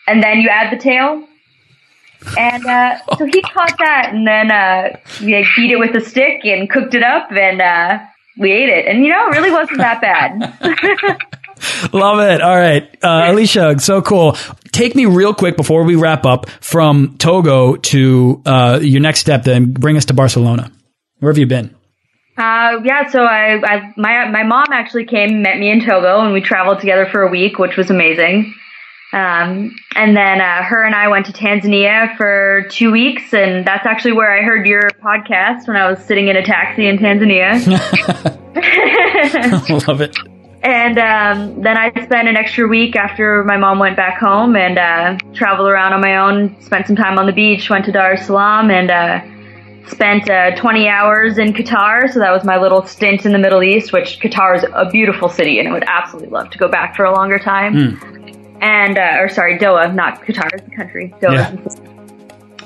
and 0.07 0.22
then 0.22 0.40
you 0.40 0.48
add 0.48 0.72
the 0.72 0.83
tail. 0.83 1.24
And 2.38 2.66
uh, 2.66 2.98
so 3.16 3.27
he 3.27 3.42
caught 3.55 3.77
that, 3.79 4.11
and 4.12 4.27
then 4.27 4.51
uh, 4.51 4.96
we 5.20 5.37
like, 5.37 5.46
beat 5.57 5.70
it 5.72 5.79
with 5.79 5.94
a 5.94 6.01
stick 6.01 6.44
and 6.44 6.70
cooked 6.70 6.94
it 6.94 7.03
up, 7.03 7.31
and 7.33 7.61
uh, 7.61 7.98
we 8.38 8.53
ate 8.53 8.70
it. 8.70 8.87
And 8.87 9.05
you 9.05 9.11
know, 9.11 9.29
it 9.29 9.33
really 9.33 9.51
wasn't 9.51 9.79
that 9.79 10.01
bad. 10.01 11.22
Love 11.92 12.20
it. 12.20 12.40
All 12.40 12.57
right. 12.57 12.85
Uh, 13.03 13.27
Alicia, 13.27 13.79
so 13.81 14.01
cool. 14.01 14.37
Take 14.72 14.94
me 14.94 15.07
real 15.07 15.35
quick 15.35 15.57
before 15.57 15.85
we 15.85 15.96
wrap 15.96 16.24
up 16.24 16.48
from 16.61 17.16
Togo 17.18 17.77
to 17.77 18.42
uh, 18.46 18.79
your 18.81 19.01
next 19.01 19.20
step, 19.20 19.42
then 19.44 19.72
bring 19.72 19.96
us 19.96 20.05
to 20.07 20.14
Barcelona. 20.14 20.70
Where 21.18 21.33
have 21.33 21.38
you 21.38 21.46
been? 21.46 21.74
Uh, 22.38 22.81
yeah, 22.85 23.11
so 23.11 23.24
I, 23.24 23.61
I, 23.64 23.92
my, 23.96 24.31
my 24.31 24.44
mom 24.44 24.66
actually 24.70 25.05
came, 25.05 25.42
met 25.42 25.59
me 25.59 25.70
in 25.70 25.85
Togo, 25.85 26.20
and 26.20 26.33
we 26.33 26.40
traveled 26.40 26.79
together 26.79 27.09
for 27.11 27.22
a 27.22 27.29
week, 27.29 27.59
which 27.59 27.77
was 27.77 27.90
amazing. 27.90 28.55
Um, 29.12 29.74
and 29.96 30.16
then, 30.16 30.40
uh, 30.40 30.62
her 30.62 30.85
and 30.85 30.94
I 30.94 31.09
went 31.09 31.27
to 31.27 31.33
Tanzania 31.33 32.16
for 32.16 32.68
two 32.70 32.92
weeks, 32.92 33.35
and 33.35 33.66
that's 33.66 33.87
actually 33.87 34.12
where 34.12 34.33
I 34.33 34.42
heard 34.42 34.66
your 34.66 34.88
podcast 35.03 35.66
when 35.66 35.77
I 35.77 35.90
was 35.90 35.98
sitting 36.05 36.29
in 36.29 36.37
a 36.37 36.44
taxi 36.44 36.87
in 36.87 36.98
Tanzania. 36.98 37.59
Love 39.88 40.01
it. 40.01 40.16
and, 40.62 40.98
um, 40.98 41.61
then 41.61 41.77
I 41.77 41.90
spent 42.05 42.29
an 42.29 42.37
extra 42.37 42.68
week 42.68 42.94
after 42.94 43.42
my 43.44 43.57
mom 43.57 43.81
went 43.81 43.96
back 43.96 44.20
home 44.20 44.55
and, 44.55 44.79
uh, 44.79 45.18
traveled 45.35 45.68
around 45.68 45.92
on 45.92 46.03
my 46.03 46.18
own, 46.18 46.55
spent 46.62 46.87
some 46.87 46.94
time 46.94 47.18
on 47.18 47.27
the 47.27 47.33
beach, 47.33 47.68
went 47.68 47.85
to 47.87 47.92
Dar 47.92 48.12
es 48.12 48.27
Salaam, 48.27 48.70
and, 48.70 48.92
uh, 48.92 49.20
spent 49.90 50.29
uh, 50.31 50.55
20 50.57 50.88
hours 50.88 51.38
in 51.38 51.53
Qatar. 51.53 52.12
So 52.12 52.18
that 52.20 52.31
was 52.31 52.44
my 52.44 52.59
little 52.59 52.85
stint 52.87 53.24
in 53.27 53.33
the 53.33 53.38
Middle 53.38 53.62
East, 53.62 53.92
which 53.92 54.20
Qatar 54.20 54.57
is 54.57 54.64
a 54.72 54.88
beautiful 54.90 55.29
city 55.29 55.59
and 55.59 55.68
I 55.68 55.72
would 55.72 55.85
absolutely 55.87 56.31
love 56.31 56.51
to 56.51 56.59
go 56.59 56.68
back 56.68 56.96
for 56.96 57.05
a 57.05 57.12
longer 57.12 57.38
time. 57.38 57.74
And, 58.61 58.98
uh, 58.98 59.16
or 59.20 59.29
sorry, 59.29 59.59
Doha, 59.59 59.94
not 59.94 60.22
Qatar, 60.22 60.48
it's 60.53 60.64
the 60.68 60.74
country. 60.74 61.14
Doha. 61.20 61.85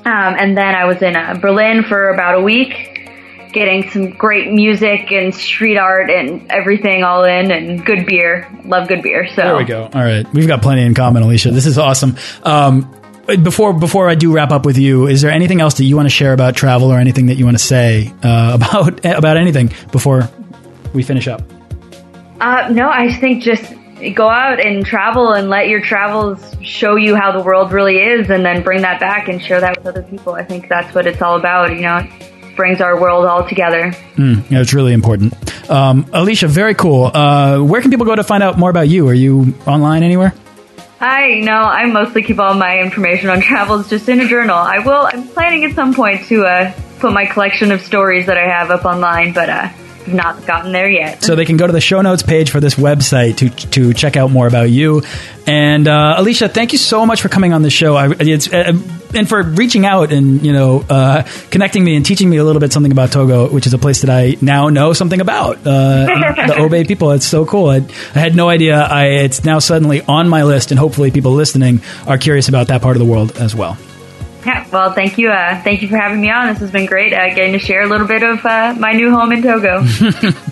Um, 0.05 0.35
and 0.39 0.57
then 0.57 0.75
I 0.75 0.85
was 0.85 1.01
in 1.03 1.15
uh, 1.15 1.39
Berlin 1.41 1.85
for 1.85 2.09
about 2.09 2.35
a 2.35 2.41
week, 2.41 3.09
getting 3.53 3.89
some 3.91 4.11
great 4.11 4.51
music 4.51 5.13
and 5.13 5.33
street 5.35 5.77
art 5.77 6.11
and 6.11 6.51
everything 6.51 7.05
all 7.05 7.25
in 7.25 7.51
and 7.53 7.85
good 7.85 8.07
beer. 8.07 8.49
Love 8.65 8.89
good 8.89 9.03
beer. 9.03 9.29
So 9.29 9.43
There 9.43 9.57
we 9.57 9.65
go. 9.65 9.85
All 9.85 10.03
right. 10.03 10.27
We've 10.33 10.49
got 10.49 10.63
plenty 10.63 10.83
in 10.83 10.95
common, 10.95 11.23
Alicia. 11.23 11.51
This 11.53 11.67
is 11.67 11.79
awesome. 11.79 12.17
Um, 12.43 12.93
before 13.43 13.73
before 13.73 14.09
I 14.09 14.15
do 14.15 14.33
wrap 14.33 14.51
up 14.51 14.67
with 14.67 14.79
you, 14.79 15.07
is 15.07 15.23
there 15.23 15.31
anything 15.31 15.61
else 15.61 15.75
that 15.75 15.85
you 15.85 15.97
want 15.97 16.07
to 16.07 16.15
share 16.15 16.33
about 16.33 16.57
travel 16.57 16.93
or 16.93 16.99
anything 16.99 17.27
that 17.27 17.37
you 17.37 17.45
want 17.45 17.57
to 17.57 17.63
say 17.65 18.13
uh, 18.23 18.53
about 18.55 19.05
about 19.05 19.37
anything 19.37 19.73
before 19.91 20.29
we 20.93 21.03
finish 21.03 21.29
up? 21.29 21.43
Uh, 22.41 22.69
no, 22.71 22.89
I 22.89 23.13
think 23.13 23.43
just 23.43 23.73
go 24.17 24.29
out 24.29 24.59
and 24.59 24.85
travel 24.85 25.33
and 25.33 25.49
let 25.49 25.69
your 25.69 25.81
travels 25.81 26.57
show 26.61 26.97
you 26.97 27.15
how 27.15 27.31
the 27.31 27.43
world 27.45 27.71
really 27.71 27.99
is 27.99 28.31
and 28.31 28.45
then 28.45 28.63
bring 28.63 28.83
that 28.83 28.99
back 28.99 29.29
and 29.29 29.41
share 29.41 29.61
that 29.61 29.77
with 29.79 29.87
other 29.87 30.03
people. 30.03 30.35
I 30.35 30.45
think 30.45 30.69
that's 30.69 30.93
what 30.95 31.07
it's 31.07 31.23
all 31.23 31.37
about. 31.39 31.71
You 31.71 31.83
know, 31.83 31.99
it 31.99 32.57
brings 32.57 32.81
our 32.81 33.01
world 33.01 33.27
all 33.27 33.49
together. 33.49 33.93
Mm, 34.17 34.51
yeah, 34.51 34.61
it's 34.61 34.75
really 34.75 34.93
important. 34.93 35.35
Um, 35.71 36.05
Alicia, 36.13 36.49
very 36.49 36.75
cool. 36.75 37.05
Uh, 37.15 37.61
where 37.61 37.81
can 37.81 37.91
people 37.91 38.07
go 38.07 38.17
to 38.17 38.25
find 38.25 38.43
out 38.43 38.59
more 38.59 38.71
about 38.71 38.89
you? 38.89 39.09
Are 39.09 39.15
you 39.15 39.55
online 39.67 40.03
anywhere? 40.03 40.35
I 41.03 41.41
know 41.41 41.53
I 41.53 41.87
mostly 41.87 42.23
keep 42.23 42.39
all 42.39 42.55
my 42.55 42.79
information 42.79 43.29
on 43.29 43.41
travels 43.41 43.91
just 43.91 44.09
in 44.09 44.21
a 44.21 44.29
journal. 44.29 44.57
I 44.57 44.79
will, 44.79 45.09
I'm 45.13 45.27
planning 45.27 45.65
at 45.65 45.75
some 45.75 45.95
point 45.95 46.27
to, 46.27 46.45
uh, 46.47 46.73
put 47.01 47.13
my 47.13 47.27
collection 47.27 47.73
of 47.73 47.81
stories 47.81 48.27
that 48.27 48.39
I 48.39 48.47
have 48.47 48.71
up 48.71 48.85
online, 48.85 49.33
but, 49.33 49.49
uh, 49.51 49.69
I've 50.07 50.15
not 50.15 50.47
gotten 50.47 50.71
there 50.71 50.89
yet. 50.89 51.23
So 51.23 51.35
they 51.35 51.45
can 51.45 51.57
go 51.57 51.67
to 51.67 51.73
the 51.73 51.81
show 51.81 52.03
notes 52.03 52.23
page 52.23 52.51
for 52.51 52.61
this 52.61 52.75
website 52.75 53.37
to 53.39 53.51
to 53.71 53.95
check 53.95 54.17
out 54.17 54.31
more 54.31 54.47
about 54.47 54.71
you. 54.71 55.03
And 55.47 55.87
uh, 55.87 56.15
Alicia, 56.19 56.49
thank 56.49 56.73
you 56.73 56.79
so 56.79 57.05
much 57.07 57.21
for 57.21 57.29
coming 57.29 57.53
on 57.53 57.63
the 57.63 57.71
show. 57.71 57.97
I, 57.97 58.13
it's, 58.19 58.53
uh, 58.53 58.73
and 59.15 59.29
for 59.29 59.43
reaching 59.43 59.87
out 59.87 60.13
and 60.13 60.45
you 60.45 60.53
know 60.53 60.85
uh, 60.89 61.23
connecting 61.51 61.85
me 61.85 61.97
and 61.97 62.05
teaching 62.05 62.29
me 62.29 62.37
a 62.37 62.45
little 62.45 62.61
bit 62.61 62.73
something 62.73 62.93
about 62.93 63.13
Togo, 63.13 63.49
which 63.49 63.67
is 63.67 63.75
a 63.75 63.79
place 63.79 64.03
that 64.03 64.11
I 64.11 64.37
now 64.41 64.69
know 64.69 64.93
something 64.93 65.21
about. 65.21 65.59
Uh, 65.59 66.07
the 66.47 66.55
Obe 66.59 66.87
people, 66.87 67.13
it's 67.13 67.27
so 67.27 67.45
cool. 67.45 67.71
I, 67.71 67.77
I 68.15 68.19
had 68.19 68.35
no 68.35 68.49
idea. 68.49 68.81
I 68.81 69.05
it's 69.25 69.45
now 69.45 69.59
suddenly 69.59 70.03
on 70.03 70.29
my 70.29 70.45
list, 70.45 70.71
and 70.71 70.79
hopefully 70.79 71.11
people 71.11 71.33
listening 71.33 71.81
are 72.07 72.19
curious 72.19 72.49
about 72.49 72.69
that 72.69 72.83
part 72.83 72.97
of 72.97 73.01
the 73.01 73.11
world 73.11 73.37
as 73.37 73.55
well. 73.55 73.77
Yeah, 74.45 74.67
well, 74.73 74.93
thank 74.93 75.19
you. 75.19 75.31
Uh, 75.31 75.63
thank 75.63 75.83
you 75.83 75.89
for 75.89 75.97
having 75.97 76.21
me 76.21 76.31
on. 76.31 76.49
This 76.49 76.59
has 76.59 76.71
been 76.73 76.87
great. 76.87 77.13
Uh, 77.13 77.29
getting 77.29 77.53
to 77.53 77.61
share 77.61 77.83
a 77.83 77.87
little 77.87 78.09
bit 78.09 78.23
of 78.25 78.45
uh, 78.45 78.75
my 78.77 78.93
new 78.93 79.11
home 79.11 79.33
in 79.33 79.43
Togo. 79.43 79.85